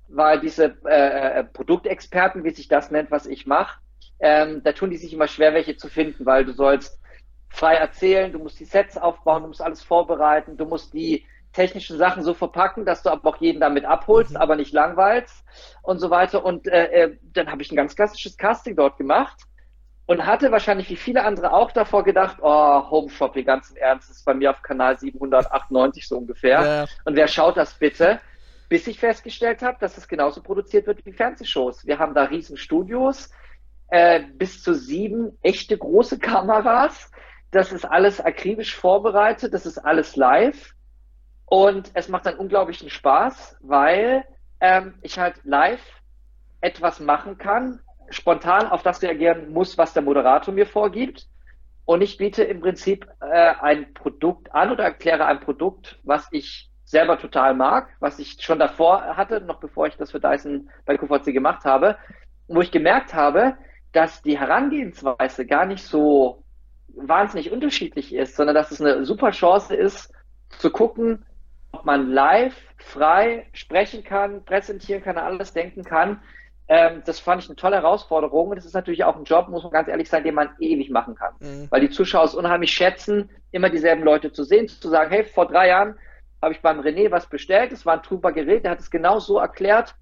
weil 0.08 0.40
diese 0.40 0.78
äh, 0.86 1.40
äh, 1.40 1.44
Produktexperten, 1.46 2.44
wie 2.44 2.52
sich 2.52 2.68
das 2.68 2.92
nennt, 2.92 3.10
was 3.10 3.26
ich 3.26 3.48
mache, 3.48 3.80
ähm, 4.20 4.62
da 4.64 4.72
tun 4.72 4.92
die 4.92 4.98
sich 4.98 5.14
immer 5.14 5.28
schwer, 5.28 5.56
welche 5.56 5.78
zu 5.78 5.88
finden, 5.88 6.28
weil 6.28 6.46
du 6.46 6.54
sollst 6.54 7.02
frei 7.50 7.74
erzählen, 7.74 8.32
du 8.32 8.38
musst 8.38 8.60
die 8.60 8.66
Sets 8.66 8.98
aufbauen, 9.00 9.42
du 9.42 9.48
musst 9.48 9.64
alles 9.64 9.82
vorbereiten, 9.82 10.56
du 10.56 10.66
musst 10.66 10.94
die 10.94 11.26
technischen 11.52 11.98
Sachen 11.98 12.22
so 12.22 12.36
verpacken, 12.36 12.86
dass 12.86 13.02
du 13.02 13.10
aber 13.10 13.30
auch 13.30 13.38
jeden 13.38 13.60
damit 13.60 13.84
abholst, 13.84 14.32
mhm. 14.32 14.38
aber 14.38 14.58
nicht 14.58 14.74
langweilst 14.74 15.44
und 15.82 15.98
so 15.98 16.12
weiter. 16.12 16.46
Und 16.46 16.68
äh, 16.68 16.86
äh 16.86 17.18
dann 17.34 17.52
habe 17.52 17.64
ich 17.64 17.72
ein 17.72 17.76
ganz 17.76 17.96
klassisches 17.96 18.38
Casting 18.38 18.76
dort 18.76 18.98
gemacht 18.98 19.49
und 20.10 20.26
hatte 20.26 20.52
wahrscheinlich 20.52 20.90
wie 20.90 20.96
viele 20.96 21.24
andere 21.24 21.54
auch 21.54 21.72
davor 21.72 22.04
gedacht, 22.04 22.38
oh, 22.42 22.90
Home 22.90 23.12
Shopping, 23.12 23.46
ganz 23.46 23.70
im 23.70 23.76
Ernst, 23.76 24.10
ist 24.10 24.26
bei 24.26 24.34
mir 24.34 24.50
auf 24.50 24.64
Kanal 24.64 24.98
798 24.98 26.08
so 26.08 26.18
ungefähr. 26.18 26.62
Ja. 26.62 26.86
Und 27.06 27.16
wer 27.16 27.28
schaut 27.28 27.58
das 27.58 27.76
bitte? 27.76 28.20
Bis 28.70 28.88
ich 28.88 29.00
festgestellt 29.00 29.62
habe, 29.62 29.78
dass 29.80 30.00
es 30.00 30.08
genauso 30.08 30.42
produziert 30.42 30.88
wird 30.88 31.06
wie 31.06 31.14
Fernsehshows. 31.14 31.86
Wir 31.86 32.00
haben 32.00 32.16
da 32.16 32.24
riesen 32.24 32.58
Studios, 32.58 33.30
äh, 33.90 34.22
bis 34.34 34.64
zu 34.64 34.74
sieben 34.74 35.38
echte 35.44 35.78
große 35.78 36.18
Kameras. 36.18 37.12
Das 37.52 37.72
ist 37.72 37.86
alles 37.86 38.20
akribisch 38.20 38.76
vorbereitet, 38.76 39.54
das 39.54 39.68
ist 39.68 39.78
alles 39.78 40.16
live. 40.16 40.74
Und 41.46 41.92
es 41.94 42.10
macht 42.10 42.26
einen 42.26 42.40
unglaublichen 42.40 42.90
Spaß, 42.90 43.58
weil 43.62 44.26
ähm, 44.60 44.96
ich 45.04 45.20
halt 45.20 45.36
live 45.44 45.84
etwas 46.62 47.00
machen 47.00 47.38
kann, 47.38 47.80
spontan 48.12 48.68
auf 48.68 48.84
das 48.84 49.02
reagieren 49.02 49.52
muss, 49.52 49.78
was 49.78 49.94
der 49.94 50.04
Moderator 50.04 50.54
mir 50.54 50.66
vorgibt. 50.66 51.28
Und 51.86 52.02
ich 52.02 52.18
biete 52.18 52.44
im 52.44 52.62
Prinzip 52.62 53.08
äh, 53.20 53.54
ein 53.62 53.94
Produkt 53.94 54.54
an 54.54 54.72
oder 54.72 54.84
erkläre 54.84 55.26
ein 55.26 55.40
Produkt, 55.40 56.00
was 56.04 56.28
ich 56.32 56.70
selber 56.86 57.18
total 57.18 57.54
mag, 57.54 57.90
was 58.00 58.20
ich 58.20 58.38
schon 58.42 58.60
davor 58.60 59.16
hatte, 59.16 59.42
noch 59.42 59.60
bevor 59.60 59.88
ich 59.88 59.96
das 59.98 60.12
für 60.12 60.20
Dyson 60.20 60.70
bei 60.86 60.98
QVC 60.98 61.34
gemacht 61.34 61.66
habe, 61.66 61.98
wo 62.48 62.62
ich 62.62 62.72
gemerkt 62.72 63.14
habe, 63.14 63.56
dass 63.92 64.22
die 64.22 64.40
Herangehensweise 64.40 65.46
gar 65.46 65.66
nicht 65.66 65.84
so 65.84 66.44
wahnsinnig 66.88 67.52
unterschiedlich 67.52 68.14
ist, 68.14 68.36
sondern 68.36 68.56
dass 68.56 68.72
es 68.72 68.82
eine 68.82 69.06
super 69.06 69.32
Chance 69.32 69.76
ist, 69.76 70.12
zu 70.50 70.72
gucken, 70.72 71.26
ob 71.72 71.86
man 71.86 72.10
live 72.10 72.56
frei 72.78 73.48
sprechen 73.54 74.04
kann, 74.04 74.44
präsentieren 74.46 75.04
kann, 75.04 75.18
alles 75.18 75.54
denken 75.54 75.84
kann 75.84 76.22
ähm, 76.70 77.02
das 77.04 77.20
fand 77.20 77.42
ich 77.44 77.50
eine 77.50 77.56
tolle 77.56 77.78
Herausforderung. 77.78 78.50
Und 78.50 78.58
es 78.58 78.66
ist 78.66 78.76
natürlich 78.76 79.04
auch 79.04 79.16
ein 79.16 79.24
Job, 79.24 79.50
muss 79.50 79.64
man 79.64 79.72
ganz 79.72 79.88
ehrlich 79.88 80.08
sein, 80.08 80.24
den 80.24 80.36
man 80.36 80.50
ewig 80.60 80.92
machen 80.92 81.16
kann. 81.16 81.34
Mhm. 81.40 81.68
Weil 81.72 81.82
die 81.82 81.90
Zuschauer 81.90 82.26
es 82.26 82.36
unheimlich 82.36 82.72
schätzen, 82.72 83.30
immer 83.52 83.70
dieselben 83.72 84.04
Leute 84.04 84.32
zu 84.32 84.44
sehen, 84.44 84.68
zu 84.68 84.88
sagen, 84.88 85.10
hey, 85.10 85.24
vor 85.24 85.48
drei 85.48 85.70
Jahren 85.70 85.96
habe 86.42 86.54
ich 86.54 86.62
beim 86.62 86.80
René 86.80 87.12
was 87.12 87.28
bestellt, 87.28 87.72
es 87.72 87.86
war 87.86 87.96
ein 87.96 88.04
trüber 88.04 88.32
Gerät, 88.32 88.64
der 88.64 88.72
hat 88.72 88.80
es 88.80 88.92
genau 88.92 89.20
so 89.20 89.40
erklärt. 89.40 89.96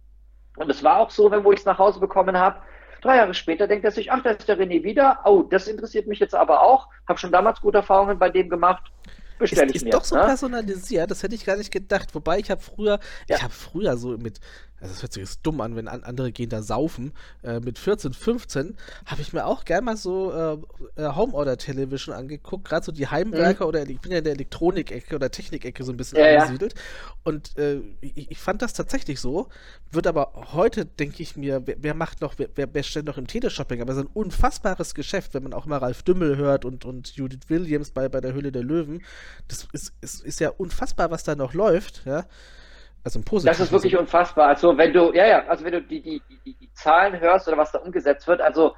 Und 0.57 0.70
es 0.70 0.84
war 0.84 0.99
auch 0.99 1.09
so, 1.09 1.32
wenn 1.32 1.43
wo 1.43 1.51
ich 1.51 1.59
es 1.59 1.65
nach 1.65 1.80
Hause 1.80 1.99
bekommen 1.99 2.38
habe. 2.38 2.61
Drei 3.01 3.18
Jahre 3.18 3.34
später 3.34 3.68
denkt 3.68 3.86
er 3.86 3.91
sich, 3.91 4.11
ach, 4.11 4.22
da 4.24 4.32
ist 4.32 4.47
der 4.47 4.59
René 4.59 4.84
wieder. 4.84 5.20
Oh, 5.24 5.43
das 5.43 5.68
interessiert 5.68 6.07
mich 6.07 6.20
jetzt 6.20 6.36
aber 6.36 6.61
auch. 6.61 6.89
Habe 7.07 7.18
schon 7.18 7.32
damals 7.32 7.61
gute 7.61 7.78
Erfahrungen 7.78 8.20
bei 8.20 8.30
dem 8.30 8.49
gemacht 8.49 8.91
bestelle 9.38 9.70
ich 9.70 9.78
ist 9.78 9.84
mir. 9.84 9.89
Ist 9.89 9.95
doch 9.95 10.03
so 10.03 10.15
ne? 10.15 10.24
personalisiert, 10.24 11.09
das 11.11 11.24
hätte 11.24 11.36
ich 11.36 11.45
gar 11.45 11.57
nicht 11.57 11.72
gedacht. 11.72 12.13
Wobei 12.13 12.39
ich 12.39 12.51
habe 12.51 12.61
früher, 12.61 12.99
ja. 13.28 13.38
ich 13.38 13.43
habe 13.43 13.53
früher 13.53 13.97
so 13.97 14.18
mit 14.18 14.39
also 14.80 14.93
das 14.93 15.01
hört 15.01 15.13
sich 15.13 15.23
jetzt 15.23 15.39
dumm 15.43 15.59
an, 15.61 15.75
wenn 15.75 15.88
an, 15.88 16.03
andere 16.03 16.32
gehen 16.32 16.49
da 16.49 16.61
saufen, 16.61 17.13
äh, 17.43 17.59
mit 17.59 17.80
14, 17.80 18.13
15, 18.13 18.78
habe 19.05 19.21
ich 19.21 19.34
mir 19.34 19.45
auch 19.45 19.65
gern 19.65 19.84
mal 19.84 19.97
so 19.97 20.32
äh, 20.32 21.01
äh 21.01 21.15
Home 21.15 21.34
Order 21.34 21.57
Television 21.57 22.13
angeguckt, 22.13 22.65
gerade 22.65 22.86
so 22.86 22.91
die 22.91 23.07
Heimwerker 23.07 23.63
mhm. 23.63 23.69
oder 23.69 23.89
ich 23.89 23.99
bin 23.99 24.11
ja 24.11 24.19
in 24.19 24.23
der 24.23 24.34
Elektronik-Ecke 24.34 25.15
oder 25.15 25.32
Technik-Ecke 25.32 25.84
so 25.84 25.91
ein 25.91 25.97
bisschen 25.97 26.19
ja, 26.19 26.38
angesiedelt. 26.38 26.73
Ja. 26.75 27.11
Und 27.23 27.57
äh, 27.57 27.82
ich, 28.01 28.32
ich, 28.32 28.38
fand 28.38 28.61
das 28.61 28.73
tatsächlich 28.73 29.19
so, 29.19 29.49
wird 29.91 30.05
aber 30.05 30.32
heute, 30.53 30.86
denke 30.86 31.23
ich 31.23 31.36
mir, 31.36 31.65
wer, 31.65 31.78
wer, 31.80 31.93
macht 31.95 32.21
noch, 32.21 32.36
wer, 32.38 32.49
wer 32.55 32.84
stellt 32.84 33.07
noch 33.07 33.17
im 33.17 33.25
Teleshopping, 33.25 33.82
aber 33.82 33.93
es 33.93 33.97
ist 33.97 34.05
ein 34.05 34.11
unfassbares 34.13 34.93
Geschäft, 34.93 35.34
wenn 35.34 35.43
man 35.43 35.53
auch 35.53 35.65
mal 35.65 35.78
Ralf 35.78 36.03
Dümmel 36.03 36.38
hört 36.38 36.65
und, 36.65 36.86
und 36.86 37.15
Judith 37.15 37.49
Williams 37.49 37.91
bei, 37.91 38.09
bei 38.09 38.21
der 38.21 38.34
Hülle 38.34 38.51
der 38.51 38.63
Löwen. 38.63 39.03
Das 39.47 39.67
ist, 39.73 39.93
ist, 40.01 40.23
ist 40.23 40.39
ja 40.39 40.49
unfassbar, 40.49 41.09
was 41.09 41.23
da 41.23 41.36
noch 41.36 41.53
läuft, 41.53 42.03
ja. 42.05 42.25
Also. 43.03 43.21
Das 43.45 43.59
ist 43.59 43.71
wirklich 43.71 43.97
unfassbar. 43.97 44.47
Also 44.47 44.77
wenn 44.77 44.91
du, 44.91 45.13
ja, 45.13 45.25
ja, 45.25 45.47
also 45.47 45.63
wenn 45.63 45.71
du 45.73 45.81
die, 45.81 46.01
die, 46.01 46.21
die, 46.45 46.53
die 46.53 46.73
Zahlen 46.73 47.19
hörst 47.19 47.47
oder 47.47 47.57
was 47.57 47.71
da 47.71 47.79
umgesetzt 47.79 48.27
wird, 48.27 48.41
also 48.41 48.75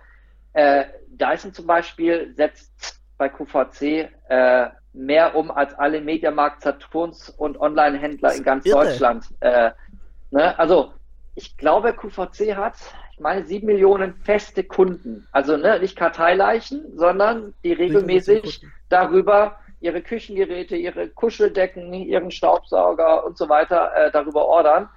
äh, 0.54 0.86
Dyson 1.08 1.54
zum 1.54 1.66
Beispiel 1.66 2.34
setzt 2.36 3.00
bei 3.18 3.30
QVC 3.30 4.10
äh, 4.30 4.70
mehr 4.94 5.36
um 5.36 5.52
als 5.52 5.74
alle 5.74 6.02
Mediamarkt, 6.02 6.64
Saturns 6.64 7.30
und 7.30 7.60
Online-Händler 7.60 8.34
in 8.34 8.44
ganz 8.44 8.66
irre. 8.66 8.86
Deutschland. 8.86 9.26
Äh, 9.40 9.72
ne? 10.32 10.58
Also 10.58 10.94
ich 11.36 11.58
glaube, 11.58 11.94
QVC 11.94 12.56
hat, 12.56 12.76
ich 13.14 13.20
meine, 13.20 13.46
sieben 13.46 13.68
Millionen 13.68 14.16
feste 14.16 14.64
Kunden. 14.64 15.28
Also 15.32 15.58
ne, 15.58 15.80
nicht 15.80 15.96
Karteileichen, 15.96 16.98
sondern 16.98 17.54
die 17.64 17.74
regelmäßig 17.74 18.66
darüber 18.90 19.58
ihre 19.82 20.02
Küchengeräte, 20.02 20.76
ihre 20.76 21.10
Kuscheldecken, 21.10 21.94
ihren 21.94 22.32
Staubsauger 22.32 23.26
und 23.26 23.38
so 23.38 23.50
weiter 23.50 23.92
äh, 23.96 24.12
darüber 24.12 24.46
ordern. 24.46 24.90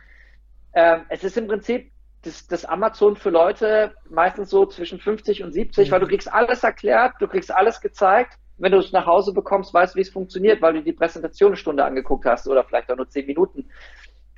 Ähm, 0.74 1.02
es 1.08 1.24
ist 1.24 1.36
im 1.36 1.46
Prinzip 1.46 1.90
das, 2.22 2.46
das, 2.46 2.64
Amazon 2.64 3.16
für 3.16 3.30
Leute 3.30 3.94
meistens 4.08 4.50
so 4.50 4.66
zwischen 4.66 5.00
50 5.00 5.42
und 5.42 5.52
70, 5.52 5.88
mhm. 5.88 5.92
weil 5.92 6.00
du 6.00 6.06
kriegst 6.06 6.32
alles 6.32 6.62
erklärt, 6.62 7.14
du 7.20 7.26
kriegst 7.26 7.52
alles 7.52 7.80
gezeigt. 7.80 8.38
Wenn 8.58 8.72
du 8.72 8.78
es 8.78 8.92
nach 8.92 9.06
Hause 9.06 9.32
bekommst, 9.32 9.74
weißt 9.74 9.94
du, 9.94 9.96
wie 9.96 10.02
es 10.02 10.10
funktioniert, 10.10 10.62
weil 10.62 10.74
du 10.74 10.82
die 10.82 10.92
Präsentation 10.92 11.48
eine 11.48 11.56
Stunde 11.56 11.84
angeguckt 11.84 12.24
hast 12.26 12.46
oder 12.46 12.62
vielleicht 12.64 12.90
auch 12.92 12.96
nur 12.96 13.08
zehn 13.08 13.26
Minuten. 13.26 13.68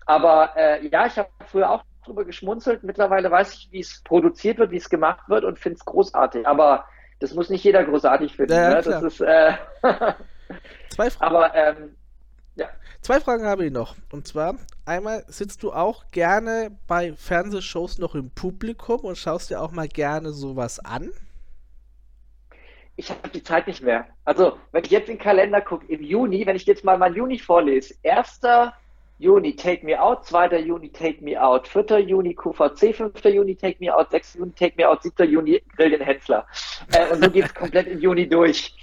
Aber 0.06 0.52
äh, 0.56 0.86
ja, 0.86 1.06
ich 1.06 1.18
habe 1.18 1.28
früher 1.46 1.70
auch 1.70 1.82
drüber 2.04 2.24
geschmunzelt. 2.24 2.84
Mittlerweile 2.84 3.30
weiß 3.30 3.54
ich, 3.54 3.68
wie 3.70 3.80
es 3.80 4.02
produziert 4.02 4.58
wird, 4.58 4.70
wie 4.70 4.76
es 4.76 4.88
gemacht 4.88 5.28
wird 5.28 5.44
und 5.44 5.58
finde 5.58 5.76
es 5.78 5.84
großartig. 5.84 6.46
Aber 6.46 6.86
das 7.20 7.34
muss 7.34 7.50
nicht 7.50 7.64
jeder 7.64 7.84
großartig 7.84 8.36
finden. 8.36 8.52
Ja, 8.52 8.70
ne? 8.70 8.82
Das 8.82 9.02
ist 9.02 9.20
äh, 9.20 9.52
Zwei 10.90 11.10
Fragen. 11.10 11.34
Aber, 11.34 11.54
ähm, 11.54 11.96
ja. 12.56 12.68
Zwei 13.00 13.20
Fragen 13.20 13.44
habe 13.44 13.66
ich 13.66 13.72
noch. 13.72 13.96
Und 14.12 14.26
zwar, 14.26 14.56
einmal 14.84 15.24
sitzt 15.28 15.62
du 15.62 15.72
auch 15.72 16.10
gerne 16.10 16.70
bei 16.86 17.12
Fernsehshows 17.14 17.98
noch 17.98 18.14
im 18.14 18.30
Publikum 18.30 19.00
und 19.00 19.18
schaust 19.18 19.50
dir 19.50 19.60
auch 19.60 19.72
mal 19.72 19.88
gerne 19.88 20.30
sowas 20.30 20.78
an? 20.78 21.10
Ich 22.96 23.10
habe 23.10 23.28
die 23.28 23.42
Zeit 23.42 23.66
nicht 23.66 23.82
mehr. 23.82 24.06
Also, 24.24 24.56
wenn 24.70 24.84
ich 24.84 24.90
jetzt 24.90 25.08
in 25.08 25.16
den 25.16 25.22
Kalender 25.22 25.60
gucke, 25.60 25.86
im 25.86 26.02
Juni, 26.02 26.46
wenn 26.46 26.54
ich 26.54 26.64
jetzt 26.64 26.84
mal 26.84 26.96
mein 26.96 27.14
Juni 27.14 27.38
vorlese, 27.38 27.94
1. 28.04 28.40
Juni 29.18 29.54
Take 29.54 29.84
Me 29.84 30.00
Out, 30.00 30.26
2. 30.26 30.58
Juni 30.60 30.90
Take 30.90 31.22
Me 31.22 31.40
Out, 31.40 31.66
4. 31.66 32.00
Juni 32.00 32.34
QVC, 32.34 32.94
5. 32.94 33.24
Juni 33.24 33.56
Take 33.56 33.76
Me 33.80 33.94
Out, 33.94 34.10
6. 34.10 34.34
Juni 34.34 34.52
Take 34.52 34.74
Me 34.76 34.88
Out, 34.88 35.02
7. 35.02 35.30
Juni 35.30 35.62
Grill 35.76 35.90
den 35.90 36.02
Hensler. 36.02 36.46
Äh, 36.92 37.12
und 37.12 37.22
so 37.22 37.30
geht 37.30 37.46
es 37.46 37.54
komplett 37.54 37.86
im 37.86 38.00
Juni 38.00 38.28
durch. 38.28 38.74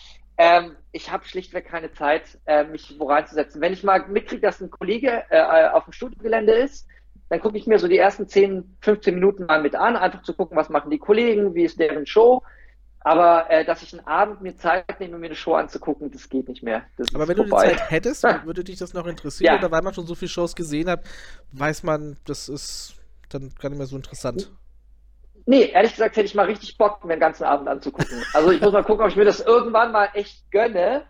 Ähm, 0.41 0.75
ich 0.91 1.11
habe 1.11 1.23
schlichtweg 1.25 1.67
keine 1.67 1.91
Zeit, 1.91 2.39
äh, 2.47 2.63
mich 2.63 2.95
wo 2.97 3.05
reinzusetzen. 3.05 3.61
Wenn 3.61 3.73
ich 3.73 3.83
mal 3.83 4.07
mitkriege, 4.07 4.41
dass 4.41 4.59
ein 4.59 4.71
Kollege 4.71 5.23
äh, 5.29 5.67
auf 5.69 5.83
dem 5.83 5.93
Studiogelände 5.93 6.53
ist, 6.53 6.87
dann 7.29 7.39
gucke 7.39 7.59
ich 7.59 7.67
mir 7.67 7.77
so 7.77 7.87
die 7.87 7.99
ersten 7.99 8.27
10, 8.27 8.77
15 8.81 9.13
Minuten 9.13 9.45
mal 9.45 9.61
mit 9.61 9.75
an, 9.75 9.95
einfach 9.95 10.23
zu 10.23 10.33
gucken, 10.33 10.57
was 10.57 10.69
machen 10.69 10.89
die 10.89 10.97
Kollegen, 10.97 11.53
wie 11.53 11.63
ist 11.63 11.79
deren 11.79 12.07
Show. 12.07 12.41
Aber 13.01 13.51
äh, 13.51 13.63
dass 13.65 13.83
ich 13.83 13.93
einen 13.93 14.07
Abend 14.07 14.41
mir 14.41 14.57
Zeit 14.57 14.99
nehme, 14.99 15.19
mir 15.19 15.27
eine 15.27 15.35
Show 15.35 15.53
anzugucken, 15.53 16.09
das 16.09 16.27
geht 16.27 16.47
nicht 16.47 16.63
mehr. 16.63 16.85
Das 16.97 17.13
Aber 17.13 17.27
wenn 17.27 17.37
vorbei. 17.37 17.67
du 17.67 17.73
die 17.73 17.77
Zeit 17.77 17.91
hättest, 17.91 18.23
würde 18.45 18.63
dich 18.63 18.79
das 18.79 18.95
noch 18.95 19.05
interessieren? 19.05 19.53
Ja. 19.53 19.59
Oder 19.59 19.69
weil 19.69 19.83
man 19.83 19.93
schon 19.93 20.07
so 20.07 20.15
viele 20.15 20.29
Shows 20.29 20.55
gesehen 20.55 20.89
hat, 20.89 21.05
weiß 21.51 21.83
man, 21.83 22.17
das 22.25 22.49
ist 22.49 22.95
dann 23.29 23.53
gar 23.59 23.69
nicht 23.69 23.77
mehr 23.77 23.87
so 23.87 23.95
interessant. 23.95 24.51
Nee, 25.45 25.71
ehrlich 25.73 25.93
gesagt 25.93 26.15
hätte 26.15 26.25
ich 26.25 26.35
mal 26.35 26.45
richtig 26.45 26.77
Bock, 26.77 27.03
mir 27.03 27.15
den 27.15 27.19
ganzen 27.19 27.43
Abend 27.43 27.67
anzugucken. 27.67 28.23
Also 28.33 28.51
ich 28.51 28.61
muss 28.61 28.71
mal 28.71 28.83
gucken, 28.83 29.03
ob 29.03 29.09
ich 29.09 29.15
mir 29.15 29.25
das 29.25 29.39
irgendwann 29.39 29.91
mal 29.91 30.09
echt 30.13 30.49
gönne, 30.51 31.03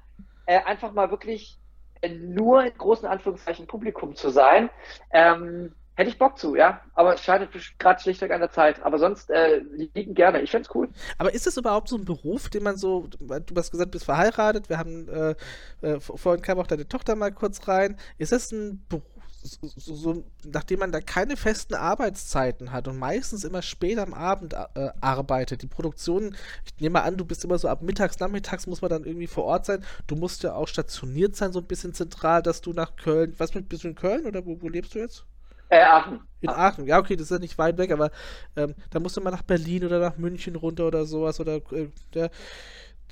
äh, 0.46 0.62
einfach 0.64 0.92
mal 0.94 1.12
wirklich 1.12 1.58
äh, 2.02 2.10
nur 2.10 2.64
in 2.64 2.78
großen 2.78 3.08
Anführungszeichen 3.08 3.68
Publikum 3.68 4.16
zu 4.16 4.30
sein. 4.30 4.70
Ähm, 5.12 5.74
hätte 5.96 6.10
ich 6.10 6.18
Bock 6.18 6.38
zu, 6.38 6.56
ja. 6.56 6.82
Aber 6.94 7.14
es 7.14 7.24
scheitert 7.24 7.50
gerade 7.78 8.02
schlichtweg 8.02 8.32
an 8.32 8.40
der 8.40 8.50
Zeit. 8.50 8.84
Aber 8.84 8.98
sonst 8.98 9.30
äh, 9.30 9.62
liegen 9.94 10.14
gerne. 10.14 10.42
Ich 10.42 10.52
fände 10.52 10.68
es 10.68 10.76
cool. 10.76 10.90
Aber 11.18 11.34
ist 11.34 11.48
es 11.48 11.58
überhaupt 11.58 11.90
so 11.90 11.98
ein 11.98 12.06
Beruf, 12.06 12.50
den 12.50 12.64
man 12.64 12.78
so, 12.78 13.08
du 13.20 13.56
hast 13.56 13.72
gesagt, 13.72 13.90
du 13.90 13.92
bist 13.92 14.06
verheiratet, 14.06 14.70
wir 14.70 14.78
haben, 14.78 15.08
äh, 15.10 15.36
äh, 15.82 16.00
vorhin 16.00 16.42
kam 16.42 16.60
auch 16.60 16.68
deine 16.68 16.88
Tochter 16.88 17.16
mal 17.16 17.32
kurz 17.32 17.68
rein. 17.68 17.98
Ist 18.18 18.32
das 18.32 18.52
ein 18.52 18.86
Beruf, 18.90 19.04
so, 19.44 19.96
so, 19.96 20.24
nachdem 20.46 20.80
man 20.80 20.92
da 20.92 21.02
keine 21.02 21.38
festen 21.38 21.76
Arbeitszeiten 21.76 22.72
hat 22.72 22.88
und 22.88 22.98
meistens 22.98 23.44
immer 23.44 23.62
spät 23.62 23.98
am 23.98 24.14
Abend 24.14 24.54
äh, 24.54 24.90
arbeitet, 25.02 25.62
die 25.62 25.68
Produktion, 25.68 26.36
ich 26.66 26.80
nehme 26.80 26.94
mal 26.94 27.02
an, 27.02 27.18
du 27.18 27.26
bist 27.26 27.44
immer 27.44 27.58
so 27.58 27.68
ab 27.68 27.82
mittags, 27.82 28.20
nachmittags 28.20 28.68
muss 28.68 28.82
man 28.82 28.90
dann 28.90 29.06
irgendwie 29.06 29.28
vor 29.28 29.46
Ort 29.46 29.66
sein. 29.66 29.84
Du 30.08 30.16
musst 30.16 30.44
ja 30.44 30.54
auch 30.54 30.68
stationiert 30.68 31.36
sein, 31.36 31.54
so 31.54 31.60
ein 31.60 31.66
bisschen 31.66 31.94
zentral, 31.94 32.42
dass 32.42 32.62
du 32.62 32.74
nach 32.74 32.96
Köln, 32.96 33.34
was 33.38 33.52
bist 33.52 33.84
du 33.84 33.90
in 33.90 33.96
Köln 33.96 34.26
oder 34.26 34.46
wo, 34.46 34.62
wo 34.62 34.70
lebst 34.70 34.96
du 34.96 35.00
jetzt? 35.00 35.26
Äh, 35.70 35.82
Aachen. 35.82 36.20
In 36.42 36.50
Aachen, 36.50 36.86
ja, 36.86 37.00
okay, 37.00 37.16
das 37.16 37.26
ist 37.26 37.32
ja 37.32 37.40
nicht 37.40 37.58
weit 37.58 37.78
weg, 37.78 37.92
aber 37.92 38.12
ähm, 38.58 38.76
da 38.90 39.00
musst 39.00 39.16
du 39.16 39.22
mal 39.22 39.32
nach 39.32 39.42
Berlin 39.42 39.86
oder 39.86 40.00
nach 40.00 40.18
München 40.18 40.56
runter 40.56 40.88
oder 40.88 41.06
sowas 41.06 41.40
oder 41.40 41.56
äh, 41.72 41.88
der, 42.14 42.30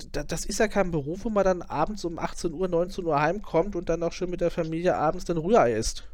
das 0.08 0.44
ist 0.44 0.58
ja 0.58 0.68
kein 0.68 0.90
Beruf, 0.90 1.24
wo 1.24 1.30
man 1.30 1.44
dann 1.44 1.62
abends 1.62 2.04
um 2.04 2.18
18 2.18 2.52
Uhr, 2.52 2.68
19 2.68 3.04
Uhr 3.04 3.20
heimkommt 3.20 3.76
und 3.76 3.88
dann 3.88 4.02
auch 4.02 4.12
schon 4.12 4.30
mit 4.30 4.40
der 4.40 4.50
Familie 4.50 4.96
abends 4.96 5.24
dann 5.24 5.36
Rührei 5.36 5.74
isst. 5.74 6.08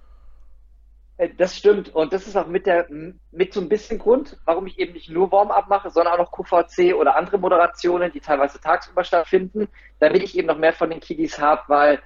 Äh, 1.18 1.30
das 1.36 1.56
stimmt. 1.56 1.94
Und 1.94 2.12
das 2.12 2.26
ist 2.26 2.36
auch 2.36 2.46
mit 2.46 2.66
der, 2.66 2.86
mit 3.30 3.52
so 3.52 3.60
ein 3.60 3.68
bisschen 3.68 3.98
Grund, 3.98 4.36
warum 4.44 4.66
ich 4.66 4.78
eben 4.78 4.92
nicht 4.92 5.10
nur 5.10 5.32
Warm-up 5.32 5.68
mache, 5.68 5.90
sondern 5.90 6.14
auch 6.14 6.18
noch 6.18 6.32
QVC 6.32 6.94
oder 6.94 7.16
andere 7.16 7.38
Moderationen, 7.38 8.12
die 8.12 8.20
teilweise 8.20 8.60
tagsüber 8.60 9.04
stattfinden, 9.04 9.68
damit 9.98 10.22
ich 10.22 10.36
eben 10.36 10.48
noch 10.48 10.58
mehr 10.58 10.72
von 10.72 10.90
den 10.90 11.00
Kiddies 11.00 11.38
habe, 11.38 11.62
weil 11.68 12.00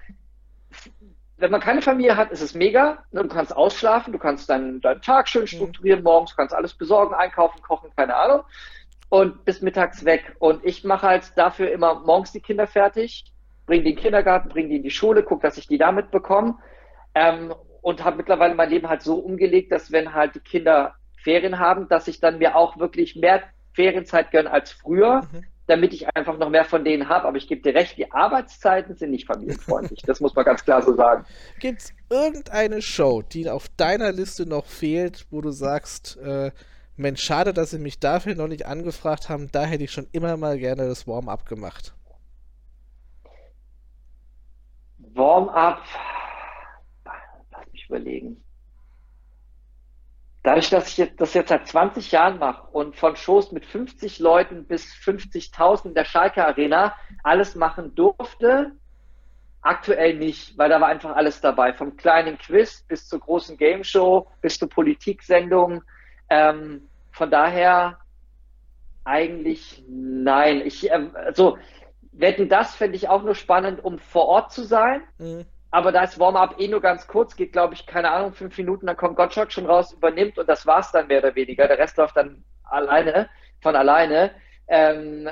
wenn 1.40 1.50
man 1.50 1.60
keine 1.60 1.80
Familie 1.80 2.16
hat, 2.16 2.30
ist 2.30 2.42
es 2.42 2.54
mega. 2.54 3.02
Ne, 3.12 3.22
du 3.22 3.28
kannst 3.28 3.56
ausschlafen, 3.56 4.12
du 4.12 4.18
kannst 4.18 4.50
deinen, 4.50 4.80
deinen 4.82 5.00
Tag 5.00 5.26
schön 5.26 5.42
mhm. 5.42 5.46
strukturieren 5.46 6.02
morgens, 6.02 6.30
du 6.30 6.36
kannst 6.36 6.54
alles 6.54 6.74
besorgen, 6.74 7.14
einkaufen, 7.14 7.62
kochen, 7.62 7.90
keine 7.96 8.14
Ahnung. 8.14 8.44
Und 9.08 9.44
bis 9.44 9.60
mittags 9.60 10.04
weg. 10.04 10.36
Und 10.38 10.64
ich 10.64 10.84
mache 10.84 11.06
halt 11.06 11.32
dafür 11.36 11.72
immer 11.72 12.00
morgens 12.00 12.30
die 12.30 12.40
Kinder 12.40 12.66
fertig, 12.66 13.24
bringe 13.66 13.82
die 13.82 13.90
in 13.90 13.96
den 13.96 14.02
Kindergarten, 14.02 14.50
bringe 14.50 14.68
die 14.68 14.76
in 14.76 14.82
die 14.82 14.90
Schule, 14.90 15.24
gucke, 15.24 15.42
dass 15.42 15.56
ich 15.56 15.66
die 15.66 15.78
damit 15.78 16.10
bekomme. 16.10 16.58
Ähm, 17.14 17.54
und 17.82 18.04
habe 18.04 18.16
mittlerweile 18.16 18.54
mein 18.54 18.70
Leben 18.70 18.88
halt 18.88 19.02
so 19.02 19.16
umgelegt, 19.16 19.72
dass 19.72 19.92
wenn 19.92 20.14
halt 20.14 20.34
die 20.34 20.40
Kinder 20.40 20.94
Ferien 21.22 21.58
haben, 21.58 21.88
dass 21.88 22.08
ich 22.08 22.20
dann 22.20 22.38
mir 22.38 22.56
auch 22.56 22.78
wirklich 22.78 23.16
mehr 23.16 23.42
Ferienzeit 23.72 24.30
gönne 24.30 24.50
als 24.50 24.72
früher, 24.72 25.22
mhm. 25.32 25.44
damit 25.66 25.92
ich 25.92 26.08
einfach 26.16 26.38
noch 26.38 26.50
mehr 26.50 26.64
von 26.64 26.84
denen 26.84 27.08
habe. 27.08 27.28
Aber 27.28 27.36
ich 27.36 27.46
gebe 27.46 27.62
dir 27.62 27.74
recht, 27.74 27.96
die 27.98 28.10
Arbeitszeiten 28.10 28.96
sind 28.96 29.10
nicht 29.10 29.26
familienfreundlich. 29.26 30.02
das 30.06 30.20
muss 30.20 30.34
man 30.34 30.44
ganz 30.44 30.64
klar 30.64 30.82
so 30.82 30.94
sagen. 30.94 31.24
Gibt 31.58 31.80
es 31.80 31.92
irgendeine 32.08 32.82
Show, 32.82 33.22
die 33.22 33.48
auf 33.48 33.68
deiner 33.76 34.12
Liste 34.12 34.46
noch 34.46 34.66
fehlt, 34.66 35.26
wo 35.30 35.40
du 35.40 35.50
sagst, 35.50 36.16
äh, 36.18 36.50
Mensch, 36.96 37.22
schade, 37.22 37.54
dass 37.54 37.70
sie 37.70 37.78
mich 37.78 37.98
dafür 37.98 38.34
noch 38.34 38.48
nicht 38.48 38.66
angefragt 38.66 39.28
haben, 39.28 39.50
da 39.52 39.64
hätte 39.64 39.84
ich 39.84 39.90
schon 39.90 40.06
immer 40.12 40.36
mal 40.36 40.58
gerne 40.58 40.86
das 40.86 41.06
Warm-up 41.06 41.46
gemacht. 41.46 41.94
Warm-up 45.14 45.82
überlegen. 47.90 48.42
Dadurch, 50.42 50.70
dass 50.70 50.98
ich 50.98 51.14
das 51.16 51.34
jetzt 51.34 51.50
seit 51.50 51.68
20 51.68 52.12
Jahren 52.12 52.38
mache 52.38 52.66
und 52.72 52.96
von 52.96 53.14
Shows 53.14 53.52
mit 53.52 53.66
50 53.66 54.20
Leuten 54.20 54.64
bis 54.64 54.86
50.000 54.86 55.88
in 55.88 55.94
der 55.94 56.06
Schalke 56.06 56.46
Arena 56.46 56.96
alles 57.22 57.54
machen 57.54 57.94
durfte, 57.94 58.72
aktuell 59.60 60.16
nicht, 60.16 60.56
weil 60.56 60.70
da 60.70 60.80
war 60.80 60.88
einfach 60.88 61.14
alles 61.14 61.42
dabei. 61.42 61.74
Vom 61.74 61.96
kleinen 61.98 62.38
Quiz 62.38 62.82
bis 62.88 63.06
zur 63.06 63.20
großen 63.20 63.58
Game 63.58 63.84
Show, 63.84 64.28
bis 64.40 64.58
zur 64.58 64.70
Politiksendung. 64.70 65.82
Ähm, 66.30 66.88
von 67.12 67.30
daher 67.30 67.98
eigentlich 69.04 69.84
nein. 69.88 70.62
Ich, 70.64 70.90
äh, 70.90 71.10
also, 71.14 71.58
wetten, 72.12 72.48
das 72.48 72.74
fände 72.74 72.96
ich 72.96 73.08
auch 73.08 73.22
nur 73.22 73.34
spannend, 73.34 73.84
um 73.84 73.98
vor 73.98 74.26
Ort 74.26 74.52
zu 74.52 74.62
sein. 74.62 75.02
Mhm. 75.18 75.44
Aber 75.70 75.92
da 75.92 76.02
ist 76.02 76.18
Warm-up 76.18 76.58
eh 76.58 76.68
nur 76.68 76.80
ganz 76.80 77.06
kurz, 77.06 77.36
geht 77.36 77.52
glaube 77.52 77.74
ich, 77.74 77.86
keine 77.86 78.10
Ahnung, 78.10 78.32
fünf 78.32 78.58
Minuten, 78.58 78.86
dann 78.86 78.96
kommt 78.96 79.16
Gottschalk 79.16 79.52
schon 79.52 79.66
raus, 79.66 79.92
übernimmt 79.92 80.38
und 80.38 80.48
das 80.48 80.66
war's 80.66 80.90
dann 80.90 81.06
mehr 81.06 81.20
oder 81.20 81.34
weniger. 81.34 81.68
Der 81.68 81.78
Rest 81.78 81.96
läuft 81.96 82.16
dann 82.16 82.44
alleine, 82.64 83.28
von 83.60 83.76
alleine. 83.76 84.32
Ähm, 84.66 85.28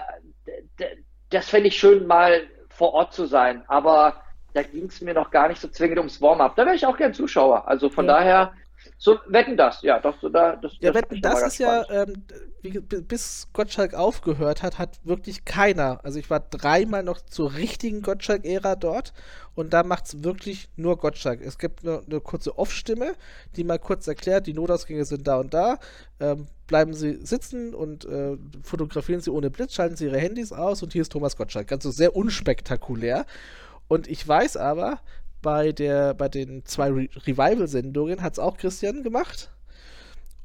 das 1.30 1.49
fände 1.49 1.68
ich 1.68 1.78
schön, 1.78 2.07
mal 2.07 2.43
vor 2.68 2.95
Ort 2.95 3.12
zu 3.12 3.26
sein. 3.26 3.64
Aber 3.66 4.22
da 4.55 4.62
ging 4.62 4.86
es 4.86 5.01
mir 5.01 5.14
noch 5.14 5.30
gar 5.30 5.49
nicht 5.49 5.61
so 5.61 5.68
zwingend 5.68 5.99
ums 5.99 6.22
Warm-up. 6.22 6.55
Da 6.57 6.64
wäre 6.64 6.76
ich 6.76 6.86
auch 6.86 6.97
gern 6.97 7.14
Zuschauer. 7.14 7.66
Also 7.66 7.91
von 7.91 8.07
ja. 8.07 8.14
daher 8.14 8.53
So, 8.96 9.18
wetten 9.26 9.56
das, 9.56 9.82
ja, 9.82 9.98
doch, 10.00 10.20
so 10.20 10.28
da, 10.28 10.56
das, 10.56 10.72
Ja, 10.80 10.90
das 10.90 11.02
wetten 11.02 11.20
das 11.20 11.42
ist 11.42 11.58
ja, 11.58 11.84
ähm, 11.90 12.24
wie, 12.62 12.80
bis 12.80 13.48
Gottschalk 13.52 13.94
aufgehört 13.94 14.62
hat, 14.62 14.78
hat 14.78 14.98
wirklich 15.04 15.44
keiner. 15.44 16.00
Also 16.04 16.18
ich 16.18 16.30
war 16.30 16.40
dreimal 16.40 17.02
noch 17.04 17.20
zur 17.20 17.54
richtigen 17.54 18.02
Gottschalk-Ära 18.02 18.76
dort 18.76 19.12
und 19.54 19.72
da 19.72 19.82
macht 19.82 20.06
es 20.06 20.24
wirklich 20.24 20.68
nur 20.76 20.96
Gottschalk. 20.98 21.40
Es 21.40 21.58
gibt 21.58 21.84
eine, 21.84 22.02
eine 22.06 22.20
kurze 22.20 22.58
Off-Stimme, 22.58 23.14
die 23.56 23.64
mal 23.64 23.78
kurz 23.78 24.06
erklärt, 24.08 24.46
die 24.46 24.54
Notausgänge 24.54 25.04
sind 25.04 25.26
da 25.28 25.36
und 25.38 25.54
da. 25.54 25.78
Ähm, 26.20 26.48
bleiben 26.66 26.92
Sie 26.92 27.24
sitzen 27.24 27.74
und 27.74 28.04
äh, 28.04 28.36
fotografieren 28.62 29.20
Sie 29.20 29.30
ohne 29.30 29.50
Blitz, 29.50 29.74
schalten 29.74 29.96
Sie 29.96 30.06
Ihre 30.06 30.18
Handys 30.18 30.52
aus 30.52 30.82
und 30.82 30.92
hier 30.92 31.02
ist 31.02 31.12
Thomas 31.12 31.36
Gottschalk. 31.36 31.68
Ganz 31.68 31.84
so 31.84 31.90
sehr 31.90 32.16
unspektakulär. 32.16 33.26
Und 33.88 34.06
ich 34.06 34.26
weiß 34.26 34.56
aber, 34.56 35.00
bei, 35.43 35.72
der, 35.72 36.14
bei 36.14 36.28
den 36.28 36.64
zwei 36.64 36.89
Re 36.89 37.09
Revival-Sendungen 37.26 38.22
hat 38.22 38.34
es 38.34 38.39
auch 38.39 38.57
Christian 38.57 39.03
gemacht. 39.03 39.51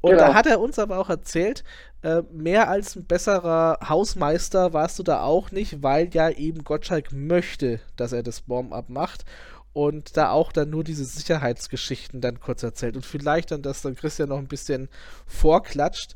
Und 0.00 0.10
genau. 0.10 0.26
da 0.26 0.34
hat 0.34 0.46
er 0.46 0.60
uns 0.60 0.78
aber 0.78 0.98
auch 0.98 1.08
erzählt, 1.08 1.64
äh, 2.02 2.22
mehr 2.30 2.68
als 2.68 2.94
ein 2.94 3.06
besserer 3.06 3.78
Hausmeister 3.88 4.74
warst 4.74 4.98
du 4.98 5.02
da 5.02 5.22
auch 5.22 5.50
nicht, 5.50 5.82
weil 5.82 6.10
ja 6.12 6.28
eben 6.28 6.62
Gottschalk 6.62 7.12
möchte, 7.12 7.80
dass 7.96 8.12
er 8.12 8.22
das 8.22 8.42
Bomb-Up 8.42 8.90
macht 8.90 9.24
und 9.72 10.16
da 10.16 10.30
auch 10.30 10.52
dann 10.52 10.70
nur 10.70 10.84
diese 10.84 11.04
Sicherheitsgeschichten 11.04 12.20
dann 12.20 12.38
kurz 12.38 12.62
erzählt 12.62 12.96
und 12.96 13.06
vielleicht 13.06 13.50
dann, 13.50 13.62
dass 13.62 13.80
dann 13.80 13.96
Christian 13.96 14.28
noch 14.28 14.38
ein 14.38 14.46
bisschen 14.46 14.88
vorklatscht. 15.26 16.14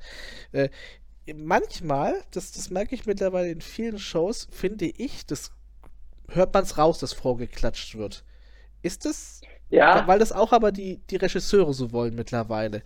Äh, 0.52 0.68
manchmal, 1.34 2.14
das, 2.30 2.52
das 2.52 2.70
merke 2.70 2.94
ich 2.94 3.06
mittlerweile 3.06 3.50
in 3.50 3.60
vielen 3.60 3.98
Shows, 3.98 4.48
finde 4.50 4.86
ich, 4.86 5.24
das 5.24 5.50
hört 6.28 6.54
man 6.54 6.62
es 6.62 6.78
raus, 6.78 6.98
dass 6.98 7.12
vorgeklatscht 7.12 7.96
wird. 7.96 8.22
Ist 8.82 9.04
das? 9.04 9.40
Ja. 9.70 10.06
Weil 10.06 10.18
das 10.18 10.32
auch 10.32 10.52
aber 10.52 10.72
die, 10.72 10.98
die 11.10 11.16
Regisseure 11.16 11.74
so 11.74 11.92
wollen 11.92 12.14
mittlerweile. 12.14 12.82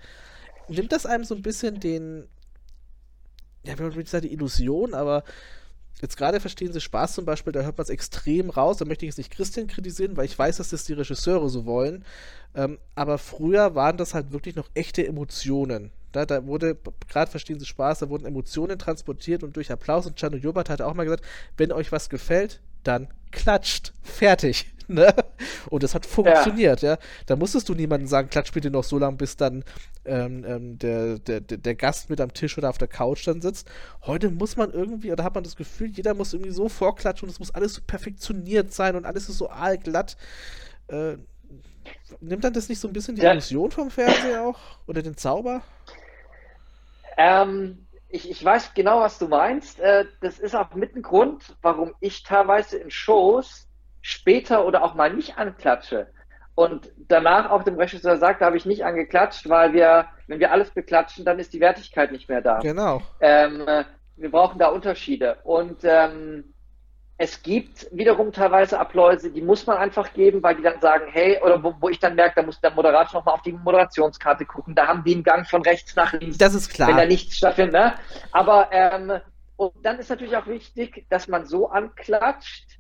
Nimmt 0.68 0.92
das 0.92 1.06
einem 1.06 1.24
so 1.24 1.34
ein 1.34 1.42
bisschen 1.42 1.80
den, 1.80 2.26
ja, 3.64 3.78
wie 3.78 3.82
man 3.82 3.94
würde 3.94 4.08
sagen, 4.08 4.26
die 4.26 4.32
Illusion, 4.32 4.94
aber 4.94 5.24
jetzt 6.00 6.16
gerade 6.16 6.40
verstehen 6.40 6.72
Sie 6.72 6.80
Spaß 6.80 7.14
zum 7.14 7.24
Beispiel, 7.24 7.52
da 7.52 7.62
hört 7.62 7.78
man 7.78 7.84
es 7.84 7.90
extrem 7.90 8.50
raus. 8.50 8.78
Da 8.78 8.84
möchte 8.84 9.04
ich 9.04 9.10
jetzt 9.10 9.18
nicht 9.18 9.30
Christian 9.30 9.68
kritisieren, 9.68 10.16
weil 10.16 10.24
ich 10.24 10.38
weiß, 10.38 10.56
dass 10.56 10.70
das 10.70 10.84
die 10.84 10.94
Regisseure 10.94 11.48
so 11.48 11.64
wollen. 11.64 12.04
Ähm, 12.54 12.78
aber 12.94 13.18
früher 13.18 13.74
waren 13.74 13.96
das 13.96 14.14
halt 14.14 14.32
wirklich 14.32 14.56
noch 14.56 14.68
echte 14.74 15.06
Emotionen. 15.06 15.92
Da, 16.10 16.26
da 16.26 16.46
wurde, 16.46 16.76
gerade 17.08 17.30
verstehen 17.30 17.58
Sie 17.58 17.66
Spaß, 17.66 18.00
da 18.00 18.08
wurden 18.10 18.26
Emotionen 18.26 18.78
transportiert 18.78 19.42
und 19.42 19.56
durch 19.56 19.70
Applaus. 19.72 20.06
Und 20.06 20.18
Chano 20.18 20.36
Jobert 20.36 20.68
hat 20.68 20.82
auch 20.82 20.94
mal 20.94 21.04
gesagt, 21.04 21.24
wenn 21.56 21.72
euch 21.72 21.92
was 21.92 22.10
gefällt, 22.10 22.60
dann 22.82 23.08
klatscht. 23.30 23.92
Fertig. 24.02 24.66
Ne? 24.88 25.14
Und 25.68 25.82
das 25.82 25.94
hat 25.94 26.06
funktioniert, 26.06 26.82
ja. 26.82 26.92
ja. 26.92 26.98
Da 27.26 27.36
musstest 27.36 27.68
du 27.68 27.74
niemandem 27.74 28.06
sagen, 28.06 28.28
klatsch 28.30 28.52
bitte 28.52 28.70
noch 28.70 28.84
so 28.84 28.98
lange, 28.98 29.16
bis 29.16 29.36
dann 29.36 29.64
ähm, 30.04 30.44
ähm, 30.46 30.78
der, 30.78 31.18
der, 31.18 31.40
der 31.40 31.74
Gast 31.74 32.10
mit 32.10 32.20
am 32.20 32.32
Tisch 32.32 32.58
oder 32.58 32.70
auf 32.70 32.78
der 32.78 32.88
Couch 32.88 33.26
dann 33.26 33.40
sitzt. 33.40 33.70
Heute 34.06 34.30
muss 34.30 34.56
man 34.56 34.72
irgendwie, 34.72 35.12
oder 35.12 35.24
hat 35.24 35.34
man 35.34 35.44
das 35.44 35.56
Gefühl, 35.56 35.88
jeder 35.88 36.14
muss 36.14 36.32
irgendwie 36.32 36.52
so 36.52 36.68
vorklatschen 36.68 37.28
und 37.28 37.32
es 37.32 37.38
muss 37.38 37.54
alles 37.54 37.74
so 37.74 37.82
perfektioniert 37.86 38.72
sein 38.72 38.96
und 38.96 39.04
alles 39.04 39.28
ist 39.28 39.38
so 39.38 39.50
aalglatt. 39.50 40.16
Äh, 40.88 41.16
nimmt 42.20 42.44
dann 42.44 42.52
das 42.52 42.68
nicht 42.68 42.80
so 42.80 42.88
ein 42.88 42.92
bisschen 42.92 43.16
die 43.16 43.22
ja. 43.22 43.32
Illusion 43.32 43.70
vom 43.70 43.90
Fernseher 43.90 44.44
auch? 44.44 44.58
Oder 44.86 45.02
den 45.02 45.16
Zauber? 45.16 45.62
Ähm, 47.16 47.86
ich, 48.08 48.30
ich 48.30 48.44
weiß 48.44 48.74
genau, 48.74 49.00
was 49.00 49.18
du 49.18 49.28
meinst. 49.28 49.80
Äh, 49.80 50.06
das 50.20 50.38
ist 50.38 50.54
auch 50.54 50.74
mit 50.74 50.94
ein 50.94 51.02
Grund, 51.02 51.56
warum 51.62 51.94
ich 52.00 52.22
teilweise 52.22 52.78
in 52.78 52.90
Shows 52.90 53.68
später 54.02 54.66
oder 54.66 54.82
auch 54.82 54.94
mal 54.94 55.12
nicht 55.12 55.38
anklatsche. 55.38 56.08
Und 56.54 56.90
danach 57.08 57.50
auch 57.50 57.62
dem 57.62 57.76
Regisseur 57.76 58.18
sagt, 58.18 58.42
da 58.42 58.46
habe 58.46 58.58
ich 58.58 58.66
nicht 58.66 58.84
angeklatscht, 58.84 59.48
weil 59.48 59.72
wir, 59.72 60.06
wenn 60.26 60.38
wir 60.38 60.52
alles 60.52 60.70
beklatschen, 60.70 61.24
dann 61.24 61.38
ist 61.38 61.54
die 61.54 61.60
Wertigkeit 61.60 62.12
nicht 62.12 62.28
mehr 62.28 62.42
da. 62.42 62.58
Genau. 62.58 63.00
Ähm, 63.20 63.64
wir 64.16 64.30
brauchen 64.30 64.58
da 64.58 64.68
Unterschiede. 64.68 65.38
Und 65.44 65.78
ähm, 65.84 66.52
es 67.16 67.42
gibt 67.42 67.86
wiederum 67.92 68.32
teilweise 68.32 68.78
Abläuse, 68.78 69.30
die 69.30 69.40
muss 69.40 69.66
man 69.66 69.78
einfach 69.78 70.12
geben, 70.12 70.42
weil 70.42 70.56
die 70.56 70.62
dann 70.62 70.80
sagen, 70.80 71.04
hey, 71.10 71.40
oder 71.42 71.62
wo, 71.62 71.74
wo 71.80 71.88
ich 71.88 71.98
dann 71.98 72.16
merke, 72.16 72.40
da 72.40 72.42
muss 72.42 72.60
der 72.60 72.72
Moderator 72.72 73.20
nochmal 73.20 73.34
auf 73.34 73.42
die 73.42 73.52
Moderationskarte 73.52 74.44
gucken. 74.44 74.74
Da 74.74 74.88
haben 74.88 75.04
die 75.04 75.14
einen 75.14 75.22
Gang 75.22 75.48
von 75.48 75.62
rechts 75.62 75.96
nach 75.96 76.12
links. 76.12 76.36
Das 76.36 76.52
ist 76.52 76.68
klar. 76.68 76.88
Wenn 76.88 76.96
da 76.96 77.06
nichts 77.06 77.36
stattfindet. 77.36 77.74
Ne? 77.74 77.94
Aber 78.32 78.68
ähm, 78.72 79.12
und 79.56 79.72
dann 79.82 79.98
ist 79.98 80.10
natürlich 80.10 80.36
auch 80.36 80.46
wichtig, 80.46 81.06
dass 81.08 81.28
man 81.28 81.46
so 81.46 81.68
anklatscht, 81.68 82.78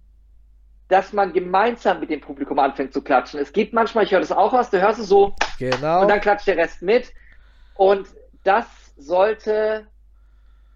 dass 0.92 1.14
man 1.14 1.32
gemeinsam 1.32 2.00
mit 2.00 2.10
dem 2.10 2.20
Publikum 2.20 2.58
anfängt 2.58 2.92
zu 2.92 3.00
klatschen. 3.00 3.40
Es 3.40 3.54
gibt 3.54 3.72
manchmal, 3.72 4.04
ich 4.04 4.12
höre 4.12 4.20
das 4.20 4.30
auch 4.30 4.52
aus, 4.52 4.68
du 4.68 4.78
hörst 4.78 5.00
es 5.00 5.08
so 5.08 5.34
genau. 5.58 6.02
und 6.02 6.08
dann 6.08 6.20
klatscht 6.20 6.46
der 6.46 6.58
Rest 6.58 6.82
mit. 6.82 7.14
Und 7.76 8.08
das 8.44 8.66
sollte 8.98 9.86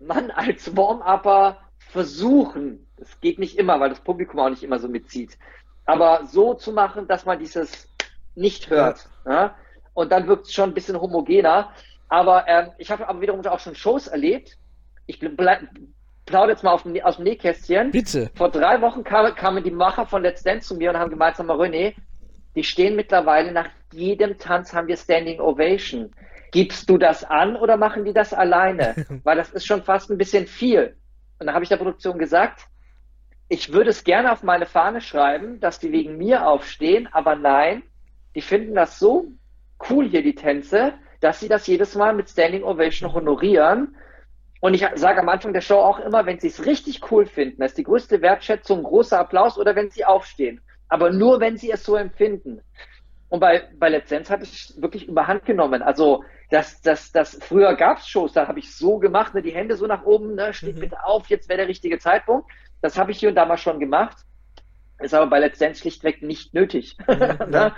man 0.01 0.31
als 0.31 0.75
Warm-Upper 0.75 1.59
versuchen. 1.91 2.87
Es 2.97 3.21
geht 3.21 3.39
nicht 3.39 3.59
immer, 3.59 3.79
weil 3.79 3.91
das 3.91 4.01
Publikum 4.01 4.41
auch 4.41 4.49
nicht 4.49 4.63
immer 4.63 4.79
so 4.79 4.89
mitzieht. 4.89 5.37
Aber 5.85 6.25
so 6.25 6.55
zu 6.55 6.73
machen, 6.73 7.07
dass 7.07 7.27
man 7.27 7.39
dieses 7.39 7.87
nicht 8.35 8.71
hört. 8.71 9.11
Ja. 9.27 9.33
Ja? 9.33 9.55
Und 9.93 10.13
dann 10.13 10.29
wirkt 10.29 10.47
es 10.47 10.55
schon 10.55 10.71
ein 10.71 10.75
bisschen 10.75 10.99
homogener. 10.99 11.73
Aber 12.09 12.49
ähm, 12.49 12.71
ich 12.79 12.91
habe 12.91 13.07
aber 13.07 13.21
wiederum 13.21 13.45
auch 13.45 13.61
schon 13.61 13.75
Shows 13.75 14.07
erlebt. 14.07 14.57
Ich 15.05 15.21
bleib, 15.21 15.69
plaudere 16.27 16.53
jetzt 16.53 16.65
mal 16.65 16.73
auf, 16.73 16.85
aus 17.05 17.17
dem 17.17 17.25
Nähkästchen. 17.25 17.93
Bitte. 17.93 18.31
Vor 18.35 18.51
drei 18.51 18.81
Wochen 18.83 19.05
kam, 19.05 19.35
kamen 19.35 19.65
die 19.65 19.71
Macher 19.71 20.07
von 20.07 20.23
Let's 20.23 20.43
Dance 20.43 20.69
zu 20.69 20.77
mir 20.77 20.91
und 20.91 20.99
haben 20.99 21.11
gemeint, 21.11 21.37
sag 21.37 21.47
mal, 21.47 21.57
René, 21.57 21.95
die 22.55 22.65
stehen 22.65 22.97
mittlerweile 22.97 23.53
nach 23.53 23.69
jedem 23.93 24.37
Tanz 24.39 24.75
haben 24.75 24.89
wir 24.89 24.97
Standing 24.97 25.41
Ovation. 25.41 26.11
Gibst 26.51 26.91
du 26.91 26.99
das 26.99 27.25
an 27.25 27.57
oder 27.57 27.77
machen 27.77 28.05
die 28.05 28.13
das 28.13 28.35
alleine? 28.35 29.07
Weil 29.25 29.37
das 29.37 29.51
ist 29.51 29.67
schon 29.67 29.83
fast 29.83 30.11
ein 30.11 30.19
bisschen 30.19 30.47
viel. 30.47 30.97
Und 31.39 31.47
da 31.47 31.55
habe 31.55 31.63
ich 31.63 31.69
der 31.69 31.77
Produktion 31.77 32.19
gesagt, 32.19 32.67
ich 33.49 33.73
würde 33.73 33.91
es 33.91 34.03
gerne 34.03 34.33
auf 34.33 34.43
meine 34.43 34.67
Fahne 34.67 35.01
schreiben, 35.01 35.61
dass 35.61 35.79
die 35.79 35.93
wegen 35.93 36.17
mir 36.17 36.49
aufstehen, 36.49 37.09
aber 37.13 37.37
nein, 37.37 37.83
die 38.35 38.41
finden 38.41 38.75
das 38.75 38.99
so 38.99 39.29
cool 39.89 40.09
hier, 40.09 40.23
die 40.23 40.35
Tänze, 40.35 40.95
dass 41.21 41.39
sie 41.41 41.49
das 41.49 41.67
jedes 41.67 41.95
Mal 41.95 42.15
mit 42.15 42.29
Standing 42.29 42.65
Ovation 42.65 43.13
honorieren 43.13 43.95
und 44.67 44.75
ich 44.75 44.85
sage 44.97 45.21
am 45.21 45.29
Anfang 45.29 45.53
der 45.53 45.61
Show 45.61 45.79
auch 45.79 46.01
immer, 46.01 46.27
wenn 46.27 46.41
sie 46.41 46.49
es 46.49 46.67
richtig 46.67 47.13
cool 47.13 47.25
finden, 47.25 47.61
das 47.61 47.71
ist 47.71 47.79
die 47.79 47.85
größte 47.85 48.21
Wertschätzung, 48.21 48.83
großer 48.83 49.17
Applaus 49.17 49.59
oder 49.59 49.77
wenn 49.77 49.91
sie 49.91 50.05
aufstehen. 50.05 50.61
Aber 50.89 51.13
nur, 51.13 51.39
wenn 51.39 51.57
sie 51.57 51.71
es 51.71 51.85
so 51.85 51.95
empfinden. 51.95 52.61
Und 53.29 53.39
bei, 53.39 53.69
bei 53.79 53.91
Let's 53.91 54.09
Dance 54.09 54.29
hat 54.33 54.43
es 54.43 54.75
wirklich 54.83 55.07
überhand 55.07 55.45
genommen. 55.45 55.83
Also, 55.83 56.25
das, 56.51 56.81
das, 56.81 57.13
das, 57.13 57.39
früher 57.41 57.77
gab 57.77 57.99
es 57.99 58.09
Shows, 58.09 58.33
da 58.33 58.49
habe 58.49 58.59
ich 58.59 58.75
so 58.75 58.99
gemacht, 58.99 59.35
ne, 59.35 59.43
die 59.43 59.55
Hände 59.55 59.77
so 59.77 59.87
nach 59.87 60.03
oben, 60.03 60.35
ne, 60.35 60.53
steht 60.53 60.75
mhm. 60.75 60.81
bitte 60.81 61.05
auf, 61.05 61.29
jetzt 61.29 61.49
wäre 61.49 61.59
der 61.59 61.69
richtige 61.69 62.01
Zeitpunkt. 62.01 62.51
Das 62.83 62.99
habe 62.99 63.13
ich 63.13 63.21
hier 63.21 63.29
und 63.29 63.37
da 63.37 63.47
mal 63.47 63.59
schon 63.59 63.79
gemacht. 63.79 64.17
Ist 64.99 65.15
aber 65.15 65.31
bei 65.31 65.39
Let's 65.39 65.61
Dance 65.61 65.81
schlichtweg 65.81 66.23
nicht 66.23 66.55
nötig. 66.55 66.97
Mhm, 67.07 67.51
ne? 67.51 67.73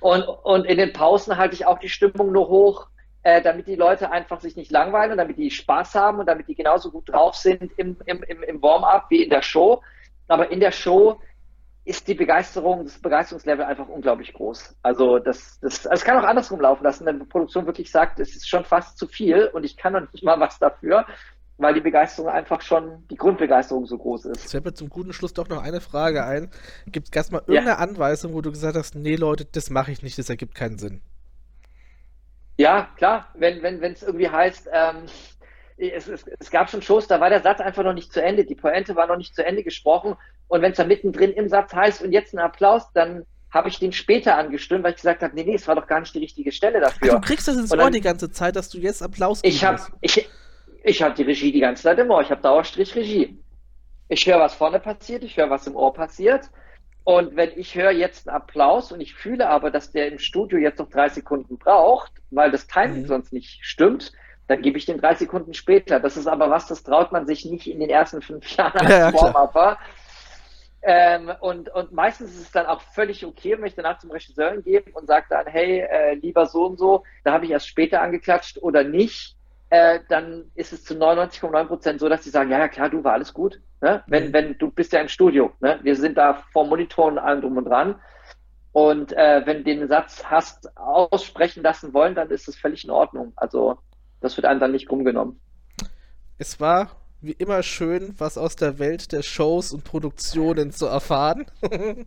und, 0.00 0.22
und 0.22 0.64
in 0.64 0.78
den 0.78 0.94
Pausen 0.94 1.36
halte 1.36 1.56
ich 1.56 1.66
auch 1.66 1.78
die 1.78 1.90
Stimmung 1.90 2.32
nur 2.32 2.48
hoch, 2.48 2.88
äh, 3.22 3.40
damit 3.42 3.66
die 3.66 3.76
Leute 3.76 4.10
einfach 4.10 4.40
sich 4.40 4.56
nicht 4.56 4.70
langweilen 4.70 5.12
und 5.12 5.18
damit 5.18 5.38
die 5.38 5.50
Spaß 5.50 5.94
haben 5.94 6.18
und 6.18 6.26
damit 6.26 6.48
die 6.48 6.54
genauso 6.54 6.90
gut 6.90 7.08
drauf 7.08 7.36
sind 7.36 7.70
im, 7.76 7.96
im, 8.06 8.22
im, 8.24 8.42
im 8.42 8.62
Warm-up 8.62 9.06
wie 9.10 9.22
in 9.22 9.30
der 9.30 9.42
Show. 9.42 9.82
Aber 10.28 10.50
in 10.50 10.60
der 10.60 10.72
Show 10.72 11.20
ist 11.84 12.06
die 12.06 12.14
Begeisterung, 12.14 12.84
das 12.84 12.98
Begeisterungslevel 12.98 13.64
einfach 13.64 13.88
unglaublich 13.88 14.32
groß. 14.32 14.76
Also 14.82 15.18
das, 15.18 15.58
das, 15.60 15.86
also 15.86 16.00
es 16.00 16.04
kann 16.04 16.22
auch 16.22 16.28
andersrum 16.28 16.60
laufen 16.60 16.84
lassen, 16.84 17.04
wenn 17.06 17.18
die 17.18 17.26
Produktion 17.26 17.66
wirklich 17.66 17.90
sagt, 17.90 18.20
es 18.20 18.36
ist 18.36 18.48
schon 18.48 18.64
fast 18.64 18.98
zu 18.98 19.08
viel 19.08 19.46
und 19.52 19.64
ich 19.64 19.76
kann 19.76 19.92
noch 19.92 20.12
nicht 20.12 20.22
mal 20.22 20.38
was 20.38 20.58
dafür, 20.58 21.06
weil 21.58 21.74
die 21.74 21.80
Begeisterung 21.80 22.30
einfach 22.30 22.60
schon, 22.60 23.06
die 23.08 23.16
Grundbegeisterung 23.16 23.86
so 23.86 23.98
groß 23.98 24.26
ist. 24.26 24.44
Es 24.44 24.50
fällt 24.52 24.64
mir 24.64 24.74
zum 24.74 24.90
guten 24.90 25.12
Schluss 25.12 25.32
doch 25.32 25.48
noch 25.48 25.62
eine 25.62 25.80
Frage 25.80 26.24
ein. 26.24 26.50
Gibt 26.86 27.08
es 27.08 27.16
erstmal 27.16 27.40
irgendeine 27.42 27.70
ja. 27.70 27.78
Anweisung, 27.78 28.32
wo 28.32 28.40
du 28.40 28.50
gesagt 28.52 28.76
hast, 28.76 28.94
nee 28.94 29.16
Leute, 29.16 29.44
das 29.44 29.70
mache 29.70 29.90
ich 29.90 30.02
nicht, 30.02 30.18
das 30.18 30.30
ergibt 30.30 30.54
keinen 30.54 30.78
Sinn? 30.78 31.02
Ja, 32.58 32.88
klar, 32.96 33.28
wenn 33.34 33.62
wenn 33.62 33.80
wenn, 33.80 33.92
es 33.92 34.02
irgendwie 34.02 34.28
heißt, 34.28 34.68
ähm, 34.72 35.06
es, 35.76 36.08
es, 36.08 36.24
es 36.38 36.50
gab 36.50 36.70
schon 36.70 36.82
Shows, 36.82 37.08
da 37.08 37.20
war 37.20 37.30
der 37.30 37.40
Satz 37.40 37.60
einfach 37.60 37.82
noch 37.82 37.94
nicht 37.94 38.12
zu 38.12 38.22
Ende, 38.22 38.44
die 38.44 38.54
Pointe 38.54 38.94
war 38.94 39.06
noch 39.06 39.16
nicht 39.16 39.34
zu 39.34 39.44
Ende 39.44 39.62
gesprochen 39.62 40.16
und 40.48 40.62
wenn 40.62 40.72
es 40.72 40.76
da 40.78 40.84
mittendrin 40.84 41.32
im 41.32 41.48
Satz 41.48 41.72
heißt 41.72 42.02
und 42.02 42.12
jetzt 42.12 42.34
ein 42.34 42.38
Applaus, 42.38 42.92
dann 42.92 43.24
habe 43.50 43.68
ich 43.68 43.78
den 43.78 43.92
später 43.92 44.36
angestimmt, 44.36 44.82
weil 44.84 44.90
ich 44.90 44.96
gesagt 44.96 45.22
habe, 45.22 45.34
nee, 45.34 45.44
nee, 45.44 45.54
es 45.54 45.68
war 45.68 45.74
doch 45.74 45.86
gar 45.86 46.00
nicht 46.00 46.14
die 46.14 46.20
richtige 46.20 46.52
Stelle 46.52 46.80
dafür. 46.80 47.10
Ach, 47.10 47.20
du 47.20 47.20
kriegst 47.20 47.48
das 47.48 47.56
ins 47.56 47.72
Ohr 47.72 47.90
die 47.90 48.00
ganze 48.00 48.30
Zeit, 48.30 48.56
dass 48.56 48.70
du 48.70 48.78
jetzt 48.78 49.02
Applaus 49.02 49.40
Ich 49.42 49.64
habe 49.64 49.80
ich, 50.00 50.28
ich 50.84 51.02
hab 51.02 51.14
die 51.14 51.22
Regie 51.22 51.52
die 51.52 51.60
ganze 51.60 51.82
Zeit 51.82 51.98
im 51.98 52.10
Ohr, 52.10 52.22
ich 52.22 52.30
habe 52.30 52.40
Dauerstrich 52.40 52.94
Regie. 52.94 53.38
Ich 54.08 54.26
höre, 54.26 54.40
was 54.40 54.54
vorne 54.54 54.78
passiert, 54.78 55.24
ich 55.24 55.36
höre, 55.36 55.50
was 55.50 55.66
im 55.66 55.76
Ohr 55.76 55.92
passiert 55.92 56.50
und 57.04 57.36
wenn 57.36 57.50
ich 57.56 57.74
höre 57.74 57.90
jetzt 57.90 58.28
einen 58.28 58.36
Applaus 58.36 58.92
und 58.92 59.00
ich 59.00 59.14
fühle 59.14 59.48
aber, 59.48 59.70
dass 59.70 59.90
der 59.90 60.08
im 60.08 60.18
Studio 60.18 60.58
jetzt 60.58 60.78
noch 60.78 60.88
drei 60.88 61.08
Sekunden 61.08 61.58
braucht, 61.58 62.12
weil 62.30 62.50
das 62.50 62.66
Timing 62.66 63.02
mhm. 63.02 63.06
sonst 63.06 63.32
nicht 63.32 63.64
stimmt, 63.64 64.12
dann 64.46 64.62
gebe 64.62 64.78
ich 64.78 64.86
den 64.86 65.00
drei 65.00 65.14
Sekunden 65.14 65.54
später. 65.54 65.98
Das 65.98 66.16
ist 66.16 66.26
aber 66.26 66.50
was, 66.50 66.66
das 66.66 66.82
traut 66.82 67.10
man 67.10 67.26
sich 67.26 67.44
nicht 67.44 67.66
in 67.66 67.80
den 67.80 67.90
ersten 67.90 68.22
fünf 68.22 68.48
Jahren 68.56 68.78
als 68.78 68.90
ja, 68.90 69.12
Warm-Upper. 69.12 69.78
Ähm, 70.84 71.30
und, 71.40 71.68
und 71.68 71.92
meistens 71.92 72.32
ist 72.32 72.40
es 72.40 72.50
dann 72.50 72.66
auch 72.66 72.80
völlig 72.80 73.24
okay, 73.24 73.56
wenn 73.56 73.66
ich 73.66 73.76
danach 73.76 73.98
zum 73.98 74.10
Regisseur 74.10 74.60
gebe 74.62 74.90
und 74.92 75.06
sage 75.06 75.26
dann, 75.30 75.46
hey, 75.46 75.80
äh, 75.80 76.14
lieber 76.14 76.46
so 76.46 76.66
und 76.66 76.76
so, 76.76 77.04
da 77.22 77.32
habe 77.32 77.44
ich 77.44 77.52
erst 77.52 77.68
später 77.68 78.00
angeklatscht 78.02 78.58
oder 78.60 78.82
nicht, 78.82 79.36
äh, 79.72 80.00
dann 80.10 80.50
ist 80.54 80.74
es 80.74 80.84
zu 80.84 80.92
99,9 80.92 81.64
Prozent 81.64 82.00
so, 82.00 82.10
dass 82.10 82.22
sie 82.22 82.28
sagen, 82.28 82.50
ja, 82.50 82.58
ja, 82.58 82.68
klar, 82.68 82.90
du 82.90 83.02
war 83.04 83.14
alles 83.14 83.32
gut. 83.32 83.58
Ne? 83.80 84.04
Wenn, 84.06 84.28
mhm. 84.28 84.32
wenn 84.34 84.58
du 84.58 84.70
bist 84.70 84.92
ja 84.92 85.00
im 85.00 85.08
Studio, 85.08 85.50
ne? 85.60 85.80
wir 85.82 85.96
sind 85.96 86.18
da 86.18 86.44
vor 86.52 86.66
Monitoren 86.66 87.14
und 87.14 87.18
allem 87.18 87.40
drum 87.40 87.56
und 87.56 87.64
dran. 87.64 87.94
Und 88.72 89.14
äh, 89.14 89.40
wenn 89.46 89.58
du 89.58 89.64
den 89.64 89.88
Satz 89.88 90.24
hast 90.24 90.76
aussprechen 90.76 91.62
lassen 91.62 91.94
wollen, 91.94 92.14
dann 92.14 92.28
ist 92.28 92.48
es 92.48 92.56
völlig 92.56 92.84
in 92.84 92.90
Ordnung. 92.90 93.32
Also 93.34 93.78
das 94.20 94.36
wird 94.36 94.44
einem 94.44 94.60
dann 94.60 94.72
nicht 94.72 94.90
rumgenommen. 94.90 95.40
Es 96.36 96.60
war 96.60 96.90
wie 97.22 97.32
immer 97.32 97.62
schön, 97.62 98.14
was 98.18 98.36
aus 98.36 98.56
der 98.56 98.78
Welt 98.78 99.10
der 99.10 99.22
Shows 99.22 99.72
und 99.72 99.84
Produktionen 99.84 100.72
zu 100.72 100.84
erfahren. 100.84 101.46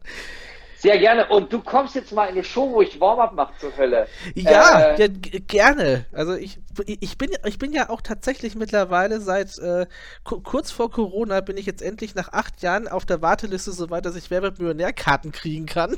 Sehr 0.86 1.00
gerne. 1.00 1.26
Und 1.30 1.52
du 1.52 1.62
kommst 1.62 1.96
jetzt 1.96 2.12
mal 2.12 2.26
in 2.26 2.34
eine 2.34 2.44
Show, 2.44 2.72
wo 2.72 2.82
ich 2.82 3.02
Warm-up 3.02 3.34
mache 3.34 3.58
zur 3.58 3.76
Hölle. 3.76 4.08
Ja, 4.36 4.92
äh, 4.92 5.02
ja 5.02 5.40
gerne. 5.48 6.06
Also 6.12 6.36
ich, 6.36 6.60
ich, 6.86 7.18
bin, 7.18 7.32
ich 7.44 7.58
bin 7.58 7.74
ja 7.74 7.90
auch 7.90 8.02
tatsächlich 8.02 8.54
mittlerweile 8.56 9.20
seit 9.20 9.58
äh, 9.58 9.88
kurz 10.24 10.70
vor 10.70 10.92
Corona 10.92 11.42
bin 11.42 11.58
ich 11.58 11.66
jetzt 11.66 11.82
endlich 11.82 12.14
nach 12.14 12.34
acht 12.34 12.62
Jahren 12.62 12.88
auf 12.88 13.04
der 13.04 13.24
Warteliste, 13.24 13.72
soweit 13.72 14.06
dass 14.06 14.16
ich 14.16 14.30
Werbemillionärkarten 14.30 15.32
kriegen 15.32 15.66
kann. 15.66 15.96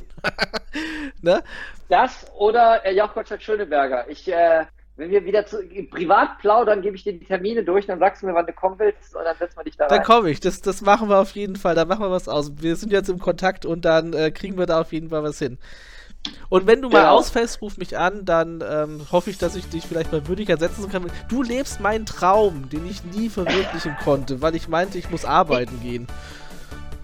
ne? 1.22 1.44
Das 1.90 2.26
oder 2.38 2.86
äh, 2.86 2.96
Joch 2.96 3.14
Gottschalk 3.14 3.42
Schöneberger. 3.42 4.08
Ich 4.08 4.26
äh, 4.32 4.66
wenn 4.98 5.12
wir 5.12 5.24
wieder 5.26 5.46
zu, 5.46 5.58
privat 5.92 6.40
plaudern, 6.40 6.82
gebe 6.82 6.96
ich 6.96 7.04
dir 7.04 7.14
die 7.14 7.26
Termine 7.26 7.64
durch, 7.64 7.86
dann 7.86 8.00
sagst 8.00 8.24
du 8.24 8.26
mir, 8.26 8.34
wann 8.34 8.48
du 8.48 8.54
kommen 8.54 8.80
willst 8.80 9.16
und 9.16 9.24
dann 9.24 9.38
setzen 9.38 9.58
wir 9.58 9.64
dich 9.64 9.78
da 9.78 9.86
rein. 9.86 9.98
Dann 9.98 10.04
komme 10.04 10.32
ich, 10.32 10.40
das, 10.40 10.62
das 10.62 10.82
machen 10.82 11.08
wir 11.08 11.20
auf 11.20 11.32
jeden 11.32 11.56
Fall, 11.56 11.76
da 11.76 11.86
machen 11.86 12.02
wir 12.02 12.12
was 12.12 12.28
aus. 12.28 12.52
Wir 12.58 12.76
sind 12.76 12.92
jetzt 12.92 13.10
im 13.10 13.20
Kontakt 13.20 13.66
und 13.66 13.86
dann 13.86 14.14
äh, 14.14 14.32
kriegen 14.32 14.58
wir 14.58 14.66
da 14.66 14.82
auf 14.82 14.92
jeden 14.92 15.10
Fall 15.10 15.24
was 15.24 15.38
hin. 15.38 15.60
Und 16.50 16.66
wenn 16.66 16.82
du 16.82 16.90
mal 16.90 17.02
genau. 17.02 17.18
ausfällst, 17.18 17.62
ruf 17.62 17.78
mich 17.78 17.98
an, 17.98 18.26
dann 18.26 18.64
ähm, 18.68 19.02
hoffe 19.12 19.30
ich, 19.30 19.38
dass 19.38 19.56
ich 19.56 19.70
dich 19.70 19.86
vielleicht 19.86 20.12
mal 20.12 20.28
würdig 20.28 20.50
ersetzen 20.50 20.90
kann. 20.90 21.06
Du 21.30 21.44
lebst 21.44 21.80
meinen 21.80 22.06
Traum, 22.06 22.70
den 22.70 22.86
ich 22.88 23.04
nie 23.04 23.30
verwirklichen 23.30 23.96
konnte, 24.04 24.42
weil 24.42 24.56
ich 24.56 24.68
meinte, 24.68 24.98
ich 24.98 25.10
muss 25.10 25.26
arbeiten 25.26 25.80
gehen. 25.82 26.08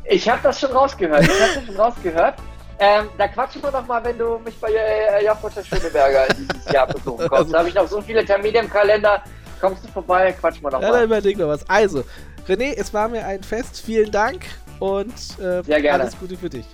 Ich 0.06 0.28
habe 0.28 0.40
das 0.44 0.60
schon 0.60 0.72
rausgehört. 0.72 1.24
Ich 1.24 1.30
habe 1.30 1.54
das 1.56 1.66
schon 1.66 1.76
rausgehört. 1.76 2.36
Ähm, 2.80 3.10
da 3.18 3.28
quatschen 3.28 3.62
wir 3.62 3.72
doch 3.72 3.86
mal, 3.86 4.04
wenn 4.04 4.18
du 4.18 4.40
mich 4.40 4.60
bei 4.60 4.72
äh, 4.72 5.26
Jochmutter 5.26 5.64
Schöneberger 5.64 6.26
dieses 6.38 6.72
Jahr 6.72 6.88
besuchen 6.88 7.28
kommst. 7.28 7.34
Also, 7.34 7.52
da 7.52 7.60
habe 7.60 7.70
ich 7.70 7.76
noch 7.76 7.88
so 7.88 8.02
viele 8.02 8.26
Termine 8.26 8.60
im 8.60 8.70
Kalender. 8.70 9.24
Kommst 9.62 9.84
du 9.84 9.88
vorbei, 9.90 10.32
quatschen 10.34 10.64
wir 10.64 10.72
doch 10.72 10.82
ja, 10.82 10.88
mal. 10.88 10.94
Ja, 10.94 11.00
dann 11.02 11.06
überleg 11.06 11.38
noch 11.38 11.48
was. 11.48 11.68
Also, 11.70 12.04
René, 12.48 12.74
es 12.76 12.94
war 12.94 13.08
mir 13.08 13.26
ein 13.26 13.44
Fest. 13.44 13.82
Vielen 13.86 14.12
Dank 14.12 14.46
und 14.80 15.14
äh, 15.40 15.90
alles 15.90 16.18
Gute 16.20 16.36
für 16.36 16.50
dich. 16.50 16.66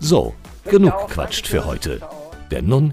So, 0.00 0.34
genug 0.64 1.08
quatscht 1.08 1.46
für 1.46 1.64
heute. 1.64 2.00
Denn 2.50 2.66
nun 2.66 2.92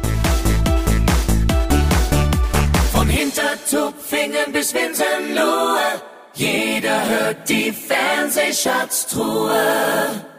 Hintertupfingen 3.21 4.51
bis 4.51 4.73
Winsenlohe, 4.73 6.01
jeder 6.33 7.07
hört 7.07 7.47
die 7.47 7.71
Fernsehschatztruhe. 7.71 10.30